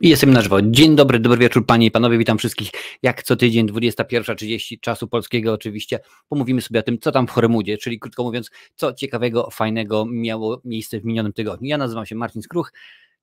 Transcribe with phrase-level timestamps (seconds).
[0.00, 0.62] Jestem na żywo.
[0.62, 2.70] Dzień dobry, dobry wieczór panie i panowie, witam wszystkich.
[3.02, 6.00] Jak co tydzień, 21.30 czasu polskiego oczywiście.
[6.28, 10.60] Pomówimy sobie o tym, co tam w Choremudzie, czyli krótko mówiąc, co ciekawego, fajnego miało
[10.64, 11.68] miejsce w minionym tygodniu.
[11.68, 12.72] Ja nazywam się Marcin Skruch,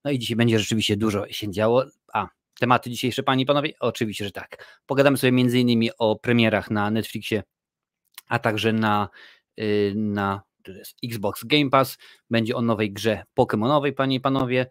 [0.04, 1.86] no i dzisiaj będzie rzeczywiście dużo się działo.
[2.14, 2.28] A,
[2.60, 3.74] tematy dzisiejsze panie i panowie?
[3.80, 4.82] Oczywiście, że tak.
[4.86, 7.44] Pogadamy sobie między innymi o premierach na Netflixie,
[8.28, 9.10] a także na,
[9.58, 10.42] yy, na
[11.04, 11.98] Xbox Game Pass.
[12.30, 14.66] Będzie o nowej grze Pokémonowej, panie i panowie.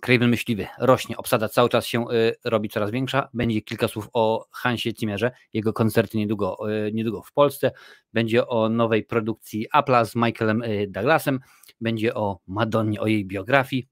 [0.00, 3.28] Craven Myśliwy rośnie, obsada cały czas się y, robi coraz większa.
[3.34, 7.72] Będzie kilka słów o Hansie Zimmerze, jego koncerty niedługo, y, niedługo w Polsce.
[8.12, 11.40] Będzie o nowej produkcji Apple'a z Michaelem y, Douglasem.
[11.80, 13.88] Będzie o Madonnie, o jej biografii,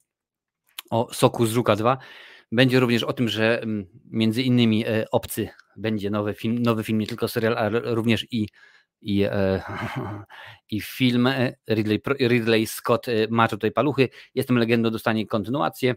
[0.91, 1.99] o Soku z Żuka 2.
[2.53, 3.63] Będzie również o tym, że
[4.05, 8.49] między innymi Obcy będzie nowy film, nowy film, nie tylko serial, ale również i
[9.03, 9.63] i, e,
[10.71, 14.09] i film e, Ridley, Ridley Scott e, ma tutaj paluchy.
[14.35, 15.95] Jestem legendą, dostanie kontynuację.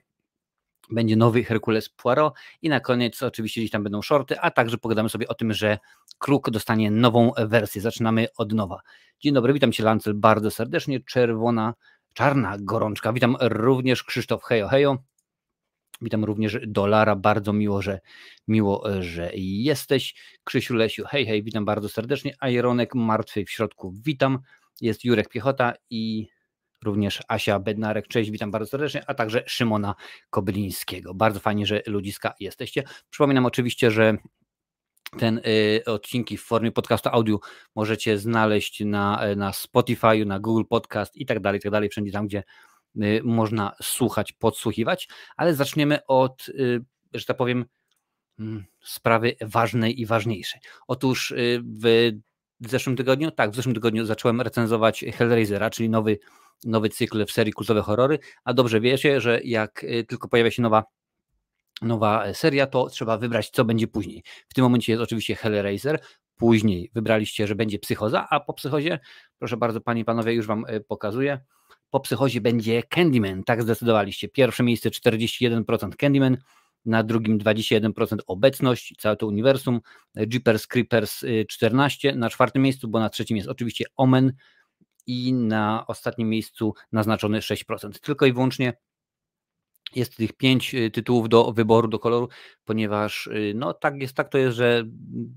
[0.90, 5.09] Będzie nowy Herkules Poirot i na koniec oczywiście gdzieś tam będą shorty, a także pogadamy
[5.09, 5.78] sobie o tym, że
[6.17, 7.81] Kruk dostanie nową wersję.
[7.81, 8.81] Zaczynamy od nowa.
[9.20, 11.00] Dzień dobry, witam Cię Lancel bardzo serdecznie.
[11.00, 11.73] Czerwona,
[12.14, 13.14] czarna gorączka.
[13.14, 14.98] Witam również Krzysztof Hejo Hejo.
[16.02, 18.00] Witam również Dolara, bardzo miło, że
[18.48, 20.16] miło, e, że jesteś.
[20.44, 22.36] Krzysiu Lesiu, hej, hej, witam bardzo serdecznie.
[22.40, 24.40] Ajeronek martwy w środku, witam.
[24.82, 26.28] Jest Jurek Piechota i
[26.84, 29.96] również Asia Bednarek, cześć, witam bardzo serdecznie, a także Szymona
[30.30, 31.14] Kobylińskiego.
[31.14, 32.84] Bardzo fajnie, że ludziska jesteście.
[33.10, 34.18] Przypominam oczywiście, że
[35.20, 37.40] ten y, odcinki w formie podcastu audio
[37.76, 41.90] możecie znaleźć na, e, na Spotify, na Google Podcast i tak dalej, i tak dalej,
[41.90, 42.44] wszędzie tam, gdzie
[43.24, 45.08] można słuchać, podsłuchiwać,
[45.38, 47.66] ale zaczniemy od, y, że tak powiem,
[48.40, 50.62] mm, sprawy ważnej i ważniejszej.
[50.88, 51.62] Otóż y,
[52.60, 56.20] w zeszłym tygodniu, tak, w zeszłym tygodniu zacząłem recenzować Hellraisera, czyli nowy,
[56.64, 60.84] nowy cykl w serii kultowe horrory, a dobrze wiecie, że jak tylko pojawia się nowa
[61.82, 64.23] nowa seria, to trzeba wybrać, co będzie później.
[64.48, 66.00] W tym momencie jest oczywiście Hellraiser,
[66.36, 69.00] później wybraliście, że będzie psychoza, a po psychozie,
[69.39, 71.39] proszę bardzo, panie i panowie, już wam pokazuję,
[71.95, 74.28] po psychozie będzie Candyman, tak zdecydowaliście.
[74.28, 76.38] Pierwsze miejsce 41% Candyman,
[76.86, 79.82] na drugim 21% obecność, całe to uniwersum,
[80.34, 84.34] Jeepers Creepers 14, y, na czwartym miejscu, bo na trzecim jest oczywiście Omen
[85.08, 88.00] i na ostatnim miejscu naznaczony 6%.
[88.00, 88.73] Tylko i wyłącznie
[89.95, 92.30] jest tych pięć y, tytułów do wyboru, do koloru,
[92.66, 94.84] ponieważ y, no tak jest, tak to jest, że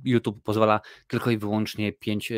[0.05, 2.33] YouTube pozwala tylko i wyłącznie pięć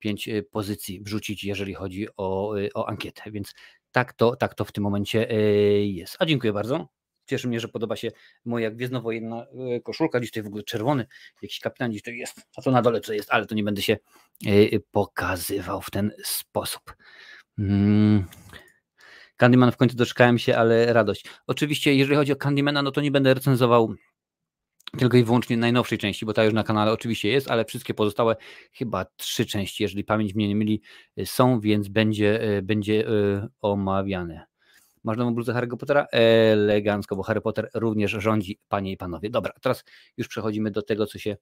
[0.00, 3.30] pięć y, pozycji wrzucić, jeżeli chodzi o, y, o ankietę.
[3.30, 3.54] Więc
[3.92, 6.16] tak to, tak to w tym momencie y, jest.
[6.18, 6.88] A dziękuję bardzo.
[7.26, 8.10] Cieszy mnie, że podoba się
[8.44, 9.46] moja gwiezdnowojenna
[9.84, 10.20] koszulka.
[10.20, 11.06] Dziś tutaj w ogóle czerwony,
[11.42, 12.40] jakiś kapitan dziś to jest.
[12.56, 13.96] A to na dole co jest, ale to nie będę się
[14.90, 16.94] pokazywał w ten sposób.
[17.56, 18.24] Hmm.
[19.36, 21.24] Candyman w końcu doczekałem się, ale radość.
[21.46, 23.94] Oczywiście, jeżeli chodzi o Candymana, no to nie będę recenzował
[24.98, 28.36] tylko i wyłącznie najnowszej części, bo ta już na kanale oczywiście jest, ale wszystkie pozostałe
[28.72, 30.82] chyba trzy części, jeżeli pamięć mnie nie myli,
[31.18, 34.46] y, są, więc będzie, y, będzie y, omawiane.
[35.04, 36.06] Masz nową bluzę Harry Pottera?
[36.12, 39.30] Elegancko, bo Harry Potter również rządzi, panie i panowie.
[39.30, 39.84] Dobra, teraz
[40.16, 41.36] już przechodzimy do tego, co się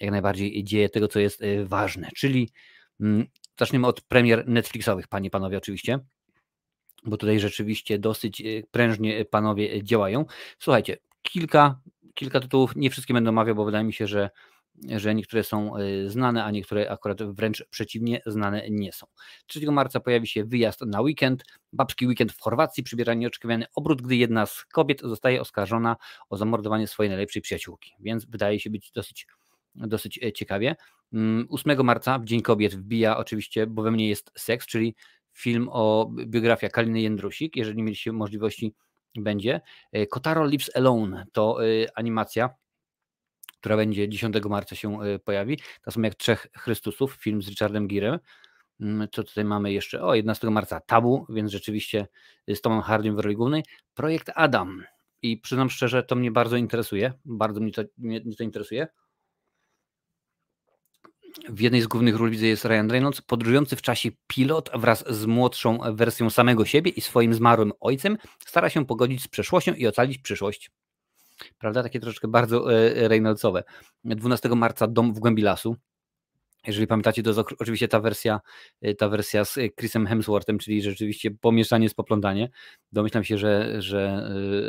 [0.00, 2.50] jak najbardziej dzieje, tego, co jest ważne, czyli
[3.00, 3.26] mm,
[3.58, 5.98] zaczniemy od premier Netflixowych, panie i panowie, oczywiście
[7.04, 10.24] bo tutaj rzeczywiście dosyć prężnie panowie działają.
[10.58, 11.80] Słuchajcie, kilka
[12.14, 14.30] kilka tytułów, nie wszystkie będę omawiał, bo wydaje mi się, że,
[14.96, 19.06] że niektóre są e, znane, a niektóre akurat wręcz przeciwnie, znane nie są.
[19.46, 24.16] 3 marca pojawi się wyjazd na weekend, babski weekend w Chorwacji, przybieranie nieoczekiwany obrót, gdy
[24.16, 25.96] jedna z kobiet zostaje oskarżona
[26.28, 29.26] o zamordowanie swojej najlepszej przyjaciółki, więc wydaje się być dosyć,
[29.74, 30.76] dosyć e, ciekawie.
[31.48, 34.94] 8 mm, marca, w Dzień Kobiet, wbija oczywiście, bo we mnie jest seks, czyli
[35.32, 38.74] film o biografia Kaliny Jędrusik, jeżeli mieliście możliwości
[39.16, 39.60] będzie.
[39.92, 42.50] E, Kotaro Lives Alone to e, animacja,
[43.60, 45.58] która będzie 10 marca się e, pojawi.
[45.82, 48.18] To są jak Trzech Chrystusów, film z Richardem Girem.
[48.80, 50.02] Mm, co tutaj mamy jeszcze?
[50.02, 52.06] O, 11 marca Tabu, więc rzeczywiście
[52.48, 53.64] z Tomem Hardym w roli głównej.
[53.94, 54.84] Projekt Adam.
[55.22, 57.12] I przyznam szczerze, to mnie bardzo interesuje.
[57.24, 58.86] Bardzo mnie to, mnie to interesuje.
[61.48, 65.26] W jednej z głównych ról widzę jest Ryan Reynolds, podróżujący w czasie pilot wraz z
[65.26, 68.16] młodszą wersją samego siebie i swoim zmarłym ojcem
[68.46, 70.70] stara się pogodzić z przeszłością i ocalić przyszłość.
[71.58, 71.82] Prawda?
[71.82, 73.64] Takie troszeczkę bardzo e, Reynoldsowe.
[74.04, 75.76] 12 marca Dom w głębi lasu.
[76.66, 78.40] Jeżeli pamiętacie, to jest oczywiście ta wersja,
[78.82, 82.50] e, ta wersja z Chrisem Hemsworthem, czyli rzeczywiście pomieszanie z poplądanie.
[82.92, 84.28] Domyślam się, że, że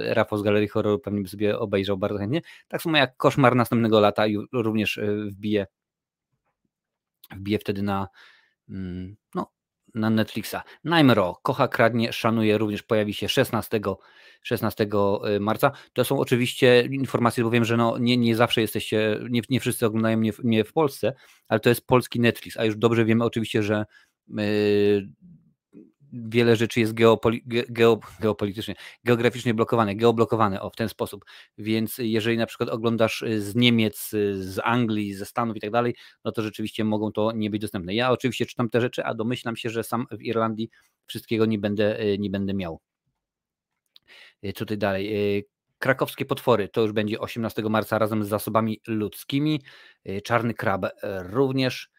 [0.09, 2.41] e, Rafał z Galerii Horroru pewnie by sobie obejrzał bardzo chętnie.
[2.68, 5.65] Tak samo jak Koszmar następnego lata również wbije
[7.31, 8.07] wbije wtedy na,
[8.69, 9.51] mm, no,
[9.95, 10.56] na Netflixa.
[10.83, 13.80] Najmro, kocha, kradnie, szanuje, również pojawi się 16,
[14.44, 14.88] 16
[15.36, 15.72] y, marca.
[15.94, 19.86] To są oczywiście informacje, bo wiem, że no nie, nie zawsze jesteście, nie, nie wszyscy
[19.86, 21.13] oglądają mnie w, mnie w Polsce,
[21.48, 23.86] ale to jest polski Netflix, a już dobrze wiemy oczywiście, że
[24.28, 25.07] yy,
[26.13, 31.25] wiele rzeczy jest geopoli, geo, geopolitycznie, geograficznie blokowane, geoblokowane o, w ten sposób.
[31.57, 35.72] Więc jeżeli na przykład oglądasz y, z Niemiec, y, z Anglii, ze Stanów i tak
[35.72, 37.96] dalej, no to rzeczywiście mogą to nie być dostępne.
[37.96, 40.69] Ja oczywiście czytam te rzeczy, a domyślam się, że sam w Irlandii
[41.06, 42.80] wszystkiego nie będę, y, nie będę miał.
[44.44, 45.46] Co tutaj dalej?
[45.80, 49.62] Krakowskie potwory to już będzie 18 marca razem z zasobami ludzkimi.
[50.24, 51.90] Czarny krab również.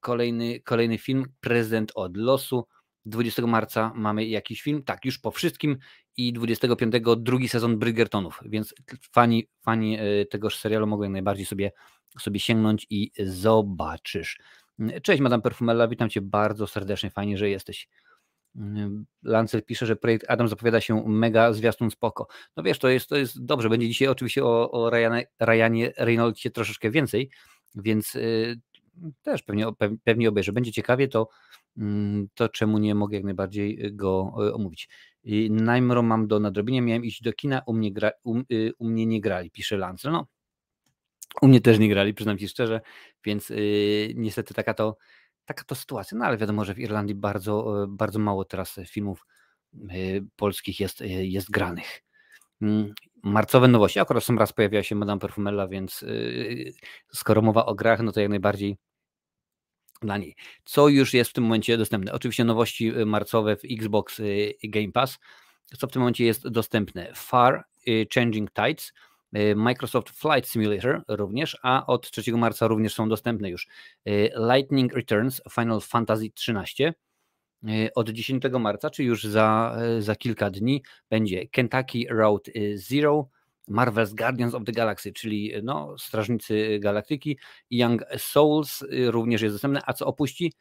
[0.00, 2.66] Kolejny, kolejny film, Prezydent od losu.
[3.04, 5.78] 20 marca mamy jakiś film, tak, już po wszystkim
[6.16, 8.74] i 25 drugi sezon Bridgertonów, więc
[9.12, 11.72] fani, fani e, tegoż serialu mogą jak najbardziej sobie,
[12.20, 14.38] sobie sięgnąć i zobaczysz.
[15.02, 17.88] Cześć Madame Perfumella, witam Cię bardzo serdecznie, fajnie, że jesteś.
[19.22, 22.26] Lancel pisze, że projekt Adam zapowiada się mega zwiastun spoko.
[22.56, 26.50] No wiesz, to jest, to jest dobrze, będzie dzisiaj oczywiście o, o Ryanie, Ryanie Reynoldsie
[26.50, 27.30] troszeczkę więcej,
[27.74, 28.60] więc y,
[29.22, 29.66] też pewnie,
[30.04, 30.52] pewnie obejrzę.
[30.52, 31.28] Będzie ciekawie, to
[31.76, 34.88] Mm, to czemu nie mogę jak najbardziej y, go y, omówić.
[35.50, 39.06] Najmro mam do nadrobienia, miałem iść do kina, u mnie, gra, u, y, u mnie
[39.06, 40.10] nie grali, pisze Lance.
[40.10, 40.26] No,
[41.42, 42.80] u mnie też nie grali, przyznam Ci szczerze,
[43.24, 43.52] więc
[44.14, 44.96] niestety taka to,
[45.44, 46.18] taka to sytuacja.
[46.18, 49.26] No ale wiadomo, że w Irlandii bardzo, bardzo mało teraz filmów
[50.36, 52.02] polskich jest, jest granych.
[52.62, 56.04] Mm, marcowe nowości, akurat sam raz pojawiła się Madame Perfumella, więc
[57.12, 58.76] skoro mowa o grach, no to jak najbardziej
[60.02, 60.34] dla niej.
[60.64, 62.12] Co już jest w tym momencie dostępne?
[62.12, 65.18] Oczywiście nowości y, marcowe w Xbox y, Game Pass.
[65.78, 67.12] Co w tym momencie jest dostępne?
[67.14, 67.64] Far
[68.14, 68.92] Changing Tides,
[69.56, 73.68] Microsoft Flight Simulator również, a od 3 marca również są dostępne już
[74.54, 76.92] Lightning Returns, Final Fantasy XIII.
[77.94, 83.28] Od 10 marca, czy już za, za kilka dni, będzie Kentucky Route Zero,
[83.68, 87.38] Marvel's Guardians of the Galaxy, czyli no, Strażnicy Galaktyki.
[87.70, 90.52] Young Souls również jest dostępne, a co opuści?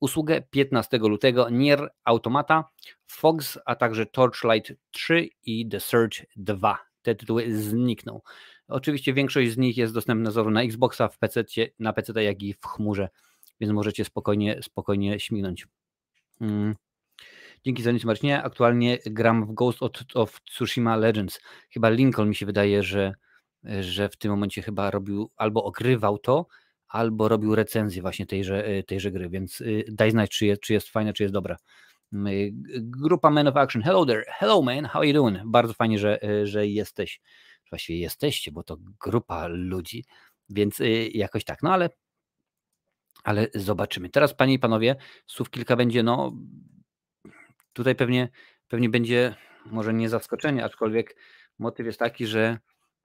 [0.00, 2.64] Usługę 15 lutego Nier Automata,
[3.06, 6.78] Fox, a także Torchlight 3 i The Surge 2.
[7.02, 8.20] Te tytuły znikną.
[8.68, 11.44] Oczywiście większość z nich jest dostępna zarówno na Xboxa, w PC,
[11.78, 13.08] na PC, jak i w chmurze,
[13.60, 15.66] więc możecie spokojnie, spokojnie śmignąć.
[16.38, 16.74] Hmm.
[17.64, 18.42] Dzięki za nic Marcinie.
[18.42, 19.78] Aktualnie gram w Ghost
[20.14, 21.40] of Tsushima Legends.
[21.70, 23.14] Chyba Lincoln mi się wydaje, że,
[23.80, 26.46] że w tym momencie chyba robił albo ogrywał to,
[26.88, 30.88] albo robił recenzję właśnie tejże, tejże gry, więc y, daj znać, czy jest, czy jest
[30.88, 31.56] fajne, czy jest dobra.
[32.14, 33.82] Y, grupa Men of Action.
[33.82, 34.24] Hello there.
[34.28, 35.38] Hello man, how are you doing?
[35.46, 37.20] Bardzo fajnie, że, y, że jesteś.
[37.70, 40.04] Właściwie jesteście, bo to grupa ludzi,
[40.48, 41.62] więc jakoś tak.
[41.62, 41.88] No ale
[43.26, 44.08] ale zobaczymy.
[44.08, 44.96] Teraz, panie i panowie,
[45.26, 46.32] słów kilka będzie, no
[47.76, 48.28] Tutaj pewnie,
[48.68, 49.34] pewnie będzie
[49.66, 51.16] może nie zaskoczenie, aczkolwiek
[51.58, 52.58] motyw jest taki, że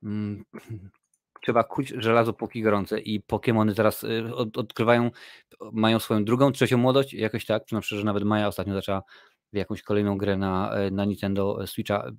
[0.04, 0.44] mm,
[1.44, 5.12] trzeba kuć żelazo póki gorące i Pokémony teraz y, od, odkrywają,
[5.72, 9.04] mają swoją drugą, trzecią młodość, jakoś tak, przynajmniej, że nawet Maja ostatnio zaczęła
[9.54, 12.12] w jakąś kolejną grę na, e, na Nintendo Switcha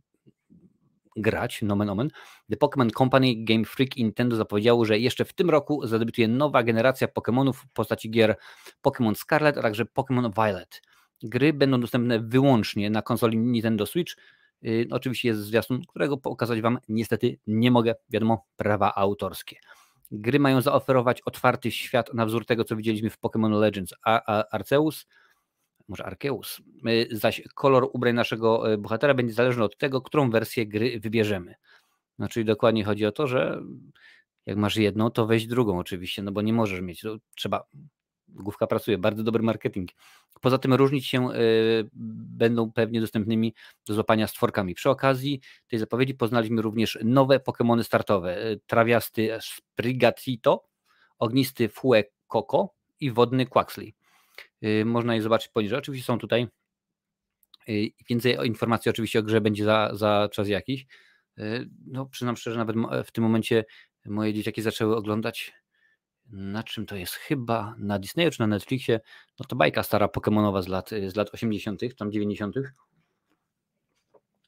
[1.17, 2.09] grać, nomen omen.
[2.51, 7.09] The Pokémon Company, Game Freak Nintendo zapowiedziało, że jeszcze w tym roku zadebiutuje nowa generacja
[7.09, 8.37] Pokémonów w postaci gier
[8.83, 10.83] Pokémon Scarlet, a także Pokémon Violet.
[11.23, 14.13] Gry będą dostępne wyłącznie na konsoli Nintendo Switch.
[14.63, 19.57] Yy, oczywiście jest zwiastun, którego pokazać Wam niestety nie mogę, wiadomo, prawa autorskie.
[20.11, 24.45] Gry mają zaoferować otwarty świat na wzór tego, co widzieliśmy w Pokémon Legends a, a
[24.51, 25.07] Arceus,
[25.93, 30.67] może Arceus, yy, zaś kolor ubrań naszego yy, bohatera będzie zależny od tego, którą wersję
[30.67, 31.55] gry wybierzemy.
[32.19, 33.63] No, czyli dokładnie chodzi o to, że
[34.47, 37.03] jak masz jedną, to weź drugą oczywiście, no bo nie możesz mieć,
[37.37, 37.65] trzeba
[38.29, 39.91] główka pracuje, bardzo dobry marketing.
[40.41, 43.55] Poza tym różnić się y, będą pewnie dostępnymi
[43.87, 44.75] do złapania stworkami.
[44.75, 48.47] Przy okazji tej zapowiedzi poznaliśmy również nowe Pokémony startowe.
[48.47, 50.65] Y, trawiasty Sprigatito,
[51.19, 52.05] ognisty Fue
[53.01, 53.95] i wodny Quaxley.
[54.65, 55.79] Y, można je zobaczyć poniżej.
[55.79, 56.47] Oczywiście są tutaj
[58.09, 60.87] więcej informacji oczywiście o grze będzie za, za czas jakiś.
[61.87, 62.77] No, przyznam szczerze, nawet
[63.07, 63.65] w tym momencie
[64.07, 65.53] moje dzieciaki zaczęły oglądać
[66.33, 67.15] na czym to jest?
[67.15, 69.01] Chyba na Disneyu czy na Netflixie.
[69.39, 72.57] No to bajka stara Pokemonowa z lat, z lat 80., tam 90.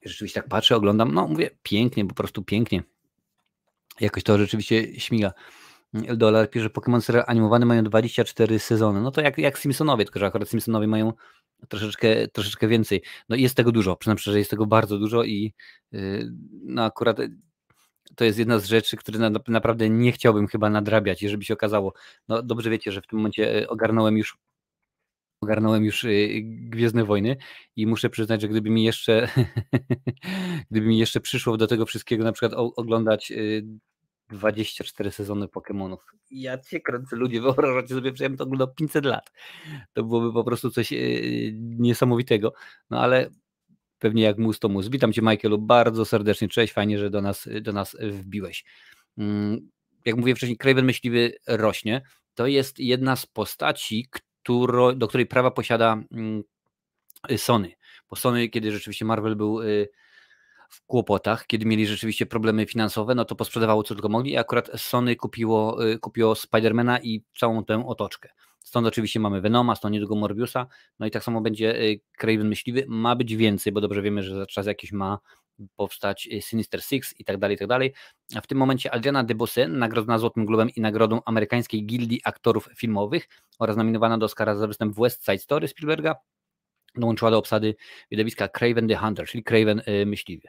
[0.05, 1.15] Rzeczywiście tak patrzę, oglądam.
[1.15, 2.83] No mówię, pięknie, po prostu pięknie.
[4.01, 5.33] Jakoś to rzeczywiście śmiga.
[6.17, 9.01] Dolar pisze, że Pokémon serial animowany mają 24 sezony.
[9.01, 11.13] No to jak, jak Simpsonowie, tylko że akurat Simpsonowie mają
[11.69, 13.03] troszeczkę, troszeczkę więcej.
[13.29, 15.55] No jest tego dużo, przynajmniej że jest tego bardzo dużo i
[15.93, 16.33] yy,
[16.65, 17.19] no akurat
[18.17, 21.93] to jest jedna z rzeczy, które na, naprawdę nie chciałbym chyba nadrabiać, jeżeli się okazało.
[22.29, 24.39] No dobrze wiecie, że w tym momencie e, ogarnąłem już
[25.41, 26.07] ogarnąłem już
[26.43, 27.37] Gwiezdne Wojny
[27.77, 29.29] i muszę przyznać, że gdyby mi jeszcze
[30.71, 33.33] gdyby mi jeszcze przyszło do tego wszystkiego na przykład oglądać
[34.29, 35.99] 24 sezony Pokémonów.
[36.31, 39.33] Ja cię kręcę, ludzie, wyobrażacie sobie, że ja bym to oglądał 500 lat.
[39.93, 40.93] To byłoby po prostu coś
[41.61, 42.53] niesamowitego.
[42.91, 43.31] No ale
[43.99, 44.89] pewnie jak mus to mus.
[44.89, 48.65] Witam cię Michaelu bardzo serdecznie, cześć, fajnie, że do nas, do nas wbiłeś.
[49.19, 49.71] Mm,
[50.05, 52.03] jak mówiłem wcześniej, Craven Myśliwy rośnie.
[52.35, 56.43] To jest jedna z postaci, któro, do której prawa posiada mm,
[57.37, 57.73] Sony.
[58.11, 59.89] Bo Sony, kiedy rzeczywiście Marvel był y,
[60.75, 64.33] w kłopotach, kiedy mieli rzeczywiście problemy finansowe, no to posprzedawało co tylko mogli.
[64.33, 68.29] I akurat Sony kupiło, y, kupiło Spidermana i całą tę otoczkę.
[68.61, 70.67] Stąd oczywiście mamy Venoma, stąd niedługo Morbiusa,
[70.99, 72.85] no i tak samo będzie y, Craven Myśliwy.
[72.89, 75.19] Ma być więcej, bo dobrze wiemy, że za czas jakiś ma
[75.77, 77.93] powstać y, Sinister Six i tak dalej, i tak dalej.
[78.37, 83.29] A w tym momencie Adriana DeBose, nagrodzona Złotym Globem i nagrodą amerykańskiej Gildii Aktorów Filmowych
[83.59, 86.15] oraz nominowana do Oscara za występ w West Side Story Spielberga,
[86.97, 87.75] dołączyła do obsady
[88.11, 90.49] widowiska Craven the Hunter, czyli Craven y, Myśliwy.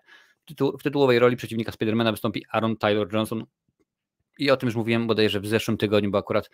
[0.80, 3.46] W tytułowej roli przeciwnika Spidermana wystąpi Aaron Tyler Johnson
[4.38, 6.50] i o tym już mówiłem bodajże w zeszłym tygodniu, bo akurat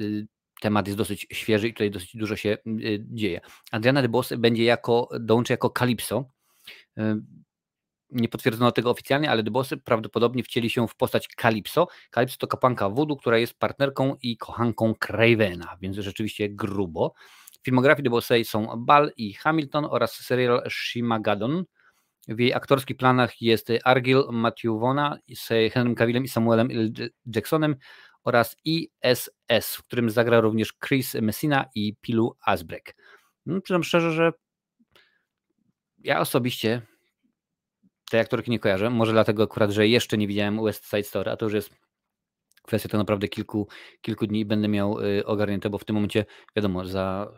[0.00, 0.26] y,
[0.60, 2.58] temat jest dosyć świeży i tutaj dosyć dużo się
[2.98, 3.40] dzieje.
[3.70, 6.24] Adriana DeBose będzie jako, dołączy jako Calypso
[8.10, 11.88] nie potwierdzono tego oficjalnie, ale Debosy prawdopodobnie wcieli się w postać Calypso.
[12.10, 17.14] Calypso to kapłanka Voodoo, która jest partnerką i kochanką Cravena, więc rzeczywiście grubo.
[17.66, 21.64] Filmografii Debosej są Ball i Hamilton oraz serial Shimagadon.
[22.28, 26.68] W jej aktorskich planach jest Argyle Matthew Vona z Henrym Cavillem i Samuelem.
[27.34, 27.76] Jacksonem
[28.24, 32.96] oraz ISS, w którym zagra również Chris Messina i Pilu Asbrek.
[33.46, 34.32] No, przyznam szczerze, że
[35.98, 36.82] ja osobiście
[38.10, 38.90] tej aktorki nie kojarzę.
[38.90, 41.70] Może dlatego akurat, że jeszcze nie widziałem West Side Story, a to już jest
[42.62, 43.68] kwestia to naprawdę kilku,
[44.00, 46.24] kilku dni będę miał y, ogarnięte, bo w tym momencie
[46.56, 47.32] wiadomo, za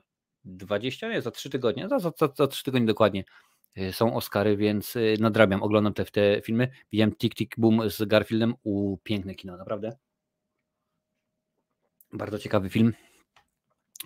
[0.44, 3.24] 20, nie, za 3 tygodnie, za, za, za 3 tygodnie dokładnie
[3.78, 6.68] y, są Oscary, więc y, nadrabiam, oglądam te, te filmy.
[6.92, 9.96] Widziałem Tick Tick Boom z Garfieldem, u piękne kino, naprawdę.
[12.12, 12.94] Bardzo ciekawy film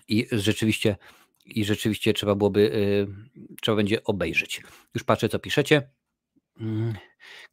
[0.07, 0.95] i rzeczywiście
[1.45, 2.71] i rzeczywiście trzeba byłoby,
[3.61, 4.61] trzeba będzie obejrzeć.
[4.93, 5.89] Już patrzę, co piszecie.
[6.59, 6.93] Mm.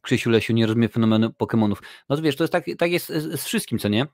[0.01, 1.77] Krzysiu Lesiu nie rozumie fenomenu Pokémonów.
[2.09, 4.07] No to wiesz, to jest tak, tak jest z, z wszystkim, co nie?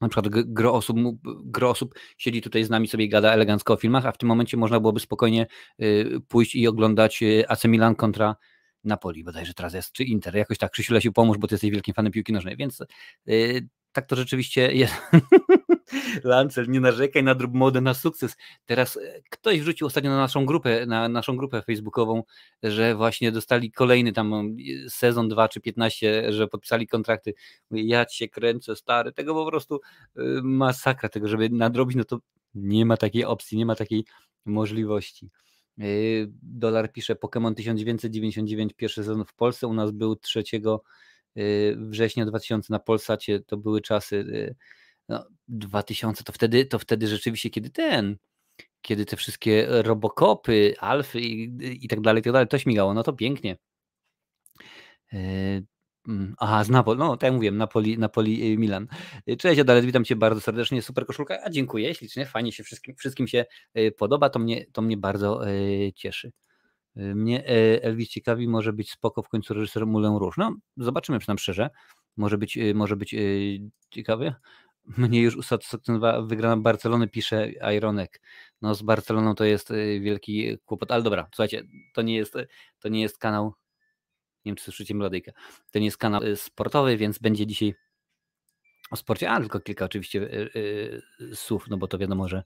[0.00, 0.96] Na przykład gro osób,
[1.44, 4.28] gro osób siedzi tutaj z nami sobie i gada elegancko o filmach, a w tym
[4.28, 5.46] momencie można byłoby spokojnie
[5.82, 8.36] y, pójść i oglądać y, AC Milan kontra
[8.84, 10.36] Napoli, bodajże teraz jest, czy Inter.
[10.36, 12.80] Jakoś tak, Krzysiu Lesiu, pomóż, bo ty jesteś wielkim fanem piłki nożnej, więc
[13.28, 14.94] y, tak to rzeczywiście jest.
[16.24, 18.36] Lancel, nie narzekaj na drób modę na sukces.
[18.66, 22.22] Teraz e, ktoś wrzucił ostatnio na naszą grupę, na naszą grupę facebookową,
[22.62, 24.44] że właśnie dostali kolejny tam e,
[24.88, 27.34] sezon 2 czy 15, że podpisali kontrakty.
[27.70, 29.80] Mówię, ja cię kręcę, stary, tego po prostu
[30.16, 32.18] e, masakra, tego, żeby nadrobić, no to
[32.54, 34.04] nie ma takiej opcji, nie ma takiej
[34.44, 35.30] możliwości.
[36.42, 40.42] Dolar pisze Pokémon 1999, pierwszy sezon w Polsce, u nas był 3
[41.76, 44.24] września 2000 na Polsacie, to były czasy
[45.08, 48.16] no, 2000 to wtedy, to wtedy rzeczywiście, kiedy ten,
[48.82, 53.02] kiedy te wszystkie robokopy, alfy i, i tak dalej, i tak dalej, to śmigało, no
[53.02, 53.56] to pięknie.
[55.12, 55.66] Yy,
[56.38, 58.86] aha, z Napoli, no tak jak mówiłem, Napoli, Napoli y, Milan.
[59.30, 62.96] Y, cześć Adalet, witam Cię bardzo serdecznie, super koszulka, a dziękuję ślicznie, fajnie się wszystkim,
[62.96, 63.44] wszystkim się
[63.78, 65.40] y, podoba, to mnie, to mnie bardzo
[65.94, 66.32] cieszy.
[66.98, 67.46] Mnie
[67.82, 70.34] Elvis ciekawi, może być spoko w końcu reżyser Moulin Rouge.
[70.38, 71.70] No, zobaczymy przynajmniej szczerze.
[72.16, 73.14] Może być, może być
[73.90, 74.34] ciekawy.
[74.98, 78.20] Mnie już usatysfakcjonowała wygrana Barcelony, pisze Ironek.
[78.62, 81.62] No z Barceloną to jest wielki kłopot, ale dobra, słuchajcie,
[81.94, 82.34] to nie jest,
[82.80, 83.54] to nie jest kanał,
[84.44, 85.32] nie wiem czy słyszycie melodyjkę,
[85.70, 87.74] to nie jest kanał sportowy, więc będzie dzisiaj
[88.90, 90.18] o sporcie, a tylko kilka oczywiście
[91.18, 92.44] yy, słów, no bo to wiadomo, że,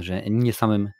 [0.00, 0.90] że nie samym,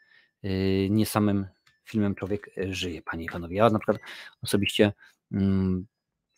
[0.42, 1.46] yy, nie samym
[1.88, 3.56] filmem człowiek żyje, panie i panowie.
[3.56, 3.98] Ja na przykład
[4.42, 4.92] osobiście
[5.32, 5.86] mm,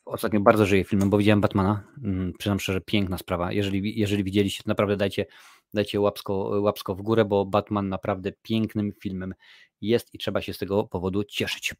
[0.04, 1.82] ostatnio bardzo żyję filmem, bo widziałem Batmana.
[2.04, 3.52] Mm, przyznam szczerze, piękna sprawa.
[3.52, 5.26] Jeżeli, jeżeli widzieliście, to naprawdę dajcie,
[5.74, 9.34] dajcie łapsko, łapsko w górę, bo Batman naprawdę pięknym filmem
[9.80, 11.74] jest i trzeba się z tego powodu cieszyć.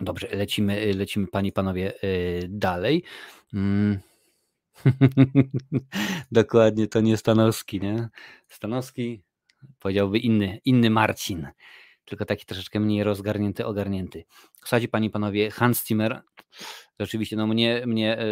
[0.00, 3.04] Dobrze, lecimy, lecimy panie i panowie y, dalej.
[3.54, 3.98] Mm.
[6.32, 8.08] Dokładnie, to nie Stanowski, nie?
[8.48, 9.22] Stanowski
[9.78, 11.48] powiedziałby inny, inny Marcin
[12.04, 14.24] tylko taki troszeczkę mniej rozgarnięty, ogarnięty.
[14.60, 16.22] Słuchajcie, panie i panowie, Hans Zimmer,
[17.00, 18.26] rzeczywiście, no mnie, mnie e,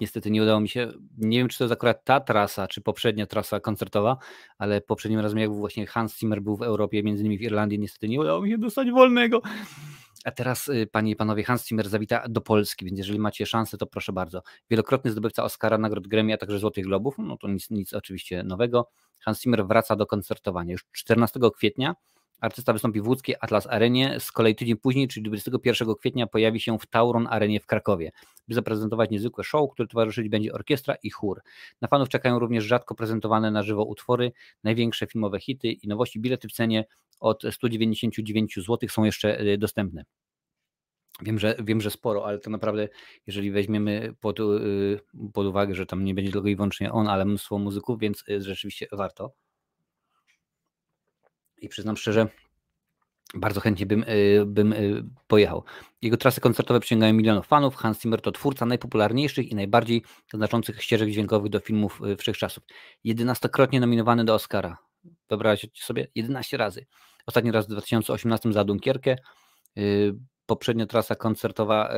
[0.00, 3.26] niestety nie udało mi się, nie wiem, czy to jest akurat ta trasa, czy poprzednia
[3.26, 4.16] trasa koncertowa,
[4.58, 8.08] ale poprzednim razem, jak właśnie Hans Zimmer był w Europie, między innymi w Irlandii, niestety
[8.08, 9.42] nie udało mi się dostać wolnego.
[10.24, 13.78] A teraz, y, panie i panowie, Hans Zimmer zawita do Polski, więc jeżeli macie szansę,
[13.78, 14.42] to proszę bardzo.
[14.70, 18.88] Wielokrotny zdobywca Oscara, nagród Grammy, a także Złotych Globów, no to nic, nic oczywiście nowego.
[19.18, 20.72] Hans Zimmer wraca do koncertowania.
[20.72, 21.94] Już 14 kwietnia
[22.42, 26.78] artysta wystąpi w łódzkiej Atlas Arenie, z kolei tydzień później, czyli 21 kwietnia pojawi się
[26.78, 28.12] w Tauron Arenie w Krakowie,
[28.48, 31.42] by zaprezentować niezwykłe show, które towarzyszyć będzie orkiestra i chór.
[31.80, 34.32] Na fanów czekają również rzadko prezentowane na żywo utwory,
[34.64, 36.20] największe filmowe hity i nowości.
[36.20, 36.84] Bilety w cenie
[37.20, 40.04] od 199 zł są jeszcze y, dostępne.
[41.22, 42.88] Wiem że, wiem, że sporo, ale to naprawdę,
[43.26, 45.00] jeżeli weźmiemy pod, y,
[45.32, 48.42] pod uwagę, że tam nie będzie tylko i wyłącznie on, ale mnóstwo muzyków, więc y,
[48.42, 49.32] rzeczywiście warto.
[51.62, 52.26] I przyznam szczerze,
[53.34, 54.04] bardzo chętnie bym,
[54.46, 54.74] bym
[55.26, 55.64] pojechał.
[56.02, 57.76] Jego trasy koncertowe przyciągają milionów fanów.
[57.76, 60.02] Hans Zimmer to twórca najpopularniejszych i najbardziej
[60.34, 62.64] znaczących ścieżek dźwiękowych do filmów wszechczasów.
[63.04, 64.78] Jedenastokrotnie nominowany do Oscara.
[65.28, 66.86] Wyobraźcie sobie, 11 razy.
[67.26, 69.16] Ostatni raz w 2018 za Dunkierkę.
[69.78, 70.14] Y,
[70.46, 71.94] poprzednia trasa koncertowa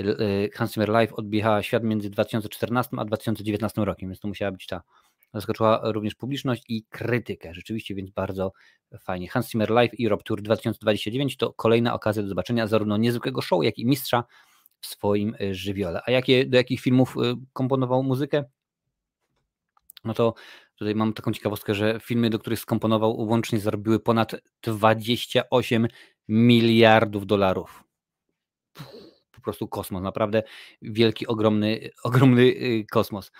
[0.00, 4.52] y, y, Hans Zimmer Live odbiegała świat między 2014 a 2019 rokiem, więc to musiała
[4.52, 4.82] być ta.
[5.34, 8.52] Zaskoczyła również publiczność i krytykę, rzeczywiście, więc bardzo
[9.00, 9.28] fajnie.
[9.28, 13.78] Hans Zimmer Live Europe Tour 2029 to kolejna okazja do zobaczenia zarówno niezwykłego show, jak
[13.78, 14.24] i mistrza
[14.80, 16.00] w swoim żywiole.
[16.06, 17.16] A jakie, do jakich filmów
[17.52, 18.44] komponował muzykę?
[20.04, 20.34] No to
[20.78, 25.88] Tutaj mam taką ciekawostkę, że filmy, do których skomponował, łącznie zarobiły ponad 28
[26.28, 27.84] miliardów dolarów.
[29.32, 30.42] Po prostu kosmos, naprawdę
[30.82, 33.32] wielki, ogromny, ogromny y, kosmos.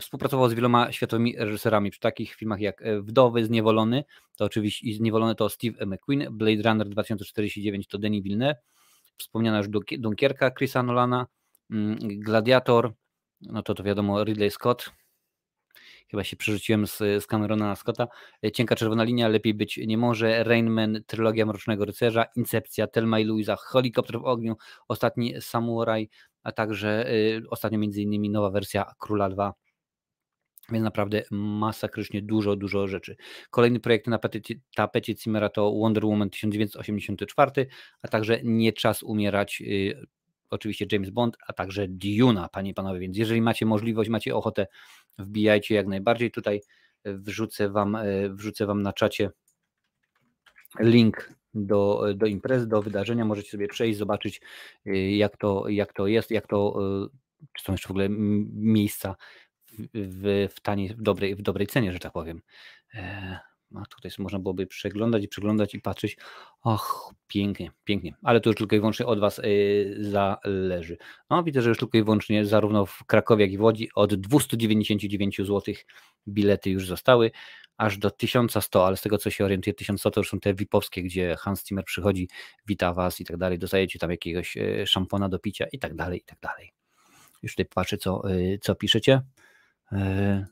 [0.00, 4.04] Współpracował z wieloma światowymi reżyserami przy takich filmach jak e, Wdowy, Zniewolony,
[4.36, 8.60] to oczywiście Zniewolony to Steve McQueen, Blade Runner 2049 to Denis Villeneuve,
[9.18, 11.26] wspomniana już Dunkierka Chrisa Nolana,
[11.70, 12.92] mm, Gladiator,
[13.40, 14.92] no to to wiadomo Ridley Scott,
[16.10, 18.08] chyba się przerzuciłem z, z Camerona na Scotta.
[18.44, 20.44] E, Cienka czerwona linia, lepiej być nie może.
[20.44, 24.56] Rainman, trylogia Mrocznego Rycerza, Incepcja, Telma i Louisa, Helikopter w ogniu,
[24.88, 26.08] Ostatni Samuraj,
[26.42, 29.54] a także y, ostatnio między innymi nowa wersja Króla 2.
[30.72, 33.16] Więc naprawdę masakrycznie dużo, dużo rzeczy.
[33.50, 37.66] Kolejny projekt na tapecie, tapecie Cimmera to Wonder Woman 1984,
[38.02, 40.06] a także Nie czas umierać, y,
[40.50, 43.00] oczywiście James Bond, a także Duna, panie i panowie.
[43.00, 44.66] Więc jeżeli macie możliwość, macie ochotę
[45.18, 46.30] wbijajcie jak najbardziej.
[46.30, 46.60] Tutaj
[47.04, 49.30] wrzucę wam, e, wrzucę wam na czacie
[50.80, 53.24] link do, do imprezy, do wydarzenia.
[53.24, 54.40] Możecie sobie przejść, zobaczyć
[54.86, 56.78] e, jak to, jak to jest, jak to,
[57.52, 59.16] czy są jeszcze w ogóle miejsca
[59.94, 62.42] w, w taniej, w dobrej, w dobrej cenie, że tak powiem.
[63.74, 66.16] A tutaj można byłoby przeglądać i przeglądać i patrzeć.
[66.62, 68.14] Och, pięknie, pięknie.
[68.22, 70.96] Ale to już tylko i wyłącznie od Was yy, zależy.
[71.30, 74.14] No, widzę, że już tylko i wyłącznie zarówno w Krakowie, jak i w Łodzi od
[74.14, 75.74] 299 zł
[76.28, 77.30] bilety już zostały,
[77.76, 81.02] aż do 1100, ale z tego co się orientuję, 1100 to już są te VIP-owskie,
[81.02, 82.28] gdzie Hans Zimmer przychodzi,
[82.66, 86.18] wita Was i tak dalej, dostajecie tam jakiegoś y, szampona do picia i tak dalej,
[86.20, 86.72] i tak dalej.
[87.42, 88.22] Już tutaj patrzę, co,
[88.60, 89.22] co piszecie.
[89.92, 90.46] Yy,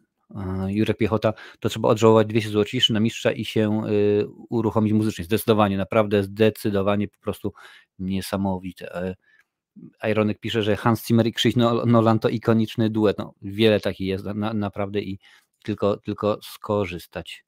[0.68, 5.24] Jurek Piechota, to trzeba odżałować 200 zł na mistrza i się y, uruchomić muzycznie.
[5.24, 7.52] Zdecydowanie, naprawdę zdecydowanie po prostu
[7.98, 8.94] niesamowite.
[8.94, 13.18] E, Ironek pisze, że Hans Zimmer i Krzyś Nolan to ikoniczny duet.
[13.18, 15.18] No, wiele takich jest na, naprawdę i
[15.64, 17.44] tylko, tylko skorzystać.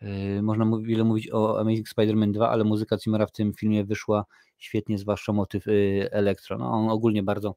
[0.00, 4.24] E, można wiele mówić o Amazing Spider-Man 2, ale muzyka Zimmera w tym filmie wyszła
[4.58, 6.58] świetnie, zwłaszcza motyw y, elektro.
[6.58, 7.54] No, on ogólnie bardzo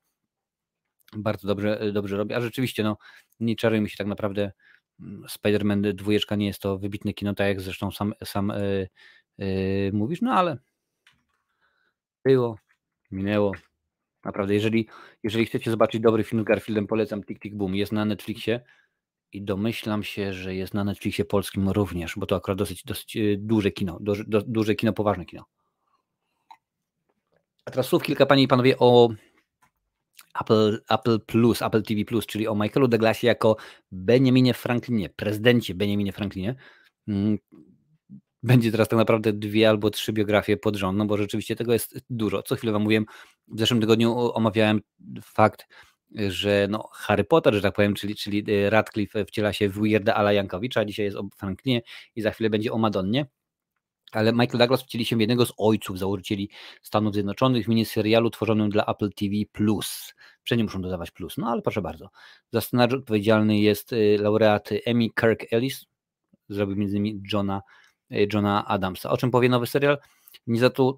[1.18, 2.98] bardzo dobrze, dobrze robi, a rzeczywiście no,
[3.40, 4.52] nie czarujmy się tak naprawdę
[5.00, 8.88] mm, Spider-Man dwójeczka nie jest to wybitne kino, tak jak zresztą sam, sam yy,
[9.38, 10.58] yy, mówisz, no ale
[12.26, 12.58] było,
[13.12, 13.52] minęło.
[14.26, 14.88] Naprawdę, jeżeli,
[15.24, 17.76] jeżeli chcecie zobaczyć dobry film z Garfieldem, polecam Tick Tick Boom.
[17.76, 18.62] Jest na Netflixie
[19.32, 23.38] i domyślam się, że jest na Netflixie polskim również, bo to akurat dosyć, dosyć y,
[23.40, 25.46] duże kino, duże, duże kino, poważne kino.
[27.66, 29.10] A teraz słów kilka, panie i panowie, o
[30.42, 33.56] Apple, Apple Plus, Apple TV Plus, czyli o Michaelu Douglasie jako
[33.92, 36.56] Benjaminie Franklinie, prezydencie Benjaminie Franklinie.
[37.08, 37.38] Mm,
[38.44, 42.00] będzie teraz tak naprawdę dwie albo trzy biografie pod rząd, no bo rzeczywiście tego jest
[42.10, 42.44] dużo.
[42.44, 43.06] Co chwilę wam mówiłem,
[43.48, 44.82] w zeszłym tygodniu omawiałem
[45.24, 45.68] fakt,
[46.16, 50.34] że no Harry Potter, że tak powiem, czyli, czyli Radcliffe wciela się w Weirda Ala
[50.34, 51.82] Jankowicza, dzisiaj jest o Franklinie
[52.16, 53.26] i za chwilę będzie o Madonnie.
[54.12, 56.50] Ale Michael Douglas wcieli się w jednego z ojców założycieli
[56.82, 59.36] Stanów Zjednoczonych w miniserialu tworzonym dla Apple TV+.
[60.44, 62.10] Wszędzie muszą dodawać plus, no ale proszę bardzo.
[62.54, 65.86] Za scenariusz odpowiedzialny jest y, laureat Emmy Kirk Ellis,
[66.50, 67.24] zrobił m.in.
[67.34, 67.62] Johna,
[68.12, 69.10] y, Johna Adamsa.
[69.10, 69.98] O czym powie nowy serial?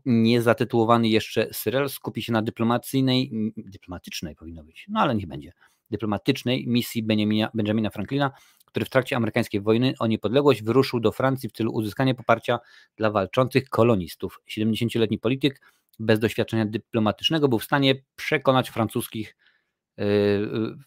[0.05, 5.53] Niezatytułowany jeszcze serial skupi się na dyplomacyjnej, dyplomatycznej powinno być, no ale niech będzie,
[5.91, 8.31] dyplomatycznej misji Benjamina, Benjamina Franklina
[8.71, 12.59] który w trakcie amerykańskiej wojny o niepodległość wyruszył do Francji w celu uzyskania poparcia
[12.95, 14.41] dla walczących kolonistów.
[14.49, 15.61] 70-letni polityk
[15.99, 19.35] bez doświadczenia dyplomatycznego był w stanie przekonać francuskich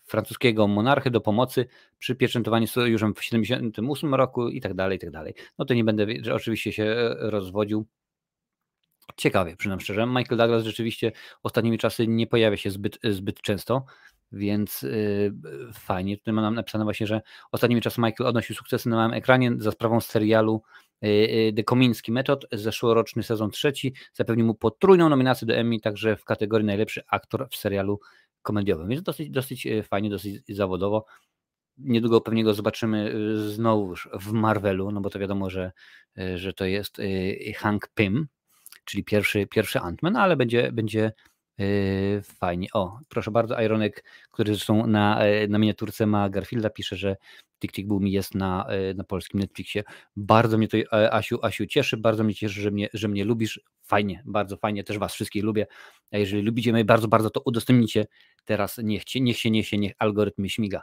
[0.04, 1.66] francuskiego monarchy do pomocy
[1.98, 5.34] przy pieczętowaniu sojuszem w 1978 roku i tak dalej, i tak dalej.
[5.58, 7.86] No to nie będę oczywiście się rozwodził.
[9.16, 10.06] Ciekawie, przynajmniej szczerze.
[10.06, 11.12] Michael Douglas rzeczywiście
[11.42, 13.84] ostatnimi czasy nie pojawia się zbyt, zbyt często,
[14.34, 15.32] więc yy,
[15.72, 16.16] fajnie.
[16.16, 20.00] Tutaj mam napisane właśnie, że ostatnimi czasy Michael odnosił sukcesy na małym ekranie za sprawą
[20.00, 20.62] serialu
[21.02, 22.46] yy, The Komiński Metod.
[22.52, 27.56] Zeszłoroczny sezon trzeci zapewnił mu potrójną nominację do Emmy, także w kategorii najlepszy aktor w
[27.56, 28.00] serialu
[28.42, 28.88] komediowym.
[28.88, 31.04] Więc dosyć, dosyć y, fajnie, dosyć zawodowo.
[31.78, 35.72] Niedługo pewnie go zobaczymy y, znowu w Marvelu, no bo to wiadomo, że,
[36.34, 37.00] że to jest
[37.56, 38.28] Hank Pym,
[38.84, 41.12] czyli pierwszy, pierwszy Ant-Man, ale będzie, będzie
[42.22, 42.68] fajnie.
[42.72, 47.16] O, proszę bardzo, Ironek, który zresztą na, e, na miniaturce ma Garfielda, pisze, że
[47.60, 49.82] Tick Tick Boom jest na, e, na polskim Netflixie.
[50.16, 53.60] Bardzo mnie to, e, Asiu, Asiu cieszy, bardzo mnie cieszy, że mnie, że mnie lubisz.
[53.82, 55.66] Fajnie, bardzo fajnie, też Was wszystkich lubię.
[56.12, 58.06] A jeżeli lubicie mnie bardzo, bardzo, to udostępnijcie
[58.44, 60.82] teraz, niech, niech się niesie, niech algorytm śmiga.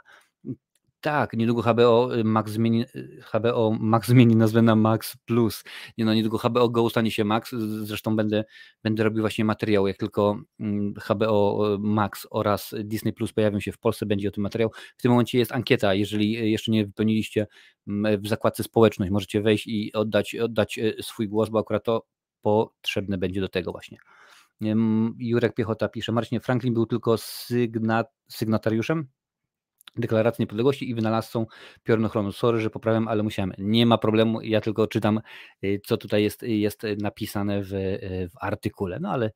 [1.02, 5.64] Tak, niedługo HBO y, Max zmieni, y, HBO Max zmieni nazwę na Max Plus.
[5.98, 7.50] Nie no, niedługo HBO Go stanie się Max.
[7.82, 8.44] Zresztą będę,
[8.82, 13.72] będę robił właśnie materiał, jak tylko mm, HBO y, Max oraz Disney Plus pojawią się
[13.72, 14.70] w Polsce, będzie o tym materiał.
[14.96, 17.46] W tym momencie jest ankieta, jeżeli jeszcze nie wypełniliście
[17.88, 22.06] mm, w zakładce społeczność, możecie wejść i oddać, oddać swój głos, bo akurat to
[22.42, 23.98] potrzebne będzie do tego właśnie.
[25.18, 29.08] Jurek Piechota pisze, Marcin Franklin był tylko sygnat, sygnatariuszem
[29.96, 31.46] Deklaracji Niepodległości i wynalazcą
[31.82, 32.32] piorunochronu.
[32.32, 33.52] Sorry, że poprawiam, ale musiałem.
[33.58, 35.20] Nie ma problemu, ja tylko czytam,
[35.64, 39.00] y, co tutaj jest, jest napisane w, y, w artykule.
[39.00, 39.30] No ale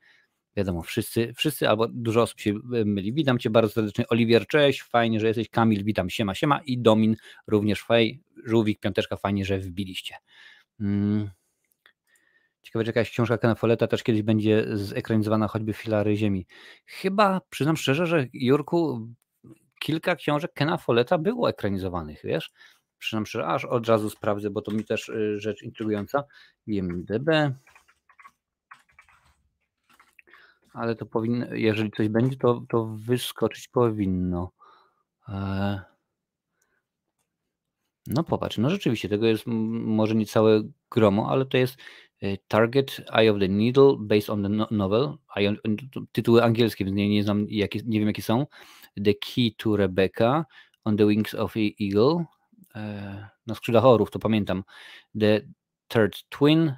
[0.56, 3.12] wiadomo, wszyscy, wszyscy albo dużo osób się y, myli.
[3.12, 4.08] Witam Cię bardzo serdecznie.
[4.08, 5.48] Oliwier, cześć, fajnie, że jesteś.
[5.48, 6.60] Kamil, witam, siema, siema.
[6.66, 7.16] I Domin
[7.46, 8.20] również fej.
[8.44, 10.14] Żółwik, piąteczka, fajnie, że wbiliście.
[10.78, 11.30] Hmm.
[12.62, 16.46] Ciekawe, czy jakaś książka Kena Folletta też kiedyś będzie zekranizowana, choćby Filary Ziemi.
[16.86, 19.08] Chyba, przyznam szczerze, że Jurku,
[19.87, 22.53] kilka książek Kena Folletta było ekranizowanych, wiesz?
[22.99, 26.25] Przynajmniej że aż od razu sprawdzę, bo to mi też y, rzecz intrygująca.
[26.66, 27.31] IMDB.
[30.72, 34.53] Ale to powinno, jeżeli coś będzie, to, to wyskoczyć powinno.
[35.29, 35.81] E,
[38.07, 41.77] no popatrz, no rzeczywiście, tego jest może nie całe gromo, ale to jest
[42.22, 45.16] y, Target, Eye of the Needle, based on the no, novel.
[46.12, 48.46] Tytuły angielskie, więc nie, nie znam, jakie, nie wiem jakie są.
[49.04, 50.44] The Key to Rebecca,
[50.85, 52.24] On the Wings of the Eagle,
[52.74, 54.64] e, na skrzydłach orów, to pamiętam.
[55.20, 55.40] The
[55.88, 56.76] Third Twin,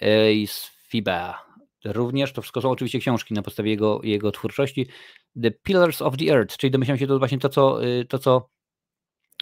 [0.00, 1.46] Ace Fiba.
[1.84, 4.86] Również to wszystko są oczywiście książki na podstawie jego, jego twórczości.
[5.42, 8.50] The Pillars of the Earth, czyli domyślam się to właśnie to, co, y, to, co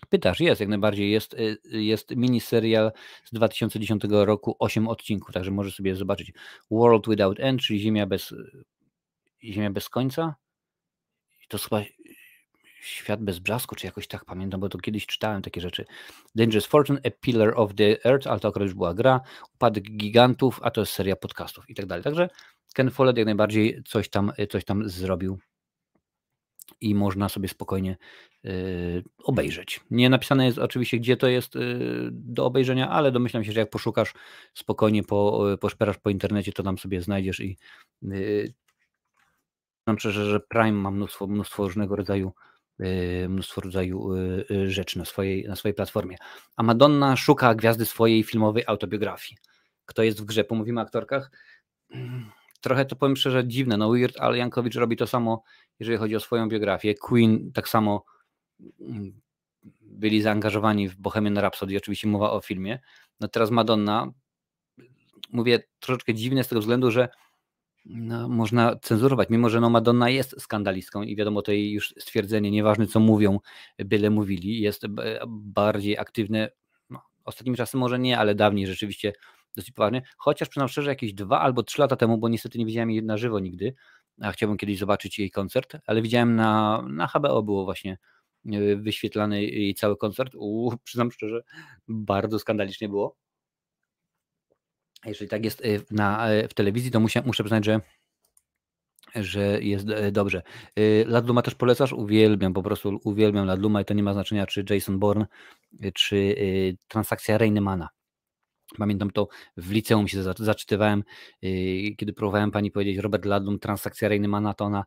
[0.09, 1.11] pytasz, jest jak najbardziej.
[1.11, 2.93] Jest, jest miniserial
[3.25, 6.33] z 2010 roku, 8 odcinków, także możesz sobie zobaczyć.
[6.71, 8.35] World Without End, czyli Ziemia bez,
[9.45, 10.35] Ziemia bez końca.
[11.49, 11.83] To chyba
[12.85, 15.85] Świat bez brzasku, czy jakoś tak pamiętam, bo to kiedyś czytałem takie rzeczy.
[16.35, 19.21] Dangerous Fortune, A Pillar of the Earth, ale to akurat już była gra,
[19.55, 22.05] Upadek Gigantów, a to jest seria podcastów i tak dalej.
[22.05, 22.29] Także
[22.75, 25.39] Ken Follett jak najbardziej coś tam, coś tam zrobił
[26.81, 27.97] i można sobie spokojnie
[28.45, 29.81] y, obejrzeć.
[29.91, 33.71] Nie napisane jest oczywiście, gdzie to jest y, do obejrzenia, ale domyślam się, że jak
[33.71, 34.13] poszukasz
[34.55, 37.59] spokojnie, po, y, poszperasz po internecie, to tam sobie znajdziesz i
[38.03, 38.55] y,
[39.99, 42.33] szczerze, że Prime ma mnóstwo, mnóstwo różnego rodzaju
[43.29, 46.17] mnóstwo rodzaju y, y, rzeczy na swojej, na swojej platformie.
[46.57, 49.39] A Madonna szuka gwiazdy swojej filmowej autobiografii.
[49.87, 50.45] Kto jest w grze?
[50.45, 51.31] Pomówimy o aktorkach.
[52.61, 53.77] Trochę to powiem szczerze dziwne.
[53.77, 55.43] No Weird Al Jankowicz robi to samo,
[55.79, 56.95] jeżeli chodzi o swoją biografię.
[56.95, 58.05] Queen tak samo
[59.81, 62.79] byli zaangażowani w Bohemian Rhapsody, oczywiście mowa o filmie.
[63.21, 64.13] No teraz Madonna,
[65.33, 67.09] mówię troszeczkę dziwne z tego względu, że
[67.85, 72.51] no, można cenzurować, mimo że no Madonna jest skandalistką i wiadomo to jej już stwierdzenie,
[72.51, 73.41] nieważne co mówią,
[73.79, 74.87] byle mówili, jest
[75.29, 76.51] bardziej aktywne,
[76.91, 79.13] no, ostatnim czasem może nie, ale dawniej rzeczywiście
[79.57, 82.91] dosyć poważnie, chociaż przyznam szczerze jakieś dwa albo trzy lata temu, bo niestety nie widziałem
[82.91, 83.75] jej na żywo nigdy,
[84.21, 87.99] a chciałbym kiedyś zobaczyć jej koncert, ale widziałem na, na HBO było właśnie
[88.53, 91.43] e, wyświetlany jej cały koncert, U, przyznam szczerze,
[91.89, 93.17] bardzo skandalicznie było
[95.07, 97.81] jeżeli tak jest y, na, y, w telewizji, to muszę, muszę przyznać, że
[99.15, 100.43] że jest y, dobrze.
[101.07, 101.93] Ladluma też polecasz?
[101.93, 105.27] Uwielbiam, po prostu uwielbiam Ladluma i to nie ma znaczenia, czy Jason Bourne,
[105.95, 106.37] czy
[106.89, 107.89] transakcja Reinemana.
[108.79, 111.05] Pamiętam to w liceum się zaczytywałem,
[111.97, 114.85] kiedy próbowałem pani powiedzieć Robert Ladlum, transakcja Reinemana, to ona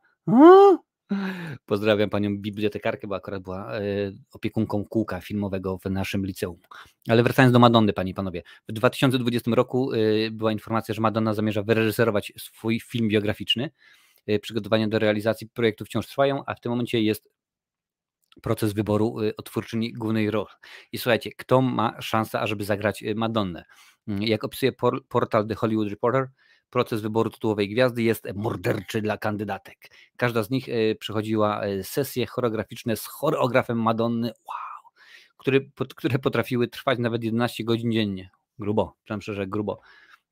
[1.65, 3.81] Pozdrawiam panią bibliotekarkę, bo akurat była e,
[4.31, 6.59] opiekunką kółka filmowego w naszym liceum.
[7.09, 8.43] Ale wracając do Madonny, panie i panowie.
[8.69, 9.97] W 2020 roku e,
[10.31, 13.69] była informacja, że Madonna zamierza wyreżyserować swój film biograficzny.
[14.27, 17.29] E, przygotowania do realizacji projektu wciąż trwają, a w tym momencie jest
[18.41, 20.47] proces wyboru otwórczyni głównej roli.
[20.91, 23.65] I słuchajcie, kto ma szansę, ażeby zagrać Madonnę?
[24.07, 24.71] Mm, jak opisuje
[25.09, 26.27] portal The Hollywood Reporter,
[26.69, 29.77] Proces wyboru tytułowej gwiazdy jest morderczy dla kandydatek.
[30.17, 34.93] Każda z nich e, przechodziła e, sesje choreograficzne z choreografem Madonny, wow,
[35.37, 38.29] który, które potrafiły trwać nawet 11 godzin dziennie.
[38.59, 39.79] Grubo, przynajmniej szczerze, grubo.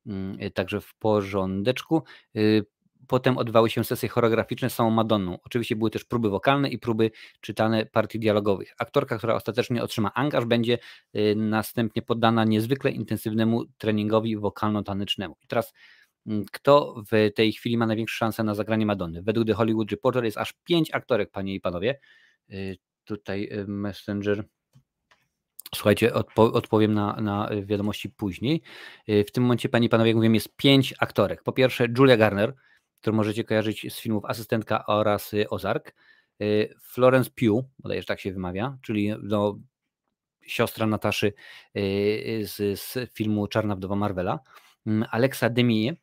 [0.06, 2.02] Mm, e, także w porządeczku.
[3.08, 5.38] Potem odbywały się sesje choreograficzne z samą Madonną.
[5.44, 8.74] Oczywiście były też próby wokalne i próby czytane partii dialogowych.
[8.78, 10.78] Aktorka, która ostatecznie otrzyma angaż, będzie
[11.36, 15.34] następnie poddana niezwykle intensywnemu treningowi wokalno-tanycznemu.
[15.44, 15.72] I teraz
[16.52, 19.22] kto w tej chwili ma największe szanse na zagranie Madonny?
[19.22, 22.00] Według The Hollywood Reporter jest aż pięć aktorek, panie i panowie.
[22.50, 24.44] Y, tutaj y, Messenger.
[25.74, 28.62] Słuchajcie, odpo odpowiem na, na wiadomości później.
[29.08, 31.42] Y, w tym momencie, panie i panowie, jak mówiłem, jest pięć aktorek.
[31.42, 32.54] Po pierwsze, Julia Garner,
[33.00, 35.94] którą możecie kojarzyć z filmów Asystentka oraz Ozark.
[36.80, 39.58] Florence Pugh, bodajże tak się wymawia, czyli no,
[40.42, 41.32] siostra Nataszy
[42.42, 44.40] z, z filmu Czarna Wdowa Marvela.
[44.86, 45.96] Mm, Alexa Demie,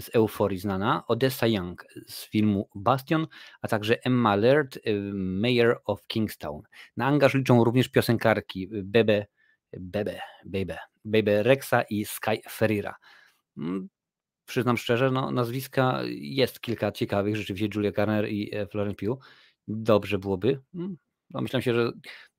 [0.00, 3.26] z Euforii znana, Odessa Young z filmu Bastion,
[3.62, 4.80] a także Emma Laird, y,
[5.14, 6.62] Mayor of Kingstown.
[6.96, 9.26] Na angaż liczą również piosenkarki Bebe,
[9.72, 12.94] Bebe, Bebe, Bebe Rexa i Sky Ferreira.
[13.56, 13.88] Mm,
[14.46, 19.24] przyznam szczerze, no, nazwiska jest kilka ciekawych, rzeczywiście Julia Garner i e, Florence Pugh.
[19.68, 20.60] Dobrze byłoby.
[20.74, 20.96] Mm,
[21.34, 21.92] myślę się, że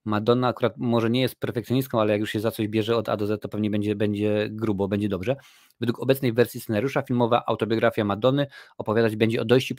[0.05, 3.17] Madonna akurat może nie jest perfekcjonistką, ale jak już się za coś bierze od A
[3.17, 5.35] do Z, to pewnie będzie, będzie grubo, będzie dobrze.
[5.79, 9.75] Według obecnej wersji scenariusza filmowa autobiografia Madonny opowiadać będzie o dojściu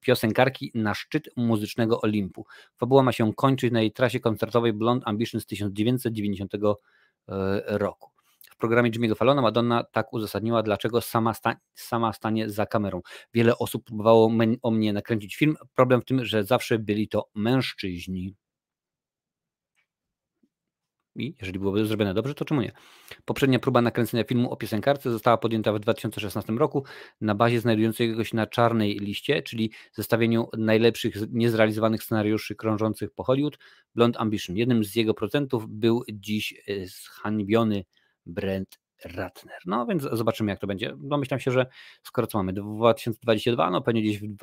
[0.00, 2.46] piosenkarki na szczyt muzycznego Olimpu.
[2.76, 6.58] Fabuła ma się kończyć na jej trasie koncertowej Blonde Ambition z 1990 e,
[7.66, 8.10] roku.
[8.50, 13.00] W programie Jimmy'ego Fallona Madonna tak uzasadniła, dlaczego sama, sta sama stanie za kamerą.
[13.34, 14.30] Wiele osób próbowało
[14.62, 15.56] o mnie nakręcić film.
[15.74, 18.34] Problem w tym, że zawsze byli to mężczyźni.
[21.16, 22.72] I jeżeli byłoby zrobione dobrze, to czemu nie?
[23.24, 26.84] Poprzednia próba nakręcenia filmu o piosenkarce została podjęta w 2016 roku
[27.20, 33.58] na bazie znajdującego się na czarnej liście, czyli zestawieniu najlepszych niezrealizowanych scenariuszy krążących po Hollywood,
[33.94, 34.56] Blond Ambition.
[34.56, 37.84] Jednym z jego procentów był dziś e, zhańbiony
[38.26, 39.58] Brent Ratner.
[39.66, 40.94] No więc zobaczymy, jak to będzie.
[40.96, 41.66] Domyślam się, że
[42.02, 44.36] skoro co mamy 2022, no pewnie gdzieś w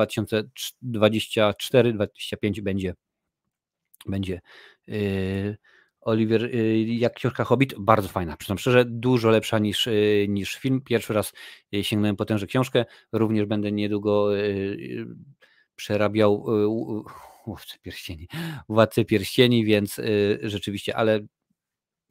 [0.84, 2.94] 2024-2025 będzie
[4.06, 4.42] będzie
[4.88, 5.58] yy,
[6.02, 8.38] Oliver, y, jak książka Hobbit, bardzo fajna.
[8.38, 10.82] Przyznam szczerze, dużo lepsza niż, y, niż film.
[10.82, 11.34] Pierwszy raz
[11.76, 12.86] y, sięgnąłem po tęże książkę.
[13.12, 14.30] Również będę niedługo
[15.76, 16.46] przerabiał
[17.46, 18.28] Władcę Pierścieni,
[18.70, 20.02] Władcę Pierścieni, więc
[20.42, 21.20] rzeczywiście, ale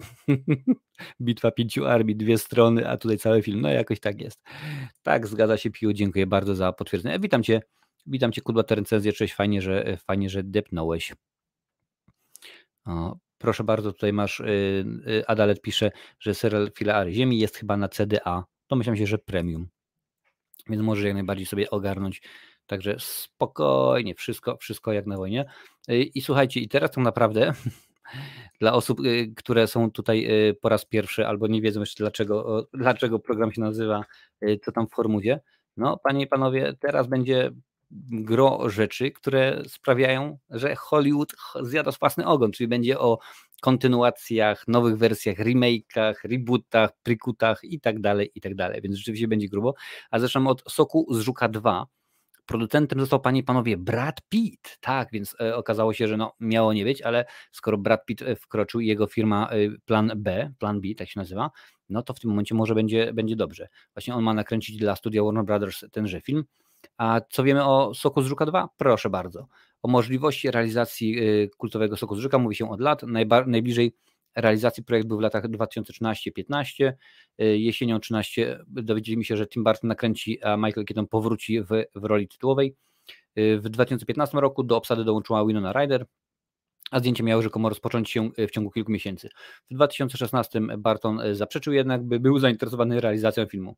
[1.21, 3.61] Bitwa pięciu armii, dwie strony, a tutaj cały film.
[3.61, 4.43] No jakoś tak jest.
[5.03, 7.19] Tak, zgadza się, Piu, dziękuję bardzo za potwierdzenie.
[7.19, 7.63] Witam Cię,
[8.07, 11.15] witam Cię, Kudła recenzję, cześć, fajnie, że, fajnie, że depnąłeś.
[13.39, 14.45] Proszę bardzo, tutaj masz, y,
[15.09, 18.45] y, Adalet pisze, że serial Filaary Ziemi jest chyba na CDA.
[18.69, 19.69] Domyślam się, że premium.
[20.69, 22.23] Więc możesz jak najbardziej sobie ogarnąć.
[22.67, 25.45] Także spokojnie, wszystko, wszystko jak na wojnie.
[25.91, 27.53] Y, I słuchajcie, i teraz tak naprawdę
[28.61, 29.01] dla osób,
[29.37, 30.29] które są tutaj
[30.61, 34.05] po raz pierwszy albo nie wiedzą jeszcze dlaczego, dlaczego program się nazywa,
[34.63, 35.41] co tam w Formuzie.
[35.77, 37.51] No, panie i panowie, teraz będzie
[37.91, 43.19] gro rzeczy, które sprawiają, że Hollywood zjada własny ogon, czyli będzie o
[43.61, 49.49] kontynuacjach, nowych wersjach, remake'ach, rebootach, prikutach i tak dalej, i tak dalej, więc rzeczywiście będzie
[49.49, 49.75] grubo.
[50.11, 51.87] A zaczynamy od Soku z Żuka 2.
[52.47, 54.79] Producentem został, panie i panowie, Brad Pitt.
[54.81, 58.37] Tak, więc e, okazało się, że no, miało nie być, ale skoro Brad Pitt e,
[58.37, 61.51] wkroczył jego firma e, Plan B, Plan B, tak się nazywa,
[61.89, 63.69] no to w tym momencie może będzie, będzie dobrze.
[63.95, 66.45] Właśnie on ma nakręcić dla studia Warner Brothers tenże film.
[66.97, 68.69] A co wiemy o Soku z Żuka 2?
[68.77, 69.47] Proszę bardzo.
[69.83, 73.03] O możliwości realizacji y, kultowego Soku z Żuka mówi się od lat.
[73.47, 73.93] Najbliżej
[74.37, 76.93] realizacji projekt był w latach 2013-15.
[77.41, 82.05] Y, jesienią 13 dowiedzieliśmy się, że Tim Burton nakręci, a Michael Keaton powróci w, w
[82.05, 82.77] roli tytułowej.
[83.39, 86.07] Y, w 2015 roku do obsady dołączyła Winona Ryder,
[86.91, 89.29] a zdjęcie miało rzekomo rozpocząć się w ciągu kilku miesięcy.
[89.71, 93.77] W 2016 Barton zaprzeczył jednak, by był zainteresowany realizacją filmu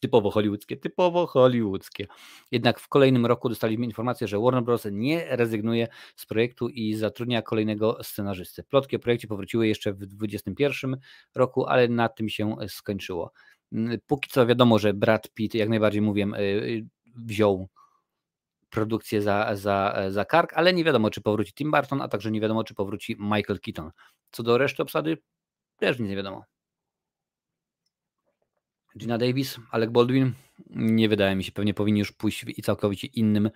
[0.00, 2.06] typowo hollywoodzkie, typowo hollywoodzkie.
[2.50, 4.86] Jednak w kolejnym roku dostaliśmy informację, że Warner Bros.
[4.92, 8.62] nie rezygnuje z projektu i zatrudnia kolejnego scenarzystę.
[8.62, 10.96] Plotki o projekcie powróciły jeszcze w 2021
[11.34, 13.32] roku, ale na tym się skończyło.
[13.72, 16.86] Mm, póki co wiadomo, że Brad Pitt, jak najbardziej mówię, y, y,
[17.16, 17.68] wziął
[18.70, 22.40] produkcję za, za, za kark, ale nie wiadomo, czy powróci Tim Burton, a także nie
[22.40, 23.90] wiadomo, czy powróci Michael Keaton.
[24.30, 25.18] Co do reszty obsady,
[25.76, 26.44] też nic nie wiadomo.
[28.98, 30.32] Gina Davis, Alec Baldwin,
[30.70, 33.50] nie wydaje mi się, pewnie powinni już pójść w całkowicie innym,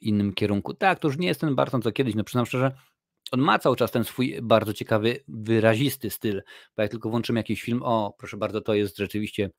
[0.00, 0.74] innym kierunku.
[0.74, 2.72] Tak, to już nie jest ten Barton co kiedyś, no przyznam szczerze,
[3.32, 6.42] on ma cały czas ten swój bardzo ciekawy, wyrazisty styl,
[6.76, 9.50] bo jak tylko włączymy jakiś film, o proszę bardzo, to jest rzeczywiście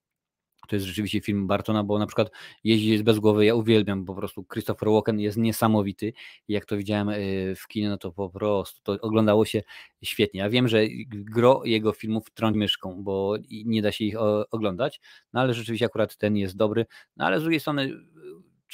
[0.67, 2.31] to jest rzeczywiście film Bartona, bo na przykład
[2.63, 6.13] Jeździć bez głowy ja uwielbiam, po prostu Christopher Walken jest niesamowity
[6.47, 9.63] jak to widziałem y, w kinie, no to po prostu to oglądało się
[10.03, 10.39] świetnie.
[10.39, 14.15] Ja wiem, że gro jego filmów trąć myszką, bo nie da się ich
[14.51, 14.99] oglądać,
[15.33, 16.85] no ale rzeczywiście akurat ten jest dobry,
[17.17, 17.91] no ale z drugiej strony y,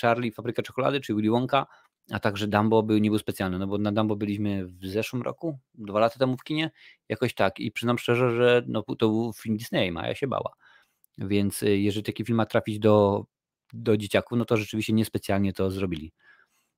[0.02, 1.68] Charlie, Fabryka Czekolady, czy Willy Wonka,
[2.12, 5.60] a także Dumbo był, nie był specjalny, no bo na Dumbo byliśmy w zeszłym roku,
[5.74, 6.72] dwa lata temu w kinie,
[7.10, 10.52] jakoś tak i przyznam szczerze, że no, to był film Disneya, a ja się bała.
[11.18, 13.26] Więc y, jeżeli taki film ma trafić do,
[13.74, 16.12] do dzieciaków, no to rzeczywiście niespecjalnie to zrobili.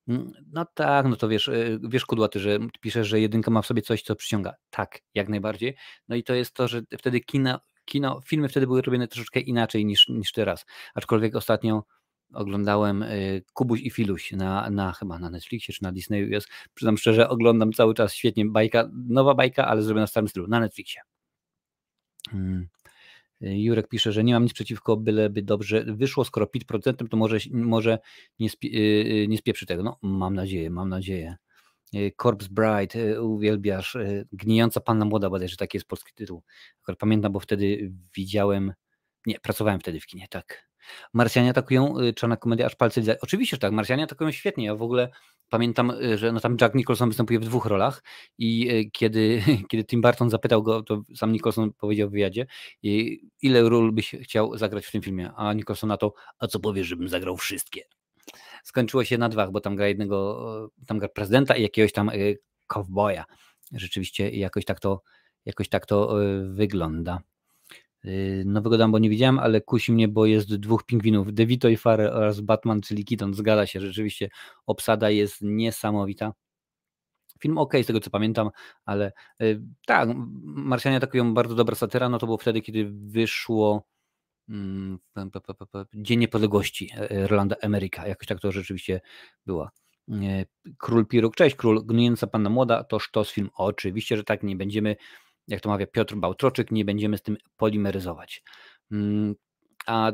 [0.08, 3.66] Mm, no tak, no to wiesz, y, wiesz Kudłaty, że piszesz, że jedynka ma w
[3.66, 4.54] sobie coś, co przyciąga.
[4.70, 5.76] Tak, jak najbardziej.
[6.08, 9.84] No i to jest to, że wtedy kino, kino filmy wtedy były robione troszeczkę inaczej
[9.86, 10.66] niż, niż teraz.
[10.94, 11.84] Aczkolwiek ostatnio
[12.34, 16.48] oglądałem y, Kubuś i Filuś na, na chyba na Netflixie czy na Disneyu jest.
[16.74, 20.60] Przyznam szczerze, oglądam cały czas świetnie bajka, nowa bajka, ale zrobiona w starym stylu, na
[20.60, 21.00] Netflixie.
[22.30, 22.68] Hmm.
[23.40, 27.38] Jurek pisze, że nie mam nic przeciwko, byleby dobrze wyszło, skoro PIT procentem, to może,
[27.52, 27.98] może
[28.38, 29.82] nie, spie, y, y, nie spieprzy tego.
[29.82, 31.36] No, mam nadzieję, mam nadzieję.
[31.94, 33.96] Y, Corpse Bride, uwielbiasz,
[34.32, 36.42] Gnijąca Panna Młoda, bodajże taki jest polski tytuł.
[36.98, 38.72] Pamiętam, bo wtedy widziałem,
[39.26, 40.69] nie, pracowałem wtedy w kinie, tak.
[41.14, 43.16] Marsjanie atakują, czarna komedia, aż palce widzę.
[43.20, 45.08] Oczywiście, że tak, Marsjanie atakują świetnie, ja w ogóle
[45.50, 48.02] pamiętam, y, że no tam Jack Nicholson występuje w dwóch rolach
[48.38, 52.46] i y, kiedy, kiedy Tim Burton zapytał go, to sam Nicholson powiedział w wywiadzie,
[53.42, 56.86] ile ról byś chciał zagrać w tym filmie, a Nicholson na to, a co powiesz,
[56.86, 57.82] żebym zagrał wszystkie.
[58.64, 62.38] Skończyło się na dwóch, bo tam gra jednego, tam gra prezydenta i jakiegoś tam y,
[62.66, 63.24] cowboya.
[63.72, 65.02] Rzeczywiście jakoś tak to,
[65.44, 67.20] jakoś tak to wygląda.
[68.04, 72.12] Yy, nowego Dumbo nie widziałem, ale kusi mnie, bo jest dwóch pingwinów, DeVito i Farrell
[72.12, 73.34] oraz Batman, czyli Keaton.
[73.34, 74.28] Zgadza się, rzeczywiście
[74.66, 76.32] obsada jest niesamowita.
[77.40, 78.50] Film ok, z tego co pamiętam,
[78.84, 80.08] ale yy, tak,
[80.42, 83.86] Marsjanie atakują bardzo dobra satyra, no to było wtedy, kiedy wyszło
[84.48, 84.98] mm,
[85.94, 89.00] Dzień Niepodległości e, Rolanda Ameryka, jakoś tak to rzeczywiście
[89.46, 89.70] była.
[90.78, 94.96] Król Piruk, cześć król, gnująca panna młoda, to z film, oczywiście, że tak, nie będziemy
[95.50, 98.42] jak to mawia Piotr Bałtroczyk, nie będziemy z tym polimeryzować.
[98.92, 99.34] Mm,
[99.86, 100.12] a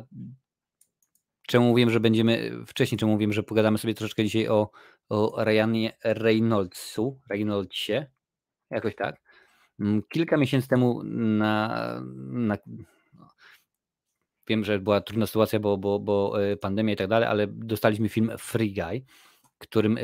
[1.46, 4.70] czemu mówiłem, że będziemy, wcześniej czemu mówiłem, że pogadamy sobie troszeczkę dzisiaj o,
[5.09, 7.92] o Ryanie Reynoldsu, Reynoldsie,
[8.70, 9.20] jakoś tak.
[9.81, 12.59] Mm, kilka miesięcy temu na, na
[14.49, 18.09] wiem, że była trudna sytuacja, bo, bo, bo e, pandemia i tak dalej, ale dostaliśmy
[18.09, 19.05] film Free Guy,
[19.59, 19.99] którym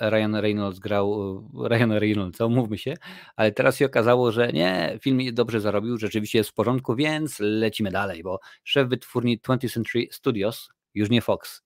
[0.00, 1.38] Ryan Reynolds grał,
[1.70, 2.94] Ryan Reynolds, umówmy się,
[3.36, 7.90] ale teraz się okazało, że nie, film dobrze zarobił, rzeczywiście jest w porządku, więc lecimy
[7.90, 11.62] dalej, bo szef wytwórni 20th Century Studios, już nie Fox,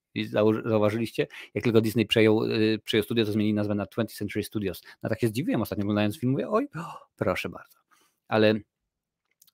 [0.65, 4.83] zauważyliście, jak tylko Disney przejął, y, przejął studio, to zmienili nazwę na 20th Century Studios.
[5.03, 6.69] No tak się zdziwiłem ostatnio oglądając film, mówię, oj,
[7.17, 7.79] proszę bardzo.
[8.29, 8.55] Ale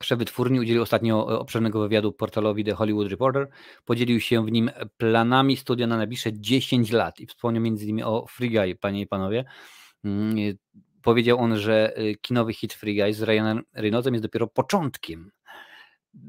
[0.05, 3.49] Szef wytwórni udzielił ostatnio e, obszernego wywiadu portalowi The Hollywood Reporter.
[3.85, 8.03] Podzielił się w nim planami studia na najbliższe 10 lat i wspomniał m.in.
[8.03, 9.45] o Free Guy, panie i panowie.
[10.05, 10.37] Mm,
[11.03, 15.31] powiedział on, że e, kinowy hit Free Guy z Ryanem Reynoldsem jest dopiero początkiem.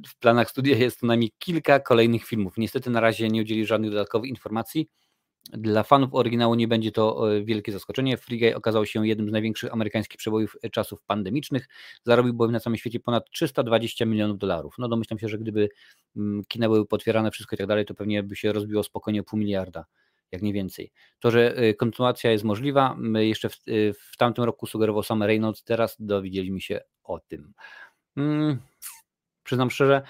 [0.08, 2.54] W planach studia jest co najmniej kilka kolejnych filmów.
[2.58, 4.90] Niestety na razie nie udzielił żadnych dodatkowych informacji.
[5.52, 8.18] Dla fanów oryginału nie będzie to e, wielkie zaskoczenie.
[8.18, 11.68] Free Guy okazał się jednym z największych amerykańskich przebojów e, czasów pandemicznych.
[12.04, 14.76] Zarobił bowiem na całym świecie ponad 320 milionów dolarów.
[14.78, 15.70] No domyślam się, że gdyby
[16.16, 19.40] mm, kina były potwierane, wszystko i tak dalej, to pewnie by się rozbiło spokojnie pół
[19.40, 19.86] miliarda,
[20.32, 20.92] jak nie więcej.
[21.20, 23.58] To, że e, kontynuacja jest możliwa, jeszcze w,
[24.12, 27.54] w tamtym roku sugerował sam Reynolds, teraz dowiedzieliśmy się o tym.
[28.16, 28.60] Hmm,
[29.44, 30.02] przyznam szczerze,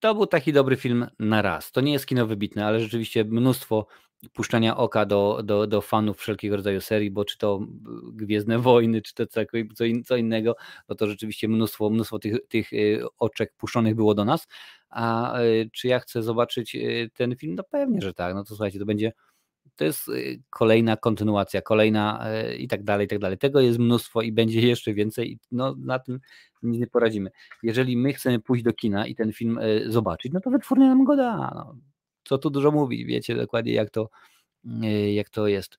[0.00, 1.72] to był taki dobry film na raz.
[1.72, 3.86] To nie jest kino wybitne, ale rzeczywiście mnóstwo
[4.32, 7.60] puszczania oka do, do, do fanów wszelkiego rodzaju serii, bo czy to
[8.12, 9.40] Gwiezdne Wojny, czy to co,
[10.04, 10.56] co innego,
[10.88, 14.48] no to rzeczywiście mnóstwo, mnóstwo tych, tych y, oczek puszczonych było do nas.
[14.90, 17.54] A y, czy ja chcę zobaczyć y, ten film?
[17.54, 18.34] No pewnie, że tak.
[18.34, 19.12] No to słuchajcie, to będzie
[19.76, 20.10] to jest
[20.50, 22.26] kolejna kontynuacja, kolejna
[22.58, 23.38] i tak dalej, i tak dalej.
[23.38, 26.20] Tego jest mnóstwo i będzie jeszcze więcej i no, na tym
[26.62, 27.30] nie poradzimy.
[27.62, 31.16] Jeżeli my chcemy pójść do kina i ten film zobaczyć, no to wytwórnia nam go
[31.16, 31.52] da.
[31.54, 31.74] No
[32.28, 34.10] co tu dużo mówi, wiecie dokładnie jak to,
[34.64, 35.78] yy, jak to jest.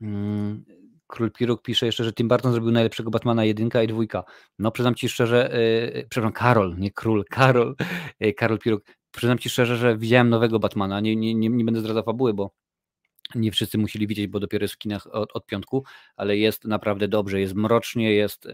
[0.00, 0.64] Mm,
[1.06, 4.24] Król Piruk pisze jeszcze, że Tim Burton zrobił najlepszego Batmana jedynka i dwójka.
[4.58, 5.50] No przyznam ci szczerze,
[5.94, 7.76] yy, przepraszam, Karol, nie Król, Karol,
[8.20, 8.84] yy, Karol Piruk.
[9.10, 12.50] Przyznam ci szczerze, że widziałem nowego Batmana, nie, nie, nie, nie będę zdradzał fabuły, bo
[13.34, 15.84] Nie wszyscy musieli widzieć, bo dopiero jest w kinach od, od piątku,
[16.16, 18.48] ale jest naprawdę dobrze, jest mrocznie, jest,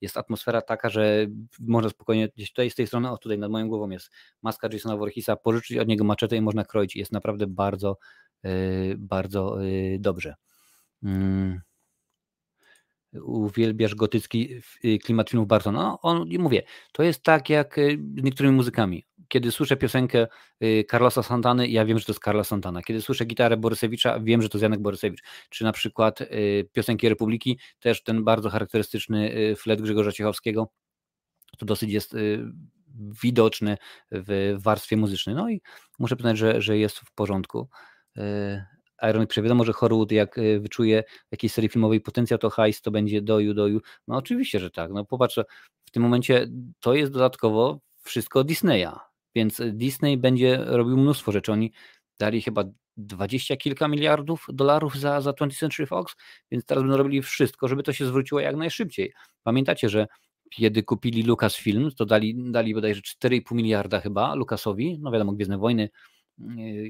[0.00, 1.26] jest atmosfera taka, że
[1.60, 4.10] można spokojnie gdzieś tutaj z tej strony, o tutaj nad moją głową jest
[4.42, 6.96] maska Jasona Voorheesa, pożyczyć od niego maczetę i można kroić.
[6.96, 7.98] Jest naprawdę bardzo,
[8.42, 10.34] yy, bardzo yy, dobrze.
[11.02, 11.65] Yy
[13.22, 14.54] uwielbiasz gotycki
[14.84, 15.82] y, klimat filmów Bartona.
[15.82, 16.62] No, on, mówię,
[16.92, 19.04] to jest tak jak y, z niektórymi muzykami.
[19.28, 20.26] Kiedy słyszę piosenkę
[20.62, 22.82] y, Carlosa Santany, ja wiem, że to jest Carlos Santana.
[22.82, 25.22] Kiedy słyszę gitarę Borysewicza, wiem, że to jest Janek Borysewicz.
[25.50, 26.18] Czy na przykład
[26.72, 30.68] piosenki Republiki, też ten bardzo charakterystyczny flet Grzegorza Ciechowskiego,
[31.58, 32.16] to dosyć jest
[33.22, 33.76] widoczny
[34.10, 35.34] w warstwie muzycznej.
[35.34, 35.60] No i
[35.98, 37.68] muszę przyznać, że, że jest w porządku.
[39.02, 43.22] Iron wiadomo, że Hollywood jak y, wyczuje jakiejś serii filmowej potencjał, to hajs to będzie
[43.22, 43.80] doju, doju.
[44.08, 44.90] No oczywiście, że tak.
[44.92, 45.38] No popatrz,
[45.84, 46.48] w tym momencie
[46.80, 48.92] to jest dodatkowo wszystko Disneya,
[49.34, 51.52] więc Disney będzie robił mnóstwo rzeczy.
[51.52, 51.72] Oni
[52.18, 52.64] dali chyba
[52.96, 56.14] dwadzieścia kilka miliardów dolarów za, za 20th Century Fox,
[56.50, 59.12] więc teraz będą robili wszystko, żeby to się zwróciło jak najszybciej.
[59.42, 60.06] Pamiętacie, że
[60.50, 65.88] kiedy kupili Lucasfilm, to dali, dali bodajże 4,5 miliarda chyba Lucasowi, no wiadomo, Gwiezdne Wojny,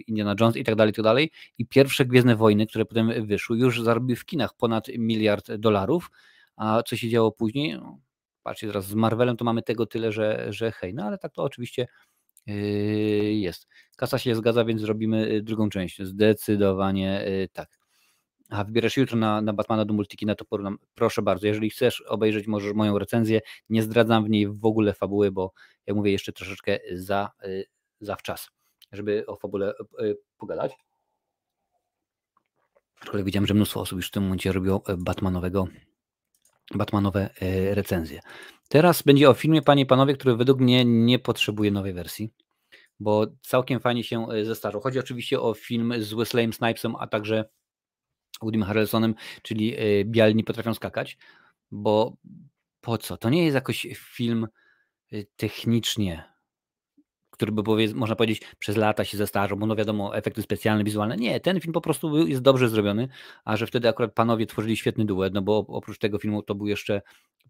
[0.07, 1.30] Indiana Jones i tak dalej, i tak dalej.
[1.59, 6.11] I pierwsze Gwiezdne Wojny, które potem wyszły, już zarobiły w kinach ponad miliard dolarów.
[6.57, 7.72] A co się działo później?
[7.74, 8.01] No,
[8.42, 11.42] patrzcie, teraz z Marvelem to mamy tego tyle, że, że hej, no ale tak to
[11.42, 11.86] oczywiście
[12.47, 12.55] yy,
[13.34, 13.66] jest.
[13.97, 16.03] Kasa się zgadza, więc zrobimy y, drugą część.
[16.03, 17.78] Zdecydowanie tak.
[18.51, 20.78] A wybierasz jutro na, na Batmana do Multikina, to porównam.
[20.94, 25.32] Proszę bardzo, jeżeli chcesz obejrzeć możesz moją recenzję, nie zdradzam w niej w ogóle fabuły,
[25.32, 25.53] bo
[25.86, 27.64] jak mówię, jeszcze troszeczkę za, yy,
[28.01, 28.51] zawczas
[28.93, 30.72] żeby o fabule e, e, pogadać.
[33.12, 35.68] Ale widziałem, że mnóstwo osób już w tym momencie robiło e, Batmanowego,
[36.74, 37.30] Batmanowe
[37.70, 38.20] recenzje.
[38.68, 42.30] Teraz będzie o filmie, panie i panowie, który według mnie nie potrzebuje nowej wersji,
[43.01, 44.80] bo całkiem fajnie się zestarzał.
[44.80, 47.45] Chodzi oczywiście o film z Wesleyem Snipesem, a także
[48.43, 51.18] Woodym Harrelsonem, czyli Bialni potrafią skakać,
[51.70, 52.16] bo
[52.80, 53.16] po co?
[53.16, 54.47] To nie jest jakoś film
[55.37, 56.36] technicznie
[57.37, 61.16] który by powiedz, można powiedzieć przez lata się zestarzał, bo no wiadomo, efekty specjalne, wizualne.
[61.16, 63.09] Nie, ten film po prostu jest dobrze zrobiony,
[63.45, 66.66] a że wtedy akurat panowie tworzyli świetny duet, no bo oprócz tego filmu to był
[66.66, 67.03] jeszcze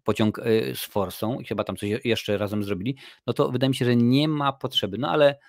[0.03, 3.75] pociąg y, z Forsą i chyba tam coś jeszcze razem zrobili, no to wydaje mi
[3.75, 5.39] się, że nie ma potrzeby, no ale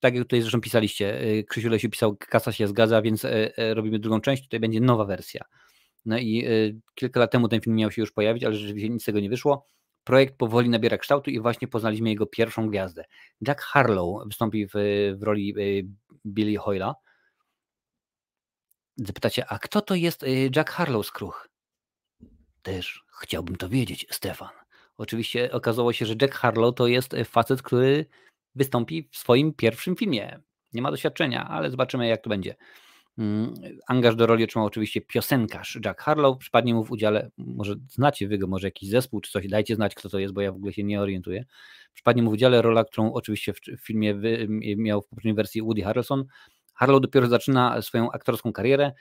[0.00, 3.98] tak jak tutaj zresztą pisaliście, y, Krzysiu Lesiu pisał, kasa się zgadza, więc y, robimy
[3.98, 5.44] drugą część, tutaj będzie nowa wersja.
[6.04, 6.44] No i
[6.94, 9.28] kilka lat temu ten film miał się już pojawić, ale rzeczywiście nic z tego nie
[9.28, 9.68] wyszło.
[10.06, 13.04] Projekt powoli nabiera kształtu i właśnie poznaliśmy jego pierwszą gwiazdę.
[13.46, 14.72] Jack Harlow wystąpi w,
[15.18, 15.88] w roli y,
[16.26, 16.94] Billy Hoyla.
[18.96, 21.48] Zapytacie, a kto to jest y, Jack Harlow z Kruch?
[22.62, 24.48] Też chciałbym to wiedzieć, Stefan.
[24.96, 28.06] Oczywiście okazało się, że Jack Harlow to jest facet, który
[28.54, 30.40] wystąpi w swoim pierwszym filmie.
[30.72, 32.54] Nie ma doświadczenia, ale zobaczymy, jak to będzie.
[33.18, 33.54] Mm,
[33.86, 36.38] angaż do roli otrzymał oczywiście piosenkarz Jack Harlow.
[36.38, 39.94] Przypadnie mu w udziale, może znacie wy go, może jakiś zespół czy coś, dajcie znać,
[39.94, 41.44] kto to jest, bo ja w ogóle się nie orientuję.
[41.92, 44.14] Przypadnie mu w udziale rola, którą oczywiście w filmie
[44.76, 46.24] miał w poprzedniej wersji Woody Harrelson.
[46.74, 48.92] Harlow dopiero zaczyna swoją aktorską karierę.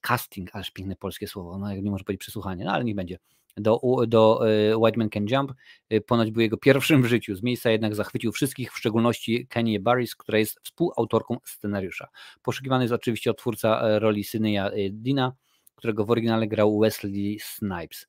[0.00, 3.18] Casting, ależ piękne polskie słowo, no jak nie może powiedzieć przesłuchanie, no ale niech będzie
[3.56, 5.52] do, do e, White Man Can Jump.
[5.90, 7.36] E, ponoć był jego pierwszym w życiu.
[7.36, 12.08] Z miejsca jednak zachwycił wszystkich, w szczególności Kenię Barris, która jest współautorką scenariusza.
[12.42, 15.32] Poszukiwany jest oczywiście twórca e, roli Syneya Dina,
[15.74, 18.06] którego w oryginale grał Wesley Snipes.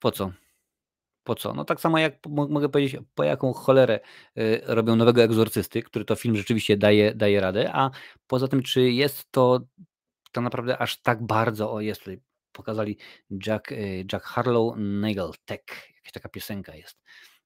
[0.00, 0.32] Po co?
[1.24, 1.54] Po co?
[1.54, 4.00] No tak samo jak mogę powiedzieć, po jaką cholerę
[4.62, 7.90] robią nowego egzorcysty, który to film rzeczywiście daje, daje radę, a
[8.26, 9.60] poza tym, czy jest to
[10.32, 12.20] tak naprawdę aż tak bardzo, o tutaj
[12.54, 12.98] pokazali
[13.46, 15.60] Jack, y, Jack Harlow Nagel Tech,
[15.96, 17.02] jakaś taka piosenka jest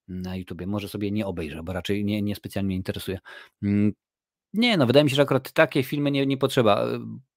[0.07, 0.67] na YouTubie.
[0.67, 3.19] Może sobie nie obejrzę, bo raczej nie, nie specjalnie mnie interesuje.
[3.63, 3.93] Mm,
[4.53, 6.85] nie, no wydaje mi się, że akurat takie filmy nie, nie potrzeba.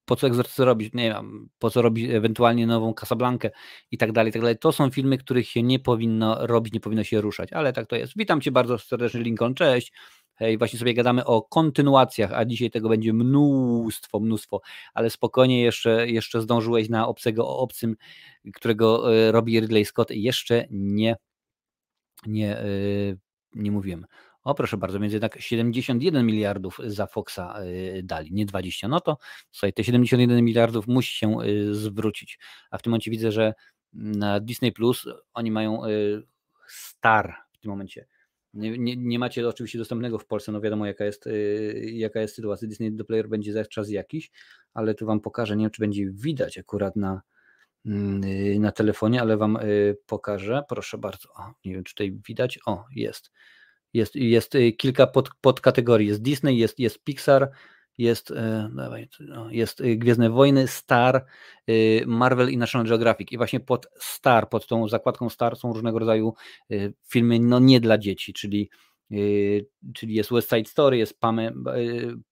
[0.05, 0.95] Po co egzorcyzm robić?
[0.95, 3.51] Nie wiem, po co robić ewentualnie nową Casablankę
[3.91, 4.59] i tak dalej, i tak dalej.
[4.59, 7.97] To są filmy, których się nie powinno robić, nie powinno się ruszać, ale tak to
[7.97, 8.13] jest.
[8.17, 9.93] Witam Cię bardzo serdecznie, Lincoln, cześć.
[10.41, 14.61] I właśnie sobie gadamy o kontynuacjach, a dzisiaj tego będzie mnóstwo, mnóstwo,
[14.95, 17.97] ale spokojnie jeszcze, jeszcze zdążyłeś na obcego o obcym,
[18.55, 21.17] którego e, robi Ridley Scott, jeszcze nie,
[22.27, 22.65] nie, e,
[23.55, 24.07] nie mówiłem.
[24.45, 28.89] O proszę bardzo, więc jednak 71 miliardów za Foxa e, dali, nie 20.
[28.89, 29.19] No to
[29.51, 31.37] słuchaj, te 71 miliardów musi się
[31.73, 32.39] zwrócić.
[32.71, 33.55] A w tym momencie widzę, że
[33.93, 35.83] na Disney Plus oni mają
[36.69, 38.07] Star w tym momencie
[38.55, 42.35] nie, nie, nie, macie oczywiście dostępnego w Polsce, no wiadomo jaka jest, yy, jaka jest
[42.35, 42.69] sytuacja.
[42.69, 44.31] Disney The Player będzie za czas jakiś,
[44.75, 47.23] ale tu Wam pokażę, nie wiem czy będzie widać akurat na,
[47.85, 50.63] yy, na telefonie, ale Wam yy, pokażę.
[50.69, 53.31] Proszę bardzo, o, nie wiem czy tutaj widać, o jest.
[53.93, 57.51] Jest, jest y, kilka pod, podkategorii, jest Disney, jest, jest Pixar,
[57.99, 58.71] jest, e,
[59.21, 61.25] no, jest y, Gwiezdne Wojny, Star,
[61.71, 63.33] y, Marvel i National Geographic.
[63.33, 66.35] I właśnie pod Star, pod tą zakładką Star są różnego rodzaju
[67.09, 68.71] filmy no nie dla dzieci, czyli
[69.95, 71.41] czyli jest West Side Story, jest Pam,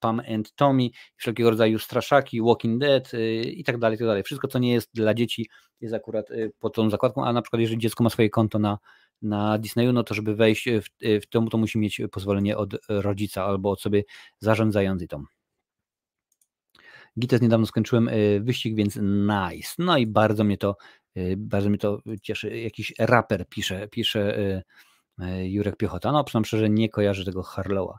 [0.00, 3.12] Pam and Tommy, wszelkiego rodzaju straszaki, Walking Dead
[3.44, 4.22] i tak dalej, i tak dalej.
[4.22, 5.48] Wszystko, co nie jest dla dzieci,
[5.80, 8.78] jest akurat pod tą zakładką, a na przykład jeżeli dziecko ma swoje konto na,
[9.22, 13.44] na Disneyu, no to żeby wejść w, w to, to musi mieć pozwolenie od rodzica
[13.44, 14.04] albo od sobie
[14.38, 15.24] zarządzającej tą.
[17.18, 19.74] Gites niedawno skończyłem e, wyścig, więc nice.
[19.78, 20.76] No i bardzo mnie to,
[21.14, 22.58] e, bardzo mnie to cieszy.
[22.58, 24.38] Jakiś raper pisze, pisze
[25.18, 26.12] e, Jurek Piechota.
[26.12, 27.98] No, przynajmniej szczerze, nie kojarzę tego Harlowa.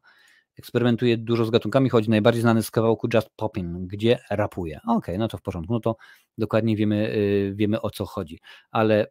[0.57, 4.77] Eksperymentuje dużo z gatunkami, choć najbardziej znany z kawałku Just Poppin, gdzie rapuje.
[4.77, 5.95] Okej, okay, no to w porządku, no to
[6.37, 7.15] dokładnie wiemy,
[7.53, 8.39] wiemy o co chodzi.
[8.71, 9.07] Ale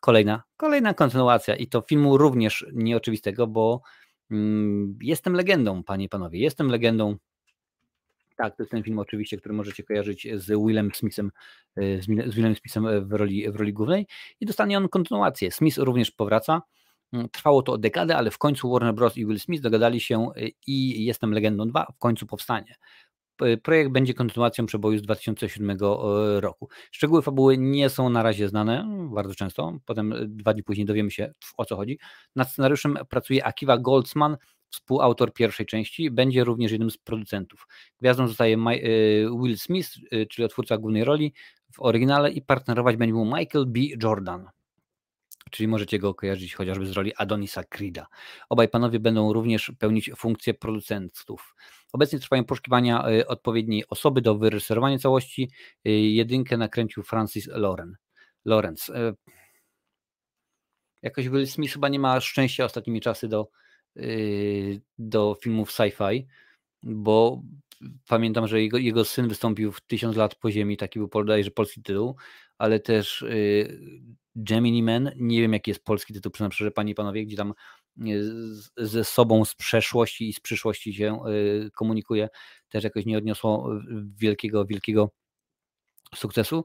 [0.00, 3.82] kolejna, kolejna kontynuacja i to filmu również nieoczywistego, bo
[4.30, 7.16] mm, jestem legendą, panie i panowie, jestem legendą
[8.36, 11.30] tak, to jest ten film oczywiście, który możecie kojarzyć z Willem Smithem,
[11.76, 14.06] e, z Willem Smithem w roli, w roli głównej
[14.40, 15.50] i dostanie on kontynuację.
[15.50, 16.62] Smith również powraca.
[17.12, 19.16] Mm, trwało to dekadę, ale w końcu Warner Bros.
[19.16, 22.74] i Will Smith dogadali się e, i Jestem Legendą 2 w końcu powstanie.
[23.62, 25.76] Projekt będzie kontynuacją przeboju z 2007 e,
[26.40, 26.68] roku.
[26.90, 29.78] Szczegóły fabuły nie są na razie znane, bardzo często.
[29.86, 31.98] Potem dwa dni później dowiemy się o co chodzi.
[32.36, 34.36] Nad scenariuszem pracuje Akiva Goldsman,
[34.72, 37.66] współautor pierwszej części, będzie również jednym z producentów.
[38.00, 41.32] Gwiazdą zostaje y, Will Smith, y, czyli otwórca głównej roli
[41.72, 43.80] w oryginale i partnerować będzie mu Michael B.
[44.02, 44.48] Jordan.
[45.50, 48.06] Czyli możecie go kojarzyć chociażby z roli Adonisa Creeda.
[48.48, 51.54] Obaj panowie będą również pełnić funkcję producentów.
[51.92, 55.50] Obecnie trwają poszukiwania y, odpowiedniej osoby do wyreżyserowania całości.
[55.84, 57.96] Jedynkę nakręcił Francis Loren.
[58.44, 59.14] Lawrence.
[61.02, 63.48] Jakoś Will Smith chyba nie ma szczęścia ostatnimi czasy do,
[64.98, 66.26] do filmów sci-fi,
[66.82, 67.42] bo
[68.08, 71.82] pamiętam, że jego, jego syn wystąpił w Tysiąc lat po ziemi, taki był bodajże polski
[71.82, 72.16] tytuł,
[72.58, 73.80] ale też y,
[74.36, 77.54] Gemini Man, nie wiem jaki jest polski tytuł, przyznam szczerze, panie i panowie, gdzie tam
[78.06, 78.22] y,
[78.76, 81.20] ze sobą z przeszłości i z przyszłości się
[81.74, 82.28] komunikuje,
[82.68, 83.70] też jakoś nie odniosło
[84.18, 85.10] wielkiego, wielkiego
[86.14, 86.64] sukcesu.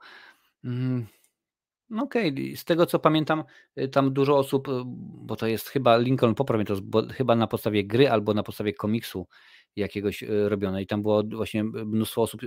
[1.89, 2.55] No okej, okay.
[2.55, 3.43] z tego co pamiętam,
[3.79, 6.75] y, tam dużo osób, y, bo to jest chyba Lincoln, poprawię to,
[7.13, 9.27] chyba na podstawie gry albo na podstawie komiksu
[9.75, 12.41] jakiegoś y, robione i tam było właśnie mnóstwo osób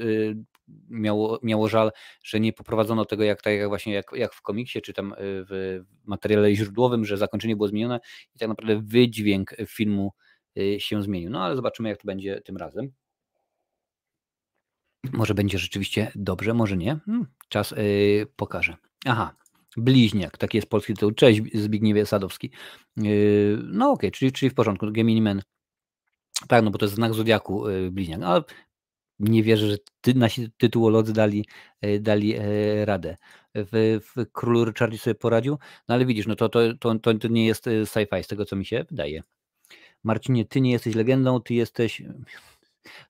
[0.88, 1.93] miało, miało żal,
[2.24, 5.80] że nie poprowadzono tego jak tak jak właśnie jak, jak w komiksie, czy tam w
[6.05, 8.01] materiale źródłowym, że zakończenie było zmienione
[8.34, 10.12] i tak naprawdę wydźwięk filmu
[10.78, 11.30] się zmienił.
[11.30, 12.93] No ale zobaczymy jak to będzie tym razem.
[15.12, 16.99] Może będzie rzeczywiście dobrze, może nie.
[17.07, 18.89] Hmm, czas yy, pokaże.
[19.07, 19.34] Aha,
[19.76, 21.12] Bliźniak, taki jest polski tytuł.
[21.12, 22.51] Cześć Zbigniewie Sadowski.
[22.96, 24.92] Yy, no okej, okay, czyli, czyli w porządku.
[24.92, 25.42] Gemini Man.
[26.48, 28.22] Tak, no bo to jest znak Zodiaku yy, Bliźniak.
[28.22, 28.42] Ale
[29.18, 31.46] nie wierzę, że ty, nasi tytułolodzy dali,
[31.82, 32.34] yy, dali
[32.84, 33.16] radę.
[33.55, 37.46] W, w Królu Richardzie sobie poradził, no ale widzisz, no to, to, to, to nie
[37.46, 39.22] jest sci-fi z tego, co mi się wydaje.
[40.05, 42.03] Marcinie, ty nie jesteś legendą, ty jesteś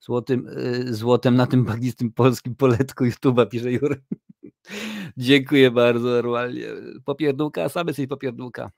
[0.00, 0.50] złotym,
[0.84, 4.00] złotem na tym bagistym polskim poletku YouTube'a, pisze Jurek.
[5.16, 6.66] Dziękuję bardzo, normalnie.
[7.04, 8.70] Popierdółka, sam jesteś popierdółka.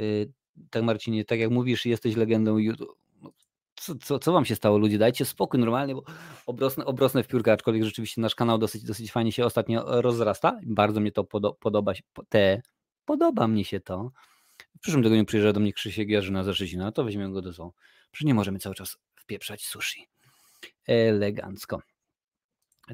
[0.00, 0.32] Y,
[0.70, 2.98] tak Marcinie, tak jak mówisz, jesteś legendą YouTube.
[3.22, 3.32] No,
[3.74, 4.98] co, co, co wam się stało, ludzie?
[4.98, 6.02] Dajcie spokój normalnie, bo
[6.46, 10.60] obrosnę, obrosnę w piórkę, aczkolwiek rzeczywiście nasz kanał dosyć, dosyć fajnie się ostatnio rozrasta.
[10.62, 11.92] Bardzo mnie to podo podoba,
[12.28, 12.62] te,
[13.04, 14.10] podoba mnie się to.
[14.76, 17.72] W przyszłym tygodniu przyjeżdża do mnie Krzysiek Jarzyna ze Szczecina, to weźmiemy go do zoo.
[18.10, 20.08] Przecież nie możemy cały czas wpieprzać sushi.
[20.86, 21.82] Elegancko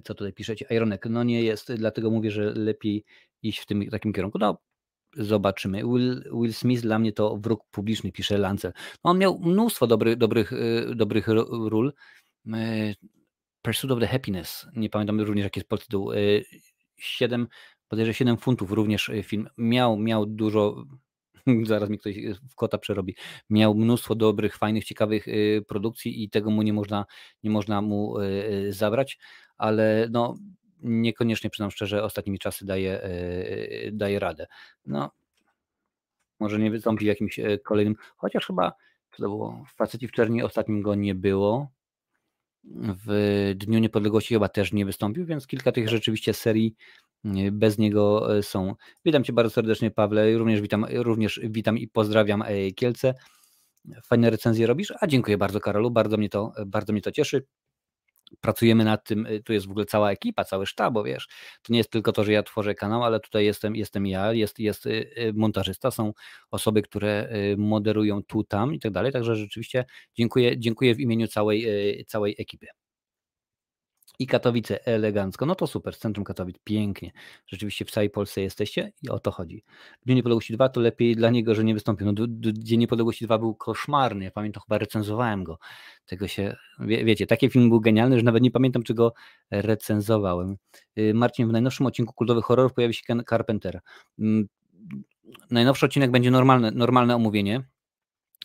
[0.04, 3.04] co tutaj piszecie, Ironek, no nie jest, dlatego mówię, że lepiej
[3.42, 4.38] iść w tym takim kierunku.
[4.38, 4.58] No,
[5.16, 5.82] zobaczymy.
[5.84, 8.72] Will, Will Smith dla mnie to wróg publiczny, pisze Lancel.
[9.04, 11.28] No, on miał mnóstwo dobry, dobrych, y, dobrych
[11.68, 11.92] ról.
[12.46, 12.94] Y,
[13.62, 16.10] Pursuit of the Happiness, nie pamiętam również jaki jest podtytuł.
[16.96, 17.46] 7, y,
[17.88, 19.48] podejrzewam 7 funtów również film.
[19.58, 20.84] Miał, miał dużo
[21.64, 22.16] zaraz mi ktoś
[22.50, 23.16] w kota przerobi.
[23.50, 25.26] Miał mnóstwo dobrych, fajnych, ciekawych
[25.68, 27.06] produkcji i tego mu nie można,
[27.42, 28.14] nie można mu
[28.70, 29.18] zabrać
[29.62, 30.34] ale no,
[30.82, 34.46] niekoniecznie, przyznam szczerze, ostatnimi czasy daje, e, daje radę.
[34.86, 35.10] No,
[36.40, 38.72] może nie wystąpi w jakimś e, kolejnym, chociaż chyba
[39.10, 41.68] to było, w Faceci w Czerni ostatnim go nie było.
[43.06, 46.74] W Dniu Niepodległości chyba też nie wystąpił, więc kilka tych rzeczywiście serii
[47.24, 48.74] e, bez niego są.
[49.04, 50.38] Witam Cię bardzo serdecznie, Pawle.
[50.38, 52.44] Również witam, również witam i pozdrawiam
[52.76, 53.14] Kielce.
[54.04, 54.92] Fajne recenzje robisz?
[55.00, 55.90] A dziękuję bardzo, Karolu.
[55.90, 57.46] Bardzo mnie to, bardzo mnie to cieszy
[58.40, 61.28] pracujemy nad tym, y, tu jest w ogóle cała ekipa, cały sztab, bo wiesz,
[61.62, 64.58] to nie jest tylko to, że ja tworzę kanał, ale tutaj jestem, jestem ja, jest,
[64.58, 66.12] jest y, y, montażysta, są
[66.50, 69.84] osoby, które moderują tu, tam i tak dalej, także rzeczywiście
[70.16, 71.66] dziękuję, dziękuję w imieniu całej,
[72.08, 72.81] całej ekipy.
[74.18, 75.46] I Katowice elegancko.
[75.46, 77.12] No to super, centrum Katowic, pięknie.
[77.46, 79.64] Rzeczywiście w całej Polsce jesteście i o to chodzi.
[80.06, 82.06] Dzień Niepodległości 2 to lepiej dla niego, że nie wystąpił.
[82.06, 85.58] No, Dzień Niepodległości 2 był koszmarny, ja pamiętam, chyba recenzowałem go.
[86.06, 89.12] Tego się, wie, wiecie, taki film był genialny, że nawet nie pamiętam, czy go
[89.50, 90.56] recenzowałem.
[90.98, 93.80] Y, Marcin, w najnowszym odcinku kultowych horrorów pojawi się Ken Carpenter.
[94.18, 94.48] Mm,
[95.50, 97.64] najnowszy odcinek będzie normalne, normalne omówienie,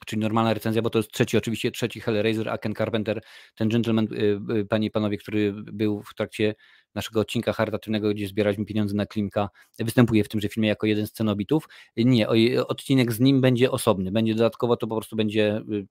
[0.06, 3.22] czyli normalna recenzja, bo to jest trzeci, oczywiście trzeci Hellraiser, a Ken Carpenter,
[3.56, 6.56] ten gentleman, y, y, panie i panowie, który był w trakcie
[6.96, 11.12] naszego odcinka charytatywnego, gdzie zbieraliśmy pieniądze na Klimka, występuje w tymże filmie jako jeden z
[11.12, 11.68] cenobitów.
[11.98, 12.30] Nie,
[12.68, 15.88] odcinek z nim będzie osobny, będzie dodatkowo, to po prostu będzie y,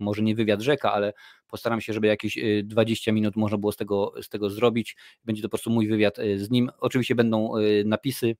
[0.00, 1.12] może nie wywiad rzeka, ale
[1.48, 4.96] postaram się, żeby jakieś 20 minut można było z tego, z tego zrobić.
[5.24, 6.70] Będzie to po prostu mój wywiad z nim.
[6.78, 7.52] Oczywiście będą
[7.84, 8.36] napisy,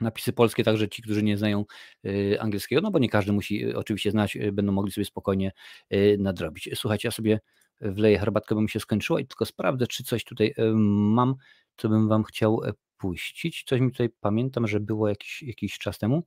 [0.00, 1.64] napisy polskie, także ci, którzy nie znają
[2.06, 5.52] y, angielskiego, no bo nie każdy musi y, oczywiście znać, y, będą mogli sobie spokojnie
[6.18, 6.70] nadrobić.
[6.74, 7.40] Słuchajcie, ja sobie
[7.80, 11.34] wleję herbatkę, bo mi się skończyło i tylko sprawdzę, czy coś tutaj mam,
[11.76, 13.64] co bym wam chciał e, puścić.
[13.66, 16.24] Coś mi tutaj pamiętam, że było jakiś, jakiś czas temu.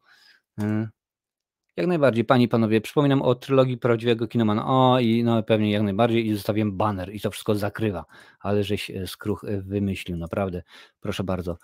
[1.78, 4.68] Jak najbardziej, panie i panowie, przypominam o trylogii prawdziwego kinomana.
[4.68, 8.06] O, i no pewnie jak najbardziej, i zostawiłem banner i to wszystko zakrywa,
[8.40, 10.64] ale żeś e, skruch e, wymyślił, naprawdę.
[11.00, 11.58] Proszę bardzo.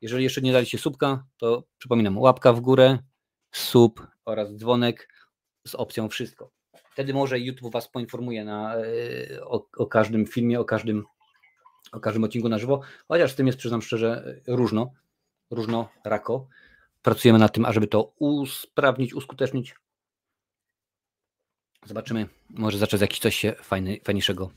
[0.00, 2.98] Jeżeli jeszcze nie daliście subka, to przypominam, łapka w górę,
[3.52, 5.08] sub oraz dzwonek
[5.66, 6.50] z opcją wszystko.
[6.92, 11.04] Wtedy może YouTube Was poinformuje na, e, o, o każdym filmie, o każdym,
[11.92, 14.92] o każdym odcinku na żywo, chociaż z tym jest, przyznam szczerze, różno,
[15.50, 16.48] różno, rako.
[17.02, 19.74] Pracujemy nad tym, ażeby to usprawnić, uskutecznić.
[21.86, 24.50] Zobaczymy, może zacząć jakiś coś się fajny, fajniejszego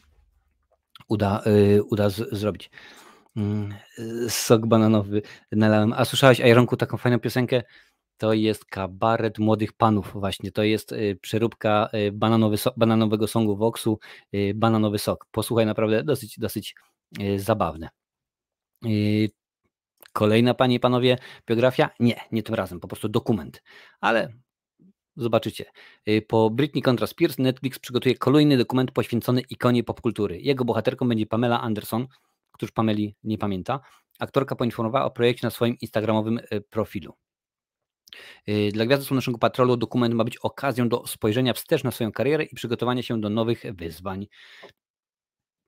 [1.08, 2.70] uda, yy, uda z, zrobić.
[3.36, 3.74] Mm,
[4.30, 5.22] sok bananowy
[5.52, 5.94] nalałem.
[5.94, 7.64] A słyszałeś, Ironku, taką fajną piosenkę?
[8.18, 10.52] To jest kabaret młodych panów właśnie.
[10.52, 14.00] To jest y, przeróbka y, bananowy so, bananowego songu Voxu,
[14.34, 15.26] y, bananowy sok.
[15.32, 16.76] Posłuchaj, naprawdę dosyć, dosyć
[17.38, 17.90] zabawne.
[20.14, 21.18] Kolejna, panie i panowie,
[21.48, 21.90] biografia?
[22.00, 23.64] Nie, nie tym razem, po prostu dokument.
[24.02, 24.34] Ale
[25.16, 25.66] zobaczycie.
[26.28, 30.42] Po Britney kontra Spears Netflix przygotuje kolejny dokument poświęcony ikonie popkultury.
[30.42, 32.08] Jego bohaterką będzie Pamela Anderson,
[32.54, 33.80] któż Pameli nie pamięta,
[34.20, 37.14] aktorka poinformowała o projekcie na swoim instagramowym e, profilu.
[38.48, 42.44] E, dla Gwiazdy Słonecznego Patrolu dokument ma być okazją do spojrzenia wstecz na swoją karierę
[42.44, 44.28] i przygotowania się do nowych wyzwań.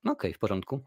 [0.04, 0.84] Okej, okay, w porządku.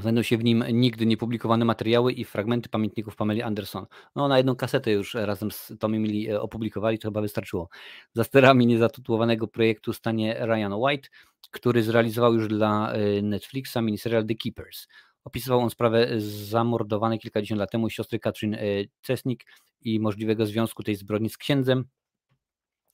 [0.00, 3.86] Znajdą się w nim nigdy niepublikowane materiały i fragmenty pamiętników Pameli Anderson.
[4.16, 7.68] No, na jedną kasetę już razem z Tommy Mili e, opublikowali, to chyba wystarczyło.
[8.12, 11.08] Za sterami niezatytułowanego projektu stanie Ryan White,
[11.50, 12.92] który zrealizował już dla
[13.22, 14.86] Netflixa miniserial The Keepers.
[15.28, 18.58] Opisywał on sprawę zamordowanej kilkadziesiąt lat temu siostry Katrin e,
[19.02, 19.44] Cesnik
[19.80, 21.84] i możliwego związku tej zbrodni z księdzem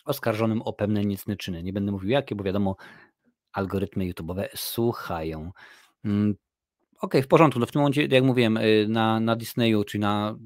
[0.05, 1.63] oskarżonym o pewne niecne czyny.
[1.63, 2.77] Nie będę mówił jakie, bo wiadomo,
[3.53, 5.51] algorytmy YouTube'owe słuchają.
[6.05, 6.41] Mm, okej,
[7.01, 7.61] okay, w porządku.
[7.61, 10.37] No w tym momencie, jak mówiłem, e, na, na Disneyu, czy na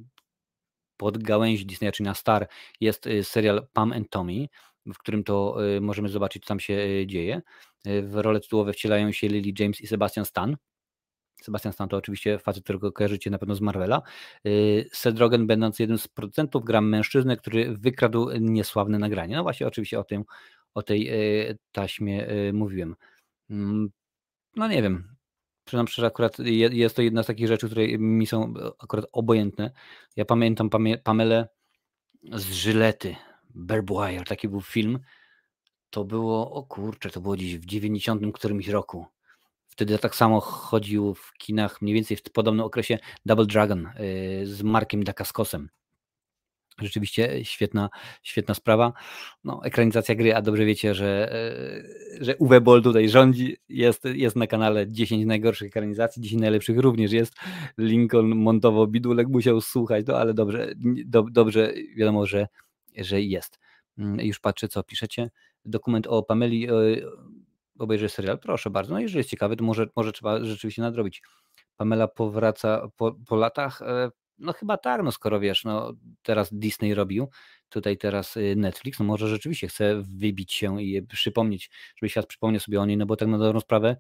[0.97, 2.49] podgałęzi Disneya, czy na Star
[2.81, 4.47] jest e, serial Pam and Tommy,
[4.87, 7.43] w którym to możemy zobaczyć, co tam się dzieje.
[7.85, 10.57] W role tytułowe wcielają się Lily James i Sebastian Stan.
[11.43, 14.03] Sebastian Stan to oczywiście facet, którego kojarzycie na pewno z Marvela.
[14.47, 19.37] Y, Seth Rogen będąc jednym z producentów gram mężczyznę, który wykradł niesławne nagranie.
[19.37, 20.25] No właśnie oczywiście o tym,
[20.75, 21.09] o tej
[21.51, 22.97] y, taśmie y, mówiłem.
[23.51, 23.91] Mm,
[24.57, 25.17] no nie wiem,
[25.65, 26.39] przyznam szczerze, akurat
[26.73, 29.71] jest to jedna z takich rzeczy, które mi są akurat obojętne.
[30.17, 30.71] Ja pamiętam
[31.05, 31.49] Pamelę
[32.33, 33.17] z Żylety,
[33.55, 34.99] Wire, taki był film.
[35.91, 39.07] To było, o kurczę, to było gdzieś w 90 którymś roku.
[39.79, 44.63] Wtedy tak samo chodził w kinach mniej więcej w podobnym okresie Double Dragon y, z
[44.63, 45.69] Markiem Dacascosem.
[46.81, 47.91] Rzeczywiście świetna,
[48.23, 48.93] świetna sprawa.
[49.45, 51.33] No, ekranizacja gry, a dobrze wiecie, że,
[52.21, 53.57] y, że Uwe Boll tutaj rządzi.
[53.69, 57.35] Jest, jest na kanale 10 najgorszych ekranizacji, 10 najlepszych również jest.
[57.79, 60.73] Lincoln montowo bidulek musiał słuchać, no ale dobrze,
[61.07, 62.49] do, dobrze wiadomo, że,
[62.97, 63.59] że jest.
[63.99, 65.31] Mm, już patrzę, co piszecie.
[65.65, 66.69] Dokument o Pameli
[67.79, 68.95] obejrzeć serial, proszę bardzo.
[68.95, 71.23] No jeżeli jest ciekawy, to może, może trzeba rzeczywiście nadrobić.
[71.77, 73.83] Pamela powraca po, po latach.
[73.83, 77.29] E, no chyba tak, no skoro wiesz, no teraz Disney robił,
[77.69, 82.61] tutaj teraz y, Netflix, no może rzeczywiście chce wybić się i przypomnieć, żeby świat przypomniał
[82.61, 83.97] sobie o niej, no bo tak na dobrą sprawę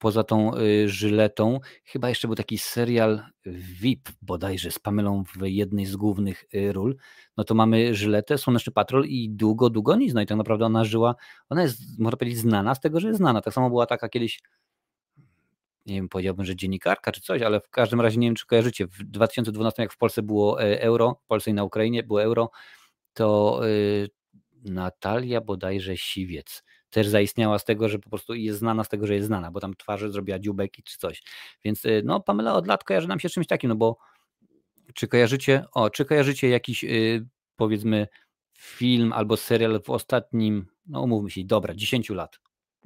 [0.00, 5.86] poza tą y, żyletą, chyba jeszcze był taki serial VIP bodajże z Pamelą w jednej
[5.86, 6.96] z głównych y, ról,
[7.36, 10.84] no to mamy żyletę, Słoneczny Patrol i długo, długo nic, no i tak naprawdę ona
[10.84, 11.14] żyła,
[11.48, 14.40] ona jest, można powiedzieć, znana z tego, że jest znana, tak samo była taka kiedyś,
[15.86, 18.86] nie wiem, powiedziałbym, że dziennikarka czy coś, ale w każdym razie nie wiem, czy kojarzycie,
[18.86, 22.50] w 2012 jak w Polsce było e, euro, w Polsce i na Ukrainie było euro,
[23.14, 24.08] to y,
[24.64, 29.14] Natalia bodajże Siwiec, też zaistniała z tego, że po prostu jest znana z tego, że
[29.14, 31.22] jest znana, bo tam twarzy zrobiła dziubeki czy coś.
[31.64, 33.98] Więc y, no Pamela od lat kojarzy nam się czymś takim, no bo
[34.94, 37.26] czy kojarzycie, o, czy kojarzycie jakiś yy,
[37.56, 38.06] powiedzmy
[38.58, 42.40] film albo serial w ostatnim, no umówmy się, dobra, 10 lat,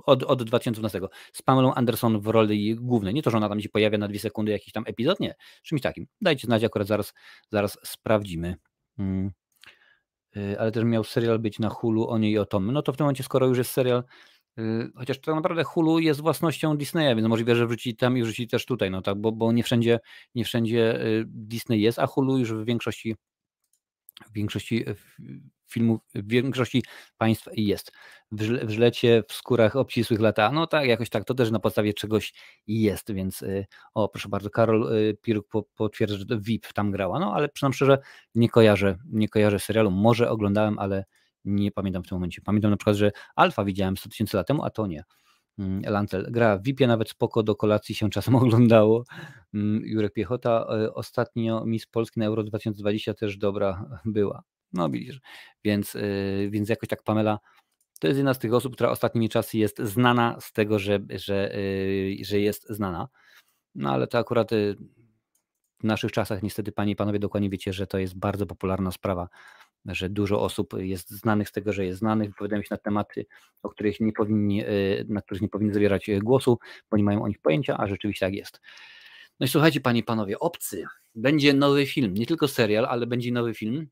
[0.06, 1.00] od, od 2012,
[1.32, 3.14] z Pamelą Anderson w roli głównej.
[3.14, 5.82] Nie to, że ona tam się pojawia na dwie sekundy jakiś tam epizod, nie, czymś
[5.82, 6.06] takim.
[6.20, 7.14] Dajcie znać, akurat zaraz,
[7.50, 8.56] zaraz sprawdzimy.
[8.96, 9.30] Hmm.
[10.58, 12.72] Ale też miał serial być na Hulu o niej i o Tom.
[12.72, 14.04] No to w tym momencie, skoro już jest serial,
[14.56, 18.48] yy, chociaż tak naprawdę Hulu jest własnością Disneya, więc możliwe, że wrzuci tam i wrzuci
[18.48, 20.00] też tutaj, no tak, bo, bo nie wszędzie,
[20.34, 23.16] nie wszędzie y, Disney jest, a Hulu już w większości
[24.26, 24.94] w większości e,
[25.68, 26.82] filmów, w większości
[27.18, 27.92] państw jest.
[28.32, 32.34] W żlecie, w skórach obcisłych lata, no tak, jakoś tak, to też na podstawie czegoś
[32.66, 37.34] jest, więc e, o, proszę bardzo, Karol e, Piruk potwierdza, że VIP tam grała, no
[37.34, 37.98] ale przynajmniej szczerze,
[38.34, 41.04] nie kojarzę, nie kojarzę serialu, może oglądałem, ale
[41.44, 42.42] nie pamiętam w tym momencie.
[42.42, 45.04] Pamiętam na przykład, że Alfa widziałem 100 tysięcy lat temu, a to nie.
[45.58, 49.04] Mm, Lancel gra w VIP-ie, nawet spoko do kolacji się czasem oglądało.
[49.54, 54.42] Mm, Jurek Piechota, e, ostatnio Miss Polski na Euro 2020 też dobra była.
[54.72, 55.20] No widzisz,
[55.64, 56.00] więc, e,
[56.50, 57.38] więc jakoś tak Pamela
[58.00, 61.54] to jest jedna z tych osób, która ostatnimi czasy jest znana z tego, że, że,
[61.54, 61.58] e,
[62.24, 63.08] że jest znana.
[63.74, 64.50] No ale to akurat
[65.80, 69.28] w naszych czasach niestety panie i panowie dokładnie wiecie, że to jest bardzo popularna sprawa
[69.86, 73.26] że dużo osób jest znanych z tego, że jest znanych, wypowiadają się na tematy,
[73.62, 74.66] o których nie powinni, e,
[75.08, 76.58] na których nie powinni zabierać e, głosu,
[76.90, 78.60] bo nie mają o nich pojęcia, a rzeczywiście tak jest.
[79.40, 80.84] No i słuchajcie, panie i panowie, Obcy.
[81.14, 83.88] Będzie nowy film, nie tylko serial, ale będzie nowy film.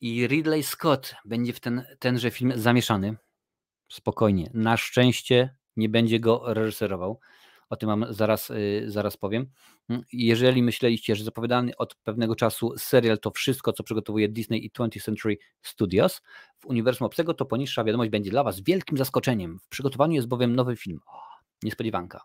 [0.00, 3.16] I Ridley Scott będzie w ten, tenże film zamieszany.
[3.88, 4.50] Spokojnie.
[4.54, 7.20] Na szczęście nie będzie go reżyserował.
[7.70, 9.46] O tym wam zaraz, y, zaraz powiem.
[9.88, 14.70] Mm, jeżeli myśleliście, że zapowiadany od pewnego czasu serial to wszystko, co przygotowuje Disney i
[14.70, 16.22] 20th Century Studios
[16.58, 19.58] w uniwersum obcego, to poniższa wiadomość będzie dla was wielkim zaskoczeniem.
[19.58, 21.00] W przygotowaniu jest bowiem nowy film.
[21.06, 21.20] O,
[21.62, 22.22] niespodziewanka.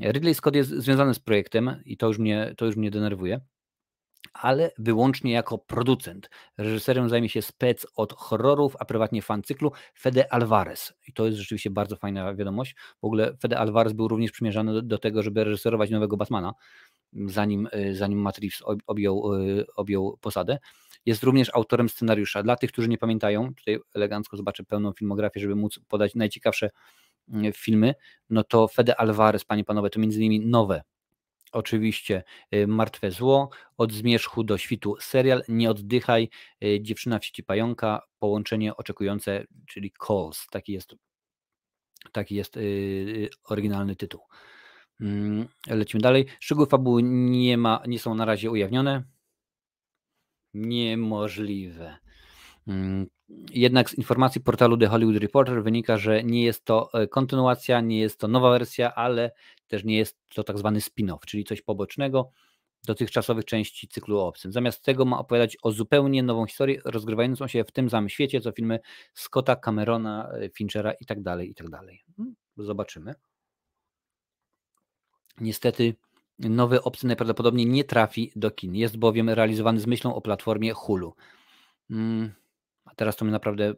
[0.00, 3.40] Ridley Scott jest związany z projektem i to już mnie, to już mnie denerwuje
[4.32, 6.30] ale wyłącznie jako producent.
[6.58, 10.94] Reżyserem zajmie się spec od horrorów, a prywatnie fan cyklu Fede Alvarez.
[11.08, 12.74] I to jest rzeczywiście bardzo fajna wiadomość.
[13.00, 16.52] W ogóle Fede Alvarez był również przymierzany do, do tego, żeby reżyserować nowego Batmana,
[17.12, 20.58] zanim, y, zanim Matt Reeves objął, y, objął posadę.
[21.06, 22.42] Jest również autorem scenariusza.
[22.42, 26.70] Dla tych, którzy nie pamiętają, tutaj elegancko zobaczę pełną filmografię, żeby móc podać najciekawsze
[27.28, 27.94] y, filmy,
[28.30, 30.82] no to Fede Alvarez, panie panowie, to między innymi nowe
[31.52, 32.24] oczywiście
[32.54, 36.28] y, Martwe Zło, Od Zmierzchu do Świtu serial, Nie oddychaj,
[36.64, 40.94] y, Dziewczyna w sieci pająka, połączenie oczekujące, czyli Calls, taki jest,
[42.12, 44.20] taki jest yy, oryginalny tytuł.
[45.00, 46.26] Yy, lecimy dalej.
[46.40, 49.02] Szczegóły fabuły nie, ma, nie są na razie ujawnione.
[50.54, 52.05] Niemożliwe.
[52.66, 53.06] Yy,
[53.50, 58.00] jednak z informacji portalu The Hollywood Reporter wynika, że nie jest to e, kontynuacja, nie
[58.00, 59.32] jest to nowa wersja, ale
[59.68, 62.30] też nie jest to tak zwany spin-off, czyli coś pobocznego
[62.86, 64.52] dotychczasowych części cyklu obcym.
[64.52, 68.52] Zamiast tego ma opowiadać o zupełnie nową historię, rozgrywającą się w tym samym świecie, co
[68.52, 68.80] filmy
[69.14, 72.02] Scotta, Camerona, e, Finchera i tak dalej, i tak dalej.
[72.16, 73.14] Hmm, zobaczymy.
[75.40, 75.94] Niestety
[76.38, 78.74] nowy obcy najprawdopodobniej nie trafi do kin.
[78.74, 81.14] Jest bowiem realizowany z myślą o platformie Hulu.
[81.90, 81.94] A
[82.96, 83.74] teraz to mnie naprawdę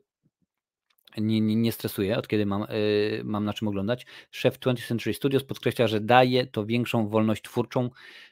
[1.17, 4.07] nie, nie, nie stresuje, od kiedy mam, yy, mam na czym oglądać.
[4.31, 7.91] Szef 20th Century Studios podkreśla, że daje to większą wolność twórczą.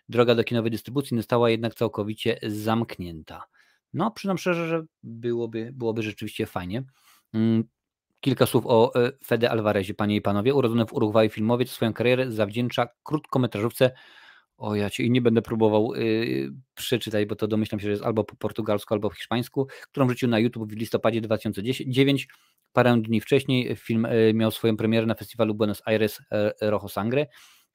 [0.09, 3.45] Droga do kinowej dystrybucji została jednak całkowicie zamknięta.
[3.95, 6.85] No, przyznam szczerze, że byłoby, byłoby rzeczywiście fajnie.
[7.33, 7.65] Yy,
[8.21, 10.55] kilka słów o yy, Fede Alvarezie, panie i panowie.
[10.55, 13.91] Urodzony w Urugwaju filmowiec swoją karierę zawdzięcza krótkometrażówce
[14.57, 18.25] o ja ci nie będę próbował yy, przeczytać, bo to domyślam się, że jest albo
[18.25, 22.29] po portugalsku, albo po hiszpańsku, którą wrzucił na YouTube w listopadzie 2009.
[22.73, 26.21] Parę dni wcześniej film yy, miał swoją premierę na festiwalu Buenos Aires
[26.61, 27.27] yy, Rojo Sangre.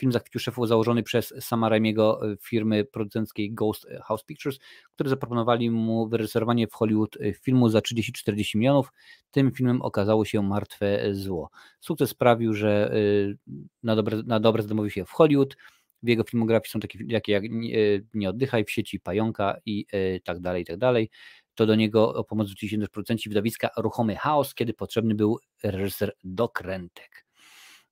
[0.02, 4.60] Film zachwycił szefu założony przez Sama Raimiego y, firmy producenckiej Ghost House Pictures,
[4.94, 8.92] które zaproponowali mu wyreżyserowanie w Hollywood y, filmu za 30-40 milionów.
[9.32, 11.50] Tym filmem okazało się Martwe Zło.
[11.80, 13.38] Sukces sprawił, że y,
[13.84, 15.56] na dobre, na dobre zdomowił się w Hollywood
[16.04, 17.44] w jego filmografii są takie jak
[18.14, 21.10] Nie oddychaj, w sieci Pająka i e, tak dalej, i tak dalej.
[21.56, 25.40] To do niego o pomoc zwrócili się też producenci widowiska Ruchomy Chaos, kiedy potrzebny był
[25.64, 27.26] reżyser dokrętek.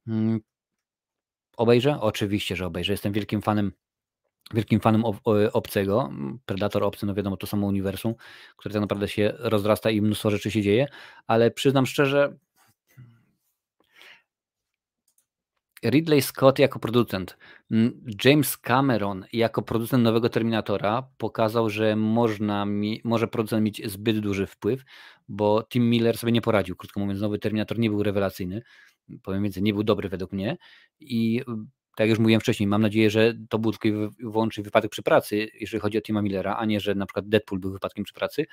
[0.05, 0.39] Hmm.
[1.57, 2.01] Obejrzę?
[2.01, 2.93] Oczywiście, że obejrzę.
[2.93, 3.71] Jestem wielkim fanem
[4.53, 5.03] wielkim fanem
[5.53, 6.09] obcego.
[6.45, 8.13] Predator obcy, no wiadomo, to samo uniwersum,
[8.57, 10.87] które tak naprawdę się rozrasta i mnóstwo rzeczy się dzieje,
[11.27, 12.37] ale przyznam szczerze,
[15.83, 17.37] Ridley Scott jako producent,
[17.71, 24.19] mm, James Cameron jako producent nowego Terminatora pokazał, że można mi, może producent mieć zbyt
[24.19, 24.83] duży wpływ,
[25.27, 26.75] bo Tim Miller sobie nie poradził.
[26.75, 28.61] Krótko mówiąc, nowy Terminator nie był rewelacyjny.
[29.23, 30.57] Powiem więcej, nie był dobry według mnie.
[30.99, 31.41] I
[31.99, 35.03] tak jak już mówiłem wcześniej, mam nadzieję, że to był tylko i wyłącznie wypadek przy
[35.03, 38.13] pracy, jeżeli chodzi o Tima Millera, a nie, że na przykład Deadpool był wypadkiem przy
[38.13, 38.45] pracy.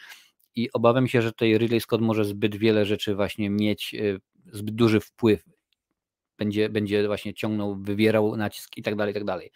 [0.54, 4.18] I obawiam się, że tutaj Ridley Scott może zbyt wiele rzeczy właśnie mieć, e,
[4.52, 5.55] zbyt duży wpływ.
[6.38, 9.50] Będzie, będzie właśnie ciągnął, wywierał nacisk i tak dalej, i tak dalej.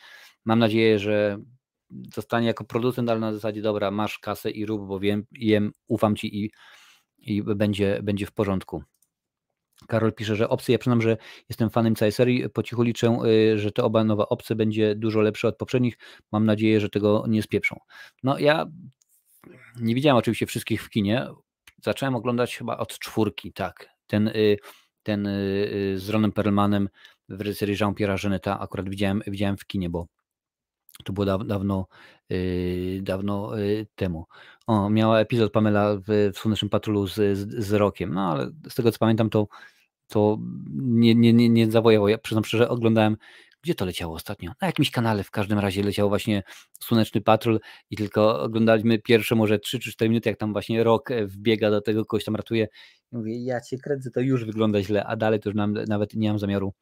[0.44, 1.38] Mam nadzieję, że
[2.14, 6.16] zostanie jako producent, ale na zasadzie dobra, masz kasę i rób, bo wiem, jem, ufam
[6.16, 6.50] ci i,
[7.18, 8.82] i będzie, będzie w porządku.
[9.88, 11.16] Karol pisze, że opcje, ja przyznam, że
[11.48, 15.20] jestem fanem całej serii, po cichu liczę, y, że te oba nowe opcje będzie dużo
[15.20, 15.98] lepsze od poprzednich,
[16.32, 17.76] mam nadzieję, że tego nie spieprzą.
[18.22, 18.66] No ja
[19.80, 21.26] nie widziałem oczywiście wszystkich w kinie,
[21.82, 24.56] zacząłem oglądać chyba od czwórki, tak, ten, y,
[25.10, 26.88] ten y, z Ronem Perlmanem
[27.28, 30.06] w reżyserii Jean-Pierre'a Geneta akurat widziałem, widziałem w kinie, bo
[31.04, 31.86] to było dawno,
[33.02, 33.52] dawno
[33.94, 34.26] temu.
[34.66, 38.74] O, miała epizod Pamela w, w Słonecznym Patrolu z, z, z Rokiem, no ale z
[38.74, 39.48] tego co pamiętam, to,
[40.08, 40.38] to
[40.74, 42.08] nie, nie, nie, nie zawojało.
[42.08, 43.16] Ja przyznam szczerze, oglądałem,
[43.62, 44.52] gdzie to leciało ostatnio?
[44.60, 46.42] Na jakimś kanale w każdym razie leciał właśnie
[46.80, 51.10] Słoneczny Patrol i tylko oglądaliśmy pierwsze może 3 czy 4 minuty, jak tam właśnie Rok
[51.10, 52.68] e, wbiega do tego, kogoś tam ratuje.
[53.12, 55.56] I mówię, ja cię kręcę, to już wygląda źle, a dalej to już
[55.88, 56.72] nawet nie mam zamiaru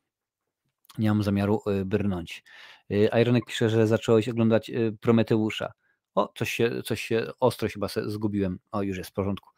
[0.99, 2.45] nie mam zamiaru e, brnąć.
[2.91, 4.71] E, Ironek pisze, że zacząłeś oglądać
[5.01, 5.73] Prometeusza.
[6.15, 8.59] O, coś się, coś się ostro chyba zgubiłem.
[8.73, 9.51] O, już jest w porządku.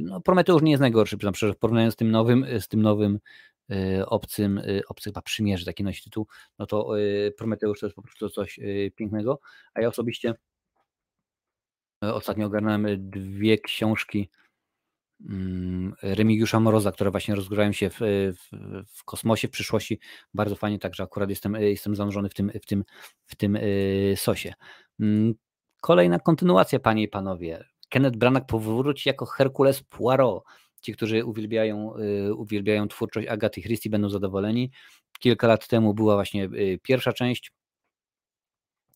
[0.00, 3.18] No, Prometeusz nie jest najgorszy, przyznam szczerze, porównując z tym nowym, z tym nowym
[3.68, 6.26] yy, obcym, yy, obcy chyba przymierzy, taki nosi tytuł,
[6.58, 6.90] no to
[7.36, 8.60] Prometeusz to jest po prostu coś
[8.94, 9.40] pięknego,
[9.74, 10.34] a ja osobiście
[12.00, 14.30] ostatnio ogarnąłem dwie książki
[15.28, 18.50] mm, Remigiusza Moroza, które właśnie rozgrywają się w, w,
[18.98, 20.00] w, kosmosie, w przyszłości.
[20.34, 22.84] Bardzo fajnie, także akurat jestem, jestem zanurzony w tym, w tym,
[23.26, 23.58] w tym
[24.16, 24.54] sosie.
[25.00, 25.34] Mm,
[25.80, 27.64] Kolejna kontynuacja, panie i panowie.
[27.88, 30.44] Kenneth Branagh powróci jako Herkules Poirot.
[30.80, 34.70] Ci, którzy uwielbiają, y, uwielbiają twórczość Agaty Christie, będą zadowoleni.
[35.18, 37.52] Kilka lat temu była właśnie y, pierwsza część,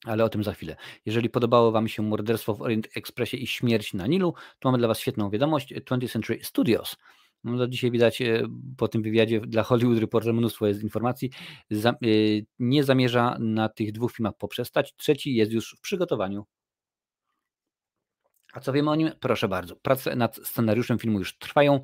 [0.04, 0.76] ale o tym za chwilę.
[1.06, 4.88] Jeżeli podobało Wam się Morderstwo w Orient Expressie i Śmierć na Nilu, to mamy dla
[4.88, 5.74] Was świetną wiadomość.
[5.74, 6.96] 20th Century Studios.
[7.44, 8.44] No to dzisiaj widać y,
[8.76, 11.30] po tym wywiadzie dla Hollywood Reporter mnóstwo jest informacji.
[12.58, 14.94] nie zamierza na tych dwóch filmach poprzestać.
[14.96, 16.44] Trzeci jest już w przygotowaniu.
[18.52, 19.10] A co wiemy o nim?
[19.20, 19.76] Proszę bardzo.
[19.76, 21.80] Prace nad scenariuszem filmu już trwają.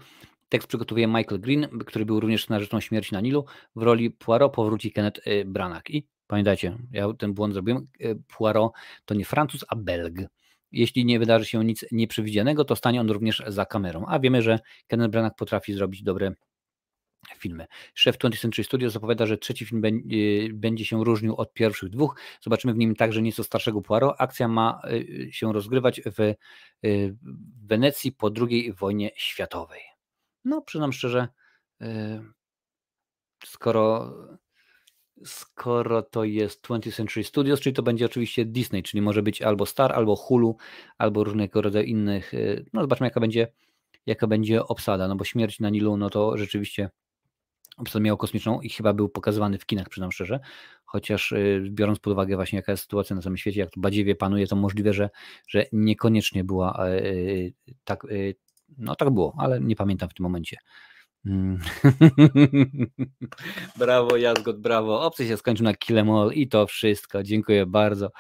[0.48, 3.44] Tekst przygotowuje Michael Green, który był również scenarzystą Śmierci na Nilu.
[3.76, 5.90] W roli Poirot powróci Kenneth y, Branagh.
[5.90, 7.86] I pamiętajcie, ja ten błąd zrobiłem.
[8.00, 8.72] Y, Poirot
[9.04, 10.14] to nie Francuz, a Belg.
[10.72, 14.04] Jeśli nie wydarzy się nic nieprzewidzianego, to stanie on również za kamerą.
[14.06, 16.32] A wiemy, że Kenneth Branagh potrafi zrobić dobre
[17.38, 17.66] filmy.
[17.94, 22.20] Szef 20th Century Studios zapowiada, że trzeci film y, będzie się różnił od pierwszych dwóch.
[22.40, 24.14] Zobaczymy w nim także nieco starszego Poirot.
[24.18, 27.16] Akcja ma y, się rozgrywać w y,
[27.66, 29.80] Wenecji po II wojnie światowej.
[30.44, 31.28] No, przyznam szczerze,
[33.44, 34.14] skoro
[35.24, 39.66] skoro to jest 20th Century Studios, czyli to będzie oczywiście Disney, czyli może być albo
[39.66, 40.56] Star, albo Hulu,
[40.98, 42.32] albo różnego rodzaju innych.
[42.72, 43.52] No zobaczmy jaka będzie,
[44.06, 46.90] jaka będzie obsada, no bo śmierć na Nilu, no to rzeczywiście
[47.78, 50.40] obsadę miał kosmiczną i chyba był pokazywany w kinach, przyznam szczerze,
[50.84, 54.14] chociaż y, biorąc pod uwagę właśnie jaka jest sytuacja na całym świecie, jak tu badziewie
[54.14, 55.10] panuje, to możliwe, że,
[55.48, 57.12] że niekoniecznie była e, e,
[57.84, 58.06] tak,
[58.78, 60.56] no tak było, ale nie pamiętam w tym momencie.
[61.26, 61.58] Mm.
[63.78, 65.02] brawo Jazgot, brawo.
[65.02, 67.22] Opcja się skończył na Killemall i to wszystko.
[67.22, 68.10] Dziękuję bardzo.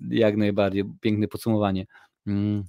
[0.00, 0.84] Jak najbardziej.
[1.00, 1.86] Piękne podsumowanie.
[2.26, 2.64] Mm.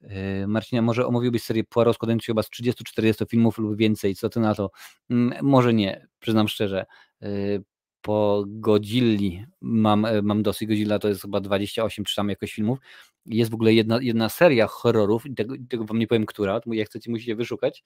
[0.00, 4.28] Yy, Marcinia, może omówiłbyś serię Poirot składającą się chyba z 30-40 filmów lub więcej, co
[4.28, 4.70] ty na to?
[5.10, 6.86] Mm, może nie, przyznam szczerze.
[7.20, 7.64] Yy,
[8.02, 12.78] po Godzilli mam, e, mam dosyć, Godzilla to jest chyba 28 czy tam jakoś filmów.
[13.26, 17.10] Jest w ogóle jedna, jedna seria horrorów, tego, tego wam nie powiem, która, jak chcecie
[17.10, 17.82] musicie wyszukać,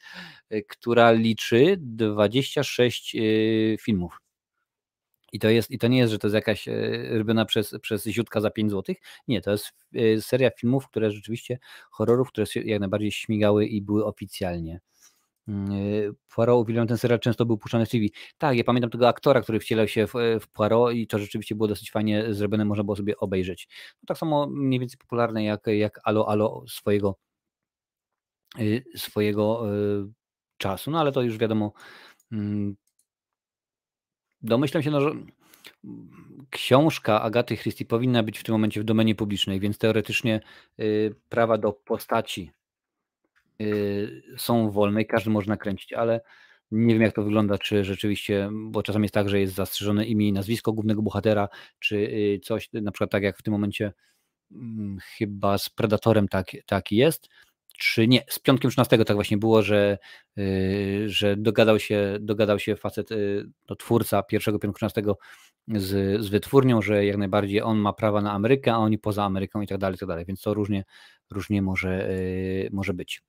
[0.51, 3.19] e, która liczy 26 e,
[3.79, 4.24] filmów.
[5.35, 6.73] I to, jest, I to nie jest, że to jest jakaś e,
[7.19, 8.95] robiona przez, przez ziutka za 5 zł.
[9.29, 11.59] Nie, to jest e, seria filmów, które rzeczywiście,
[11.91, 14.81] horrorów, które się jak najbardziej śmigały i były oficjalnie.
[15.49, 15.75] Mm, e,
[16.35, 18.05] Poirot, uwielbiam ten serial, często był puszczany w TV.
[18.39, 21.69] Tak, ja pamiętam tego aktora, który wcielał się w, w Poirot i to rzeczywiście było
[21.69, 23.69] dosyć fajnie zrobione, można było sobie obejrzeć.
[24.03, 27.19] No, tak samo mniej więcej popularne jak, jak Alo Alo swojego,
[28.97, 29.63] swojego
[30.57, 31.73] czasu, no ale to już wiadomo,
[32.33, 32.77] mm,
[34.45, 35.11] domyślam się, no, że
[36.51, 40.41] książka Agaty Christie powinna być w tym momencie w domenie publicznej, więc teoretycznie
[40.81, 42.51] y, prawa do postaci
[43.61, 46.21] y, są wolne i każdy może nakręcić, ale
[46.71, 50.29] nie wiem jak to wygląda, czy rzeczywiście, bo czasami jest tak, że jest zastrzeżone imię
[50.29, 53.93] i nazwisko głównego bohatera, czy y, coś, na przykład tak jak w tym momencie
[54.53, 57.29] mm, chyba z Predatorem tak, tak jest,
[57.79, 59.99] czy nie, z piątkiem 13 tak właśnie było, że,
[60.37, 65.03] yy, że dogadał, się, dogadał się facet, yy, no, twórca pierwszego piątku 13
[65.69, 69.61] z, z wytwórnią, że jak najbardziej on ma prawa na Amerykę, a oni poza Ameryką
[69.61, 70.85] i tak dalej, i tak dalej, więc to różnie,
[71.31, 73.23] różnie może, yy, może być.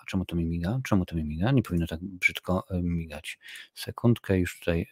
[0.00, 0.80] A czemu to mi miga?
[0.84, 1.50] Czemu to mi miga?
[1.50, 3.38] Nie powinno tak brzydko migać.
[3.74, 4.86] Sekundkę już tutaj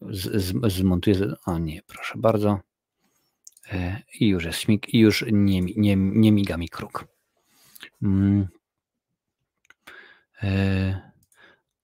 [0.00, 1.16] z, z, zmontuję.
[1.46, 2.60] A nie, proszę bardzo.
[3.72, 7.06] E, I już jest już nie, nie, nie miga mi kruk.
[8.02, 8.48] Mm.
[10.42, 11.12] E,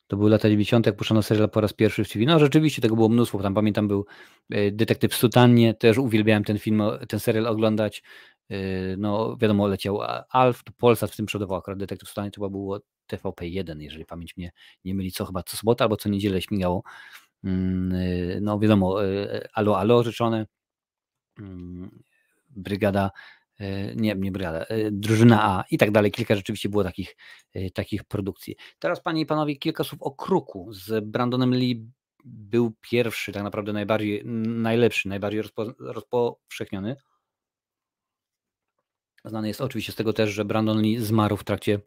[0.06, 2.24] to były lata 90., jak puszczono serial po raz pierwszy w TV.
[2.24, 3.38] No rzeczywiście tego było mnóstwo.
[3.38, 4.06] Tam pamiętam był
[4.50, 8.02] e, Detektyw Sutannie, też uwielbiałem ten film, ten serial oglądać.
[8.98, 12.80] No wiadomo, leciał Alf, to Polsat w tym przodował akurat Detektyw Sutannie, to chyba było
[13.12, 14.52] TVP1, jeżeli pamięć mnie
[14.84, 16.82] nie myli, co chyba co sobota albo co niedzielę śmigało.
[17.44, 17.92] Mm,
[18.44, 18.96] no wiadomo,
[19.54, 20.61] alo, alo rzeczone, Mm,
[22.56, 23.10] brygada,
[23.58, 26.10] e, nie, nie brygada, e, drużyna A i tak dalej.
[26.10, 27.16] Kilka rzeczywiście było takich,
[27.54, 28.56] e, takich produkcji.
[28.78, 30.72] Teraz, panie i panowie, kilka słów o Kruku.
[30.72, 31.86] Z Brandonem Lee
[32.24, 36.96] był pierwszy, tak naprawdę najbardziej, najlepszy, najbardziej rozpo, rozpowszechniony.
[39.24, 41.80] Znany jest oczywiście z tego też, że Brandon Lee zmarł w trakcie,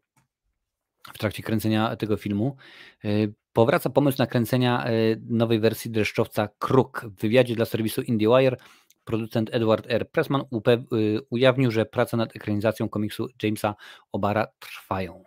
[1.13, 2.55] w trakcie kręcenia tego filmu.
[3.53, 4.85] Powraca pomysł nakręcenia
[5.29, 7.05] nowej wersji dreszczowca Kruk.
[7.05, 8.57] W wywiadzie dla serwisu IndieWire
[9.05, 10.11] producent Edward R.
[10.11, 13.75] Pressman y, ujawnił, że prace nad ekranizacją komiksu Jamesa
[14.11, 15.23] Obara trwają.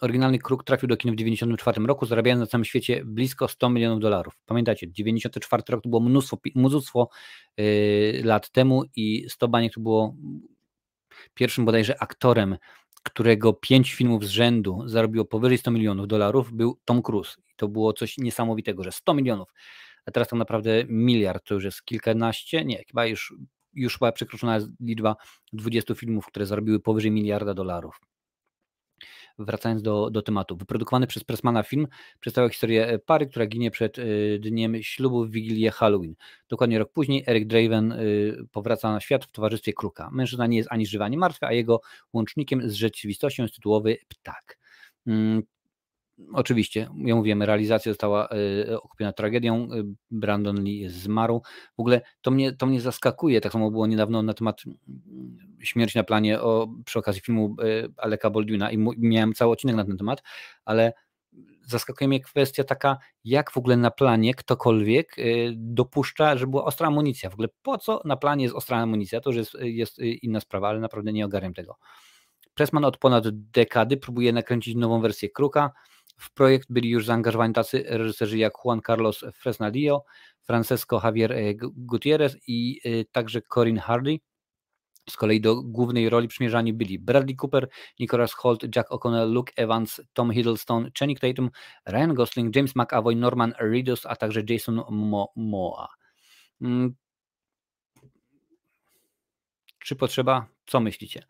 [0.00, 4.00] Oryginalny Kruk trafił do kin w 1994 roku, zarabiając na całym świecie blisko 100 milionów
[4.00, 4.34] dolarów.
[4.46, 7.08] Pamiętajcie, 1994 rok to było mnóstwo, mnóstwo
[7.56, 10.14] yy, lat temu i 100 baniek to było
[11.34, 12.56] pierwszym bodajże aktorem,
[13.02, 17.32] którego pięć filmów z rzędu zarobiło powyżej 100 milionów dolarów, był Tom Cruise.
[17.50, 19.48] I to było coś niesamowitego, że 100 milionów
[20.06, 23.34] a teraz tak naprawdę miliard to już jest kilkanaście, nie, chyba już,
[23.72, 25.16] już chyba przekroczona jest liczba
[25.52, 28.00] 20 filmów, które zarobiły powyżej miliarda dolarów.
[29.38, 30.56] Wracając do, do tematu.
[30.56, 31.86] Wyprodukowany przez Pressmana film
[32.20, 36.14] przedstawia historię e, pary, która ginie przed y, dniem ślubu w Wigilię Halloween.
[36.48, 40.10] Dokładnie rok później Eric Draven y, powraca na świat w towarzystwie kruka.
[40.12, 41.80] Mężczyzna nie jest ani żywy, ani martwy, a jego
[42.12, 44.58] łącznikiem z rzeczywistością jest tytułowy ptak.
[46.32, 48.28] Oczywiście, ja mówiłem, realizacja została
[48.68, 51.42] y, okupiona tragedią, y, Brandon Lee zmarł.
[51.76, 54.76] W ogóle to mnie, to mnie zaskakuje, tak samo było niedawno na temat mm,
[55.62, 59.84] śmierci na planie o, przy okazji filmu y, Aleka Baldwina i miałem cały odcinek na
[59.84, 60.22] ten temat,
[60.64, 60.92] ale
[61.66, 65.16] zaskakuje mnie kwestia taka, jak w ogóle na planie ktokolwiek
[65.54, 67.30] dopuszcza, że była ostra amunicja.
[67.30, 69.20] W ogóle po co na planie jest ostra amunicja?
[69.20, 71.76] To już jest, jest inna sprawa, ale naprawdę nie ogarniam tego.
[72.54, 75.70] Pressman od ponad dekady próbuje nakręcić nową wersję Kruka,
[76.16, 80.04] w projekt byli już zaangażowani tacy reżyserzy jak Juan Carlos Fresnadillo,
[80.42, 84.18] Francesco Javier e, Gutierrez i e, także Corin Hardy.
[85.10, 87.68] Z kolei do głównej roli przymierzani byli Bradley Cooper,
[88.00, 91.50] Nicholas Holt, Jack O'Connell, Luke Evans, Tom Hiddleston, Channing Tatum,
[91.86, 95.88] Ryan Gosling, James McAvoy, Norman Reedus, a także Jason Momoa.
[96.60, 96.94] Hmm.
[99.78, 100.46] Czy potrzeba?
[100.66, 101.22] Co myślicie?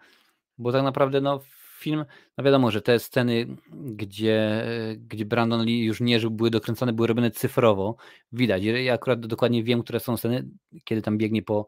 [0.58, 1.40] Bo tak naprawdę no,
[1.84, 2.04] film,
[2.38, 4.66] no wiadomo, że te sceny, gdzie,
[4.98, 7.96] gdzie Brandon Lee już nie żył, były dokręcone, były robione cyfrowo,
[8.32, 8.62] widać.
[8.64, 10.48] Ja akurat dokładnie wiem, które są sceny,
[10.84, 11.66] kiedy tam biegnie po,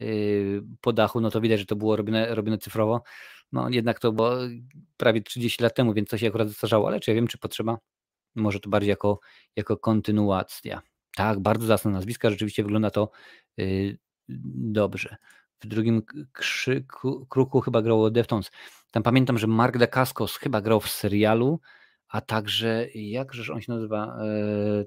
[0.00, 3.02] yy, po dachu, no to widać, że to było robione, robione cyfrowo.
[3.52, 4.32] No jednak to było
[4.96, 7.78] prawie 30 lat temu, więc to się akurat zestarzało, ale czy ja wiem, czy potrzeba?
[8.34, 9.20] Może to bardziej jako,
[9.56, 10.82] jako kontynuacja.
[11.16, 13.10] Tak, bardzo zasne nazwiska, rzeczywiście wygląda to
[13.56, 13.98] yy,
[14.54, 15.16] dobrze.
[15.60, 16.02] W drugim
[16.32, 18.50] krzyku, kruku chyba grało Deftones.
[18.90, 21.60] Tam pamiętam, że Mark Dacascos chyba grał w serialu,
[22.08, 24.84] a także, jakżeż on się nazywa, e,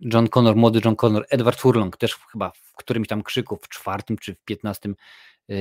[0.00, 4.16] John Connor, młody John Connor, Edward Furlong, też chyba w którymś tam krzyku, w czwartym
[4.16, 4.96] czy w piętnastym,
[5.50, 5.54] e,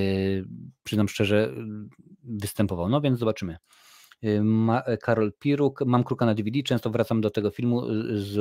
[0.84, 1.54] przyznam szczerze,
[2.24, 2.90] występował.
[2.90, 3.58] No więc zobaczymy.
[4.24, 8.34] E, ma, Karol Piruk, mam kruka na DVD, często wracam do tego filmu, z,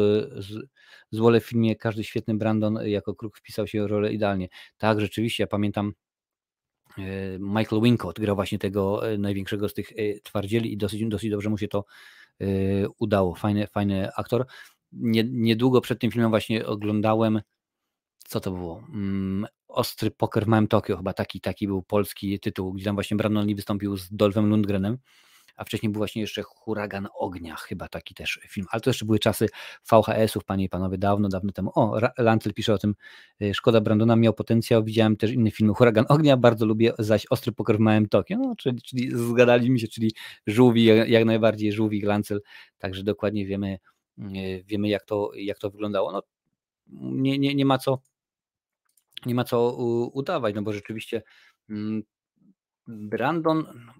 [0.44, 0.68] z,
[1.10, 4.48] z Wole w filmie każdy świetny Brandon jako kruk wpisał się w rolę idealnie.
[4.78, 5.92] Tak, rzeczywiście, ja pamiętam
[6.98, 11.30] E, Michael Wincott grał właśnie tego e, największego z tych e, twardzieli i dosyć, dosyć
[11.30, 11.84] dobrze mu się to
[12.98, 13.34] udało.
[13.34, 14.46] Fajny, fajny aktor.
[14.92, 17.40] Niedługo przed tym filmem właśnie oglądałem,
[18.18, 18.82] co to było?
[18.88, 23.16] Mm, Ostry Poker w Małym Tokio, chyba taki, taki był polski tytuł, gdzie tam właśnie
[23.16, 24.98] Brandon Lee wystąpił z Dolphem Lundgrenem
[25.56, 29.18] a wcześniej był właśnie jeszcze Huragan Ognia, chyba taki też film, ale to jeszcze były
[29.18, 29.48] czasy
[29.90, 31.70] VHS-ów, panie i panowie, dawno, dawno temu.
[31.74, 32.94] O, Lancel pisze o tym,
[33.42, 37.52] y, szkoda Brandona, miał potencjał, widziałem też inny film, Huragan Ognia, bardzo lubię, zaś Ostry
[37.52, 40.12] Pokor w Małym Tokio, no, czyli, czyli zgadali mi się, czyli
[40.46, 42.40] żółwi, jak najbardziej żółwi Lancel,
[42.78, 43.78] także dokładnie wiemy,
[44.18, 46.12] y, wiemy jak to, jak to wyglądało.
[46.12, 46.22] No,
[47.00, 48.00] nie, nie, nie ma co
[49.26, 49.72] nie ma co
[50.12, 51.22] udawać, no bo rzeczywiście
[51.70, 52.02] mm,
[52.88, 53.92] Brandon, no,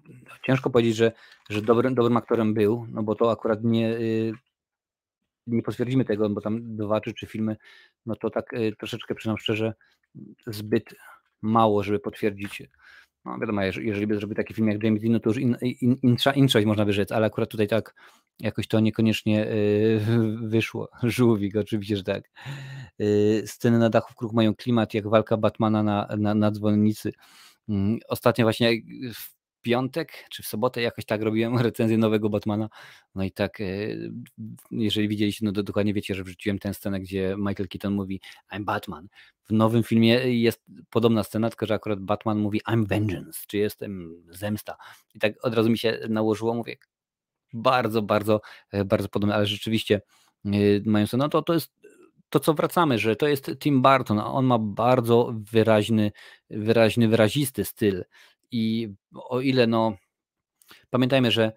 [0.43, 1.11] ciężko powiedzieć, że,
[1.49, 4.33] że dobrym, dobrym aktorem był, no bo to akurat nie, y,
[5.47, 7.57] nie potwierdzimy tego, bo tam dwa czy trzy filmy,
[8.05, 9.73] no to tak y, troszeczkę, przyznam szczerze,
[10.47, 10.95] zbyt
[11.41, 12.63] mało, żeby potwierdzić.
[13.25, 15.97] No wiadomo, jeżeli by zrobił taki film jak James Dean, no to już in, in,
[16.03, 16.33] insza,
[16.65, 17.95] można by rzec, ale akurat tutaj tak
[18.39, 20.89] jakoś to niekoniecznie yy, wyszło.
[21.03, 22.23] Żółwik, oczywiście, że tak.
[23.45, 27.11] Sceny na dachu w mają klimat jak walka Batmana na, na, na dzwonnicy.
[27.67, 28.71] Yy, ostatnio właśnie
[29.13, 29.37] w
[29.67, 32.69] piątek czy w sobotę jakoś tak robiłem recenzję nowego Batmana.
[33.15, 33.65] No i tak, e,
[34.71, 38.21] jeżeli widzieliście, no to dokładnie wiecie, że wrzuciłem tę scenę, gdzie Michael Keaton mówi
[38.53, 39.07] I'm Batman.
[39.43, 44.23] W nowym filmie jest podobna scena, tylko że akurat Batman mówi I'm Vengeance, czy jestem
[44.29, 44.77] zemsta.
[45.15, 46.77] I tak od razu mi się nałożyło, mówię,
[47.53, 48.41] bardzo, bardzo,
[48.71, 50.01] e, bardzo podobne, ale rzeczywiście
[50.45, 50.49] e,
[50.85, 51.73] mają no to, to jest
[52.29, 56.11] to, co wracamy, że to jest Tim Burton, on ma bardzo wyraźny,
[56.49, 58.05] wyraźny, wyrazisty styl.
[58.51, 59.97] I o ile no,
[60.89, 61.51] pamiętajmy, że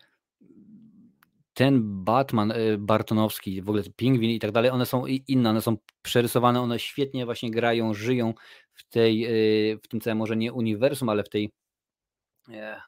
[1.54, 5.76] ten Batman y, Bartonowski, w ogóle Pingwin i tak dalej, one są inne, one są
[6.02, 8.34] przerysowane, one świetnie właśnie grają, żyją
[8.74, 9.26] w tej,
[9.72, 11.50] y, w tym całym może nie uniwersum, ale w tej
[12.48, 12.80] e,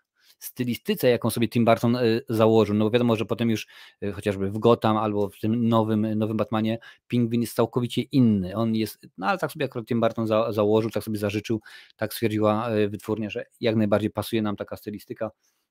[0.45, 2.74] stylistyce, jaką sobie Tim Burton y, założył.
[2.74, 3.66] No bo wiadomo, że potem już
[4.03, 6.78] y, chociażby w Gotham albo w tym nowym, nowym Batmanie
[7.09, 8.57] Pingwin jest całkowicie inny.
[8.57, 11.61] On jest, no ale tak sobie akurat Tim Burton za, założył, tak sobie zażyczył,
[11.97, 15.30] tak stwierdziła y, wytwórnia, że jak najbardziej pasuje nam taka stylistyka.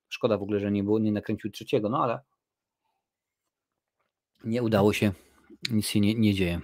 [0.10, 2.20] Szkoda w ogóle, że nie, było, nie nakręcił trzeciego, no ale
[4.44, 5.12] nie udało się,
[5.72, 6.62] nic się nie, nie dzieje.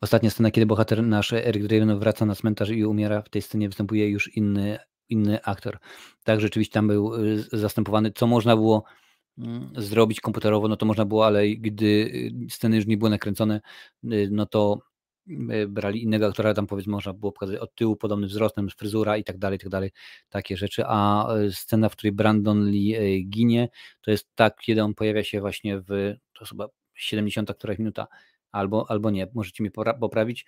[0.00, 3.68] Ostatnia scena, kiedy bohater nasz Eric Draven wraca na cmentarz i umiera, w tej scenie
[3.68, 4.78] występuje już inny
[5.12, 5.78] inny aktor.
[6.24, 8.12] Tak, rzeczywiście tam był y, zastępowany.
[8.12, 8.84] Co można było
[9.38, 13.60] mm, zrobić komputerowo, no to można było, ale gdy y, sceny już nie były nakręcone,
[14.04, 14.78] y, no to
[15.68, 19.38] brali innego aktora, tam powiedzmy można było pokazać od tyłu podobnym wzrostem, fryzura i tak
[19.38, 19.90] dalej, i tak dalej,
[20.28, 23.68] takie rzeczy, a scena, w której Brandon Lee ginie,
[24.00, 28.06] to jest tak, kiedy on pojawia się właśnie w, to chyba 70 któraś minuta,
[28.52, 30.46] albo, albo nie, możecie mnie poprawić,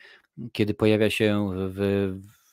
[0.52, 1.78] kiedy pojawia się w,
[2.22, 2.43] w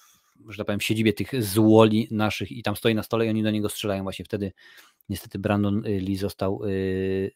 [0.48, 3.52] że tak powiem, siedzibie tych złoli naszych i tam stoi na stole i oni do
[3.52, 4.04] niego strzelają.
[4.04, 4.52] Właśnie wtedy
[5.10, 7.32] niestety Brandon y, Lee został yy,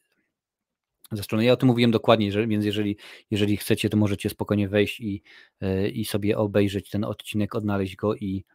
[1.12, 1.46] zastrzelony.
[1.46, 2.98] Ja o tym mówiłem dokładnie, że, więc jeżeli,
[3.32, 5.24] jeżeli chcecie, to możecie spokojnie wejść i,
[5.62, 8.46] yy, i sobie obejrzeć ten odcinek, odnaleźć go i,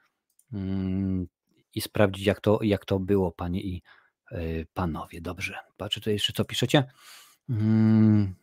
[0.53, 0.61] yy,
[1.75, 3.83] i sprawdzić, jak to, jak to było, panie i
[4.75, 5.21] panowie.
[5.21, 6.85] Dobrze, patrzę tutaj jeszcze, co piszecie.
[7.49, 8.35] Mm.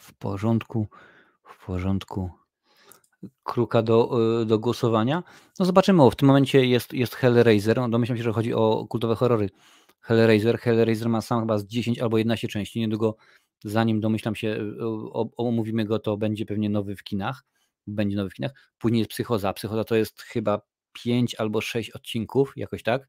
[0.00, 0.88] W porządku,
[1.42, 2.30] w porządku
[3.42, 5.22] kruka do, y, do głosowania.
[5.58, 9.14] No zobaczymy, w tym momencie jest, jest Hellraiser, no domyślam się, że chodzi o kultowe
[9.14, 9.50] horrory.
[10.00, 13.16] Hellraiser, Hellraiser ma sam chyba z 10 albo 11 części, niedługo
[13.64, 14.76] zanim domyślam się, y,
[15.36, 17.44] omówimy go, to będzie pewnie nowy w kinach,
[17.86, 18.52] będzie nowy w kinach.
[18.78, 20.60] Później jest Psychoza, Psychoza to jest chyba
[20.92, 23.08] 5 albo 6 odcinków, jakoś tak.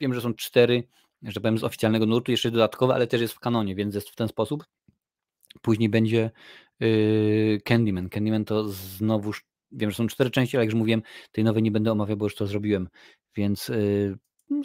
[0.00, 0.88] Wiem, że są 4,
[1.22, 4.16] że powiem z oficjalnego nurtu, jeszcze dodatkowe, ale też jest w kanonie, więc jest w
[4.16, 4.64] ten sposób.
[5.62, 6.30] Później będzie
[7.64, 8.08] Candyman.
[8.08, 11.02] Candyman to znowuż, wiem, że są cztery części, ale jak już mówiłem,
[11.32, 12.88] tej nowej nie będę omawiał, bo już to zrobiłem,
[13.36, 14.18] więc yy,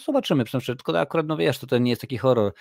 [0.05, 0.45] zobaczymy.
[0.45, 2.53] Przynajmniej, tylko akurat, no wiesz, to, to nie jest taki horror.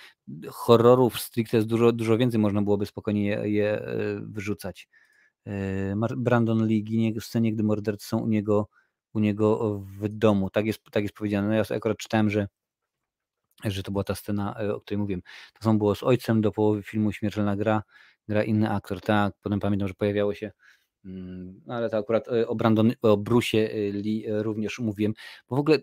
[0.47, 4.87] Horrorów stricte jest dużo, dużo więcej, można byłoby spokojnie je, je yy, wyrzucać.
[6.17, 8.69] Brandon Lee ginie w scenie, gdy mordercy są u niego,
[9.13, 10.49] u niego w domu.
[10.49, 11.47] Tak jest, tak jest powiedziane.
[11.47, 12.47] No ja akurat czytałem, że
[13.63, 15.21] że to była ta scena, o której mówiłem.
[15.53, 17.83] To samo było z ojcem do połowy filmu Śmiertelna gra,
[18.27, 20.51] gra inny aktor, tak, potem pamiętam, że pojawiało się
[21.05, 25.13] mm, ale to akurat e, o, Brandon, o Brucie e, Lee również mówiłem,
[25.49, 25.77] bo w ogóle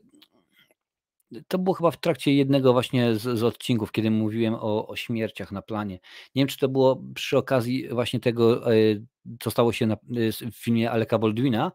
[1.48, 5.52] to było chyba w trakcie jednego właśnie z, z odcinków, kiedy mówiłem o, o, śmierciach
[5.52, 5.94] na planie.
[6.34, 8.62] Nie wiem, czy to było przy okazji właśnie tego,
[9.40, 9.96] co stało się na,
[10.52, 11.72] w filmie Aleka Baldwina,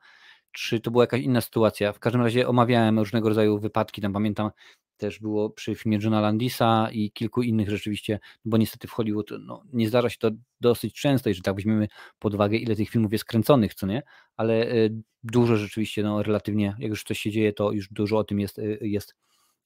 [0.51, 1.93] czy to była jakaś inna sytuacja.
[1.93, 4.51] W każdym razie omawiałem różnego rodzaju wypadki, tam pamiętam
[4.97, 9.63] też było przy filmie Johna Landisa i kilku innych rzeczywiście, bo niestety w Hollywood no,
[9.73, 11.87] nie zdarza się to dosyć często, jeżeli tak weźmiemy
[12.19, 14.03] pod uwagę, ile tych filmów jest kręconych, co nie,
[14.37, 18.23] ale y, dużo rzeczywiście, no relatywnie, jak już coś się dzieje, to już dużo o
[18.23, 19.15] tym jest, y, jest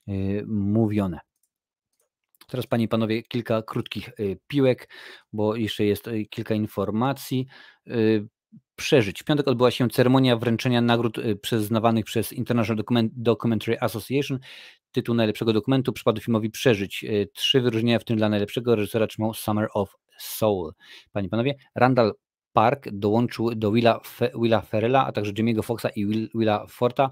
[0.07, 1.19] y, mówione.
[2.47, 4.09] Teraz, Panie i Panowie, kilka krótkich
[4.47, 4.89] piłek,
[5.33, 7.47] bo jeszcze jest kilka informacji
[8.75, 9.21] przeżyć.
[9.21, 12.83] W piątek odbyła się ceremonia wręczenia nagród przyznawanych przez International
[13.13, 14.39] Documentary Association,
[14.91, 17.03] tytuł najlepszego dokumentu przypadł filmowi Przeżyć.
[17.03, 20.73] E, trzy wyróżnienia, w tym dla najlepszego reżysera trzymał Summer of Soul.
[21.11, 22.13] Panie i panowie, Randall
[22.53, 27.11] Park dołączył do Willa, Fe, Willa Ferrella, a także Jimmy'ego Foxa i Will, Willa Forta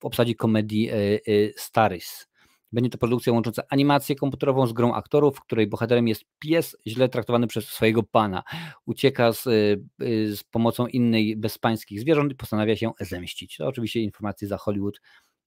[0.00, 1.18] w obsadzie komedii e, e,
[1.56, 2.29] Starys.
[2.72, 7.08] Będzie to produkcja łącząca animację komputerową z grą aktorów, w której bohaterem jest pies źle
[7.08, 8.42] traktowany przez swojego pana.
[8.86, 13.56] Ucieka z, y, y, z pomocą innej bezpańskich zwierząt i postanawia się zemścić.
[13.56, 15.00] To oczywiście informacje za Hollywood,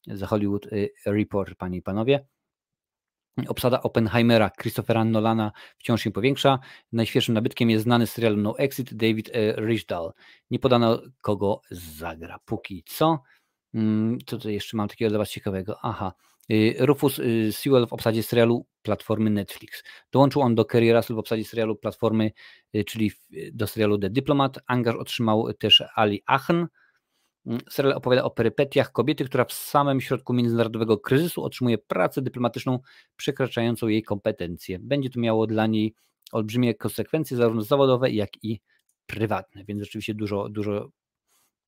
[0.08, 2.26] za Hollywood y, Report, panie i panowie.
[3.48, 6.60] Obsada Oppenheimera Christophera Nolana wciąż się powiększa.
[6.92, 10.12] Najświeższym nabytkiem jest znany z serialu No Exit David Richdahl.
[10.52, 12.40] Nie podano kogo zagra.
[12.46, 13.20] Póki co.
[13.74, 15.78] Mm, co tutaj jeszcze mam takiego dla Was ciekawego?
[15.82, 16.14] Aha.
[16.52, 19.84] Y, Rufus y, Sewell w obsadzie serialu platformy Netflix.
[20.12, 22.32] Dołączył on do Kerry Russell w obsadzie serialu platformy,
[22.76, 23.12] y, czyli
[23.54, 24.60] do serialu The Diplomat.
[24.68, 26.68] Angaż otrzymał też Ali Achen.
[27.46, 32.80] Mm, serial opowiada o perypetiach kobiety, która w samym środku międzynarodowego kryzysu otrzymuje pracę dyplomatyczną
[33.16, 34.80] przekraczającą jej kompetencje.
[34.80, 35.94] Będzie to miało dla niej
[36.32, 38.60] olbrzymie konsekwencje, zarówno zawodowe, jak i
[39.06, 40.90] prywatne, więc rzeczywiście dużo, dużo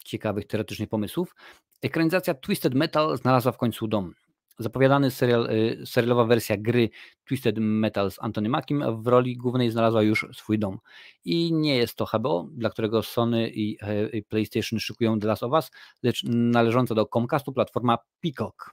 [0.06, 1.35] ciekawych teoretycznie pomysłów.
[1.81, 4.14] Ekranizacja Twisted Metal znalazła w końcu dom.
[4.60, 6.90] Zapowiadany serial, y, serialowa wersja gry
[7.26, 10.80] Twisted Metal z Antony Mackiem w roli głównej znalazła już swój dom.
[11.26, 15.52] I nie jest to HBO, dla którego Sony i e, PlayStation szykują The Last of
[15.52, 15.72] Us,
[16.03, 18.72] lecz należąca do Comcastu platforma Peacock.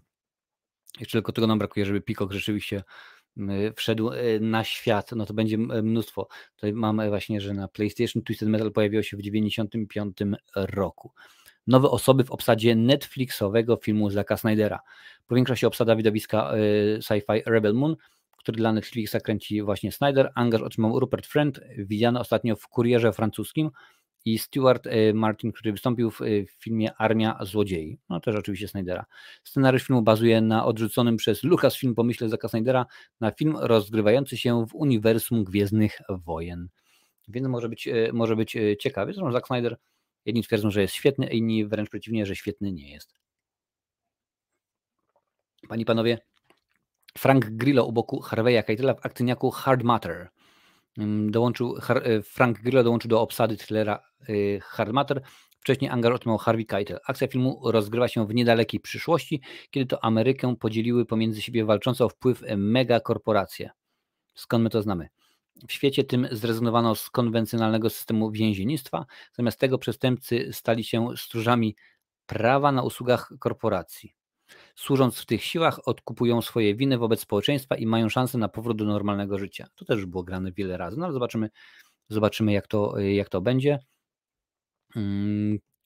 [1.00, 2.82] Jeszcze tylko tego nam brakuje, żeby Peacock rzeczywiście
[3.76, 6.28] wszedł e, na świat, no to będzie mnóstwo.
[6.54, 11.12] Tutaj mamy właśnie, że na PlayStation Twisted Metal pojawiło się w 1995 roku
[11.66, 14.80] nowe osoby w obsadzie Netflixowego filmu Zacka Snydera.
[15.26, 17.96] Powiększa się obsada widowiska y, sci-fi Rebel Moon,
[18.36, 20.32] który dla Netflixa kręci właśnie Snyder.
[20.34, 23.70] Angaż otrzymał Rupert Friend, widziany ostatnio w Kurierze francuskim
[24.24, 27.98] i Stuart y, Martin, który wystąpił w y, filmie Armia Złodziei.
[28.08, 29.04] No też oczywiście Snydera.
[29.44, 32.86] Scenariusz filmu bazuje na odrzuconym przez Lucasfilm pomyśle Zacka Snydera
[33.20, 36.68] na film rozgrywający się w uniwersum Gwiezdnych Wojen.
[37.28, 39.12] Więc może być, może być ciekawy.
[39.12, 39.76] Zresztą Zack Snyder
[40.24, 43.14] Jedni twierdzą, że jest świetny, inni wręcz przeciwnie, że świetny nie jest.
[45.68, 46.18] Panie i panowie,
[47.18, 50.28] Frank Grillo u boku Harveya Keitela w akcyjniaku Hard Matter.
[50.98, 55.22] Mm, dołączył, e, Frank Grillo dołączył do obsady thrillera e, Hard Matter.
[55.60, 56.98] Wcześniej angaż otrzymał Harvey Keitel.
[57.06, 59.40] Akcja filmu rozgrywa się w niedalekiej przyszłości,
[59.70, 63.70] kiedy to Amerykę podzieliły pomiędzy siebie walczące o wpływ megakorporacje.
[64.34, 65.08] Skąd my to znamy?
[65.68, 71.76] W świecie tym zrezygnowano z konwencjonalnego systemu więziennictwa, zamiast tego przestępcy stali się stróżami
[72.26, 74.14] prawa na usługach korporacji.
[74.74, 78.84] Służąc w tych siłach, odkupują swoje winy wobec społeczeństwa i mają szansę na powrót do
[78.84, 79.66] normalnego życia.
[79.74, 81.50] To też było grane wiele razy, no ale zobaczymy,
[82.08, 83.78] zobaczymy jak, to, jak to będzie.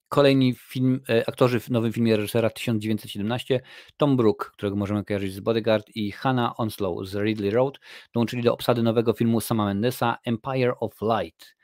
[0.08, 3.60] Kolejni film, e, aktorzy w nowym filmie reżysera 1917,
[3.96, 7.78] Tom Brook, którego możemy kojarzyć z Bodyguard i Hannah Onslow z Ridley Road,
[8.14, 11.56] dołączyli do obsady nowego filmu Sama Mendesa Empire of Light.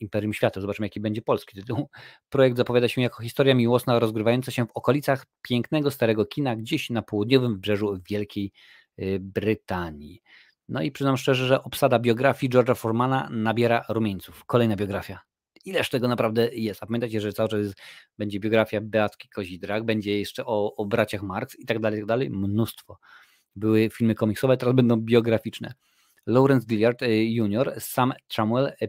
[0.00, 0.60] Imperium Świata.
[0.60, 1.88] Zobaczymy, jaki będzie polski tytuł.
[2.28, 7.02] Projekt zapowiada się jako historia miłosna rozgrywająca się w okolicach pięknego starego kina gdzieś na
[7.02, 8.52] południowym wybrzeżu Wielkiej
[8.98, 10.22] y, Brytanii.
[10.68, 14.44] No i przyznam szczerze, że obsada biografii George'a Formana nabiera rumieńców.
[14.44, 15.33] Kolejna biografia
[15.64, 16.82] ileż tego naprawdę jest.
[16.82, 17.60] A pamiętajcie, że cały czas
[18.18, 22.08] będzie biografia Beatki Kozidrak, będzie jeszcze o, o braciach Marx i tak dalej, i tak
[22.08, 22.30] dalej.
[22.30, 22.98] Mnóstwo.
[23.56, 25.74] Były filmy komiksowe, teraz będą biograficzne.
[26.26, 28.88] Lawrence Gilliard e, Jr., Sam Tramuel, e,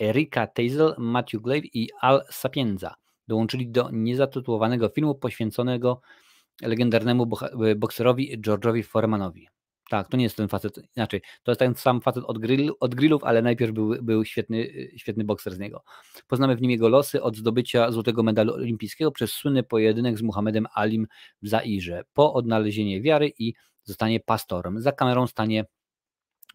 [0.00, 2.94] Erika Teisel, Matthew Glave i Al Sapienza
[3.28, 6.00] dołączyli do niezatytułowanego filmu poświęconego
[6.62, 7.26] legendarnemu
[7.76, 9.48] bokserowi George'owi Foremanowi.
[9.90, 12.94] Tak, to nie jest ten facet, inaczej, to jest ten sam facet od, grill, od
[12.94, 15.82] grillów, ale najpierw był, był świetny, świetny bokser z niego.
[16.28, 20.66] Poznamy w nim jego losy od zdobycia złotego medalu olimpijskiego przez słynny pojedynek z Muhammedem
[20.74, 21.06] Alim
[21.42, 23.54] w Zairze, po odnalezienie wiary i
[23.84, 24.80] zostanie pastorem.
[24.80, 25.64] Za kamerą stanie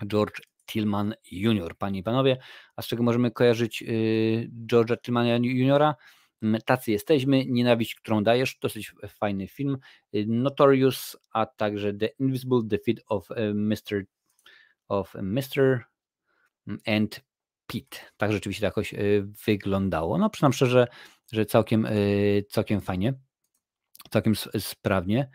[0.07, 2.37] George Tillman Jr., panie i panowie.
[2.75, 5.93] A z czego możemy kojarzyć yy, George'a Tillmana Jr.?
[6.65, 9.77] Tacy jesteśmy, Nienawiść, którą dajesz, dosyć fajny film.
[10.15, 14.05] Y, Notorious, a także The Invisible Defeat of y, Mr.
[14.87, 15.83] of Mr.
[16.87, 17.21] and
[17.67, 17.97] Pete.
[18.17, 20.17] Tak rzeczywiście jakoś y, wyglądało.
[20.17, 20.87] No przynajmniej szczerze,
[21.31, 21.87] że całkiem,
[22.49, 23.13] całkiem fajnie,
[24.09, 25.29] całkiem sprawnie.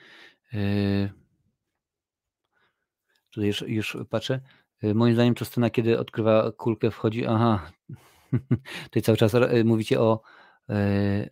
[3.30, 4.40] Tutaj już, już patrzę.
[4.94, 7.26] Moim zdaniem to scena, kiedy odkrywa kulkę, wchodzi.
[7.26, 7.72] Aha.
[8.84, 9.32] Tutaj cały czas
[9.64, 10.22] mówicie o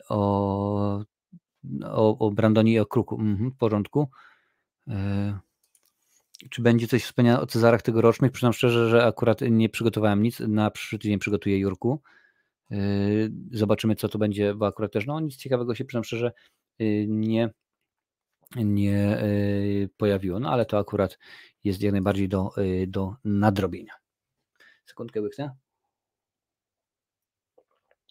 [0.08, 1.04] o,
[1.84, 3.20] o, o Brandonie i o Kruku.
[3.20, 4.08] Mhm, w porządku.
[4.88, 5.38] E,
[6.50, 8.32] czy będzie coś wspomniane o Cezarach tegorocznych?
[8.32, 10.40] Przyznam szczerze, że akurat nie przygotowałem nic.
[10.40, 12.02] Na przyszły tydzień przygotuję Jurku.
[12.70, 12.76] E,
[13.52, 16.32] zobaczymy, co to będzie, bo akurat też no, nic ciekawego się, przyznam szczerze,
[17.06, 17.50] nie,
[18.56, 19.22] nie
[19.96, 20.40] pojawiło.
[20.40, 21.18] No ale to akurat
[21.64, 22.50] jest jak najbardziej do,
[22.86, 23.92] do nadrobienia.
[24.86, 25.50] Sekundkę łyknę.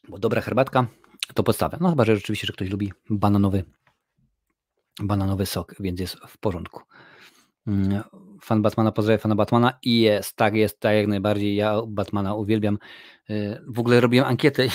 [0.09, 0.87] Bo dobra herbatka
[1.33, 1.77] to podstawa.
[1.81, 3.63] No chyba, że rzeczywiście, że ktoś lubi bananowy,
[4.99, 6.81] bananowy sok, więc jest w porządku.
[7.67, 8.03] Mm,
[8.41, 12.77] fan Batmana, pozdrawiam fana Batmana i jest, tak jest, tak jak najbardziej, ja Batmana uwielbiam.
[13.29, 14.67] Y, w ogóle robiłem ankietę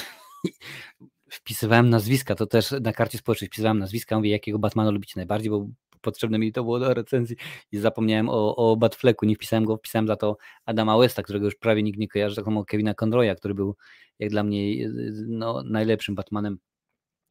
[1.30, 5.66] wpisywałem nazwiska, to też na karcie społecznej wpisywałem nazwiska, mówię jakiego Batmana lubicie najbardziej, bo
[6.00, 7.36] potrzebne mi to było do recenzji
[7.72, 11.54] i zapomniałem o, o Batfleku, nie wpisałem go, wpisałem za to Adama Westa, którego już
[11.54, 13.76] prawie nikt nie kojarzy, tak samo Kevina Conroya, który był
[14.18, 14.88] jak dla mnie
[15.26, 16.58] no, najlepszym Batmanem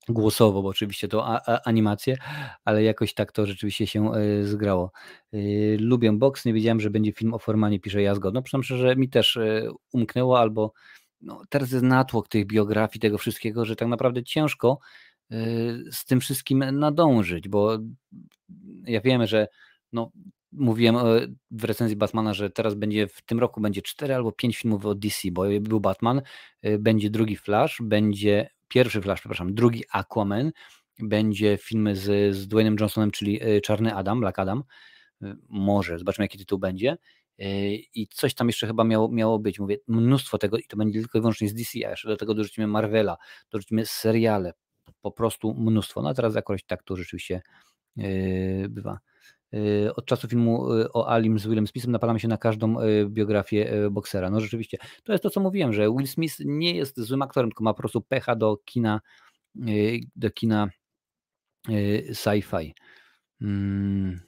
[0.10, 2.18] głosowo, bo oczywiście to a, a, animacje,
[2.66, 4.92] ale jakoś tak to rzeczywiście się y, zgrało.
[5.34, 8.32] Y, lubię boks, nie wiedziałem, że będzie film o Formanie, pisze Jazgo.
[8.32, 10.74] No przynajmniej, że mi też y, umknęło, albo
[11.22, 14.80] no, teraz jest natłok tych biografii, tego wszystkiego, że tak naprawdę ciężko
[15.92, 17.78] z tym wszystkim nadążyć, bo
[18.84, 19.48] ja wiemy, że
[19.94, 20.12] no,
[20.52, 20.96] mówiłem
[21.52, 25.00] w recenzji Batmana, że teraz będzie w tym roku będzie 4 albo 5 filmów od
[25.00, 26.22] DC, bo był Batman,
[26.80, 30.52] będzie drugi Flash, będzie pierwszy Flash, przepraszam, drugi Aquaman,
[31.00, 34.64] będzie film z, z Dwaynem Johnsonem, czyli e, Czarny Adam, Black Adam,
[35.22, 36.98] e, może, zobaczymy jaki tytuł będzie.
[37.40, 39.60] E, I coś tam jeszcze chyba miało, miało być.
[39.60, 42.34] Mówię, mnóstwo tego i to będzie tylko i wyłącznie z DC, a jeszcze do tego
[42.34, 43.18] dorzucimy Marvela,
[43.52, 44.54] dorzucimy seriale,
[45.02, 46.02] po prostu mnóstwo.
[46.02, 47.42] No a teraz jakoś tak to rzeczywiście
[47.96, 49.00] yy, bywa.
[49.52, 52.76] Yy, od czasu filmu o Alim z Willem Smithem napalamy się na każdą
[53.06, 54.30] biografię boksera.
[54.30, 57.64] No rzeczywiście, to jest to, co mówiłem, że Will Smith nie jest złym aktorem, tylko
[57.64, 59.02] ma po prostu pecha do kina,
[60.16, 60.70] do kina
[62.14, 62.74] sci-fi.
[63.40, 64.20] Hmm.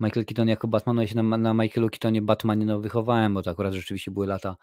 [0.00, 3.42] Michael Keaton jako Batman, no ja się na, na Michaelu Keatonie Batmanie no, wychowałem, bo
[3.42, 4.56] to akurat rzeczywiście były lata, e,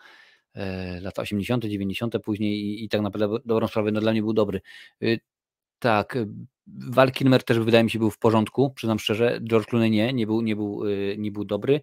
[1.01, 2.15] lata 80., 90.
[2.23, 4.61] później i, i tak naprawdę dobrą sprawę no, dla mnie był dobry.
[5.03, 5.19] Y,
[5.79, 6.17] tak,
[6.67, 10.27] Val Kilmer też wydaje mi się był w porządku, przyznam szczerze, George Clooney nie, nie
[10.27, 11.81] był, nie był, y, nie był dobry.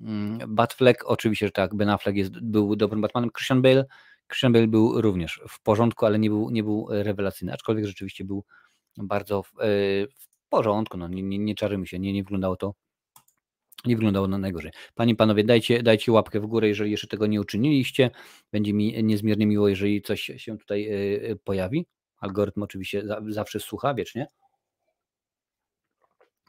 [0.00, 3.84] Mm, Batfleck oczywiście, że tak, Ben Affleck jest, był dobrym Batmanem, Christian Bale,
[4.28, 8.44] Christian Bale był również w porządku, ale nie był, nie był rewelacyjny, aczkolwiek rzeczywiście był
[8.96, 9.64] bardzo w, e,
[10.18, 11.54] w porządku, no nie, nie, nie
[11.84, 12.74] się, nie, nie wyglądało to
[13.86, 14.70] nie wyglądało na najgorzej.
[14.94, 18.10] Panie i panowie, dajcie, dajcie łapkę w górę, jeżeli jeszcze tego nie uczyniliście.
[18.52, 21.86] Będzie mi niezmiernie miło, jeżeli coś się tutaj e, pojawi.
[22.20, 24.26] Algorytm oczywiście zawsze słucha wiecznie.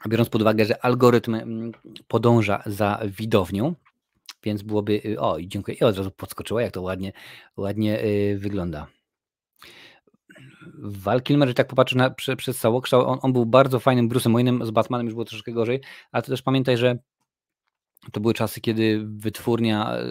[0.08, 1.72] Biorąc pod uwagę, że algorytm mm,
[2.08, 3.74] podąża za widownią,
[4.42, 5.00] więc byłoby.
[5.04, 5.76] Y, o, dziękuję.
[5.80, 7.12] I od razu podskoczyła, jak to ładnie,
[7.56, 8.86] ładnie y, wygląda.
[10.78, 14.32] Val Kilmer, że tak popatrzę na, prze, przez całokształt, on, on był bardzo fajnym Bruce'em
[14.32, 15.80] Wayne'em, z Batmanem już było troszeczkę gorzej,
[16.12, 16.98] ale to też pamiętaj, że
[18.12, 20.04] to były czasy, kiedy wytwórnia e,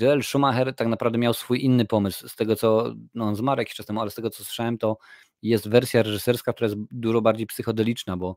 [0.00, 2.28] Joel Schumacher tak naprawdę miał swój inny pomysł.
[2.28, 4.98] Z tego co, no on zmarł jakiś czas temu, ale z tego co słyszałem, to
[5.42, 8.36] jest wersja reżyserska, która jest dużo bardziej psychodeliczna, bo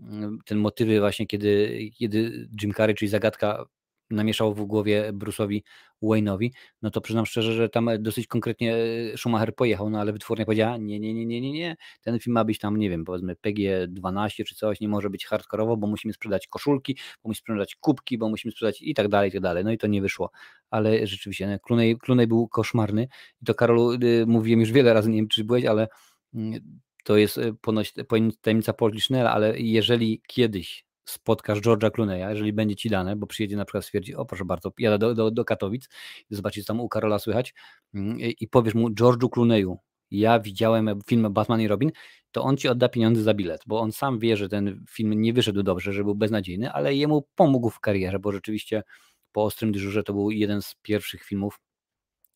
[0.00, 3.64] mm, ten motywy właśnie, kiedy, kiedy Jim Carrey, czyli zagadka
[4.10, 5.62] namieszał w głowie Bruce'owi
[6.02, 6.50] Wayne'owi,
[6.82, 10.76] no to przyznam szczerze, że tam dosyć konkretnie e, Schumacher pojechał, no ale wytwórnia powiedziała,
[10.76, 14.44] nie, nie, nie, nie, nie, nie, ten film ma być tam, nie wiem, powiedzmy PG-12
[14.44, 18.28] czy coś, nie może być hardkorowo, bo musimy sprzedać koszulki, bo musimy sprzedać kubki, bo
[18.28, 20.30] musimy sprzedać i tak dalej, i tak dalej, no i to nie wyszło,
[20.70, 23.08] ale rzeczywiście, Clooney, Clooney był koszmarny.
[23.42, 25.88] I to Karolu, y, mówiłem już wiele razy, nie wiem czy byłeś, ale
[26.34, 26.60] mm,
[27.04, 27.94] to jest y, ponoć
[28.40, 33.64] tajemnica polityczna, ale jeżeli kiedyś spotkasz George'a Clooney'a, jeżeli będzie ci dane, bo przyjedzie na
[33.64, 35.88] przykład stwierdzi, o proszę bardzo, jadę do, do, do Katowic,
[36.30, 37.54] zobaczyć tam u Karola słychać
[37.94, 39.76] mm, i powiesz mu George'u Clooney'u,
[40.10, 41.90] ja widziałem film Batman i Robin,
[42.32, 45.32] to on ci odda pieniądze za bilet, bo on sam wie, że ten film nie
[45.32, 48.82] wyszedł dobrze, że był beznadziejny, ale jemu pomógł w karierze, bo rzeczywiście
[49.32, 51.60] po Ostrym Dyżurze to był jeden z pierwszych filmów,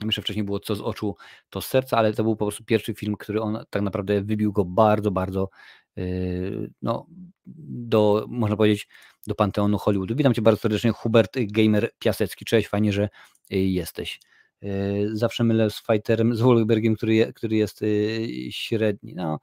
[0.05, 1.16] Myślę, wcześniej było co z oczu,
[1.51, 4.53] to z serca, ale to był po prostu pierwszy film, który on tak naprawdę wybił
[4.53, 5.49] go bardzo, bardzo
[6.82, 7.06] no,
[7.66, 8.89] do, można powiedzieć,
[9.27, 10.16] do Panteonu Hollywoodu.
[10.16, 12.44] Witam Cię bardzo serdecznie, Hubert Gamer Piasecki.
[12.44, 13.09] Cześć, fajnie, że
[13.52, 14.20] y, jesteś.
[14.62, 19.14] Yy, zawsze mylę z Fighterem, z Wolbergiem, który, który jest y, średni.
[19.14, 19.39] No,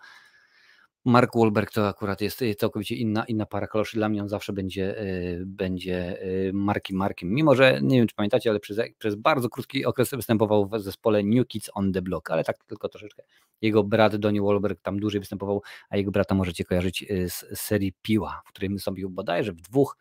[1.06, 3.98] Mark Wahlberg to akurat jest y, całkowicie inna, inna para kaloszy.
[3.98, 7.30] Dla mnie on zawsze będzie, y, będzie y, Markiem Markiem.
[7.34, 11.24] Mimo, że nie wiem, czy pamiętacie, ale przez, przez bardzo krótki okres występował w zespole
[11.24, 13.24] New Kids on the Block, ale tak tylko troszeczkę.
[13.62, 18.42] Jego brat Donnie Wahlberg tam dłużej występował, a jego brata możecie kojarzyć z serii Piła,
[18.46, 19.98] w której wystąpił bodajże w dwóch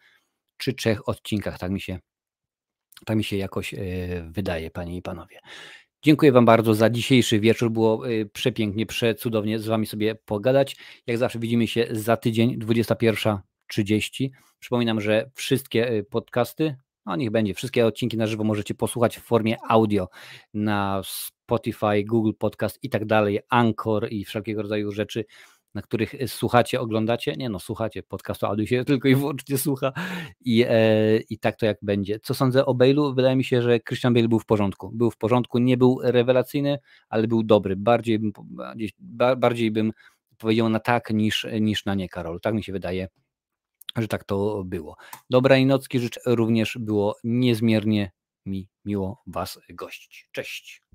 [0.57, 1.59] czy trzech odcinkach.
[1.59, 1.99] Tak mi się,
[3.07, 3.75] tak mi się jakoś
[4.31, 5.39] wydaje, panie i panowie.
[6.03, 7.71] Dziękuję Wam bardzo za dzisiejszy wieczór.
[7.71, 10.77] Było y, przepięknie, przecudownie z Wami sobie pogadać.
[11.07, 14.29] Jak zawsze widzimy się za tydzień, 21.30.
[14.59, 16.77] Przypominam, że wszystkie y, podcasty,
[17.07, 20.09] no niech będzie, wszystkie odcinki na żywo możecie posłuchać w formie audio
[20.55, 25.25] na Spotify, Google Podcast i tak dalej, Anchor i wszelkiego rodzaju rzeczy
[25.75, 27.35] na których e, słuchacie, oglądacie.
[27.37, 29.93] Nie no, słuchacie podcastu, audio się tylko i wyłącznie słucha
[30.41, 32.21] i, e, i tak to jak będzie.
[32.21, 33.15] Co sądzę o Bale'u?
[33.15, 34.91] Wydaje mi się, że Christian Bale był w porządku.
[34.95, 36.79] Był w porządku, nie był rewelacyjny,
[37.09, 37.77] ale był dobry.
[37.77, 38.33] Bardziej bym,
[39.37, 39.93] bardziej bym
[40.39, 42.41] powiedział na tak niż, niż na nie, Karol.
[42.41, 43.09] Tak mi się wydaje
[43.97, 44.97] że tak to było.
[45.31, 48.11] Dobrej nocki życzę również, było niezmiernie
[48.47, 50.29] mi miło Was gościć.
[50.33, 50.88] Cześć.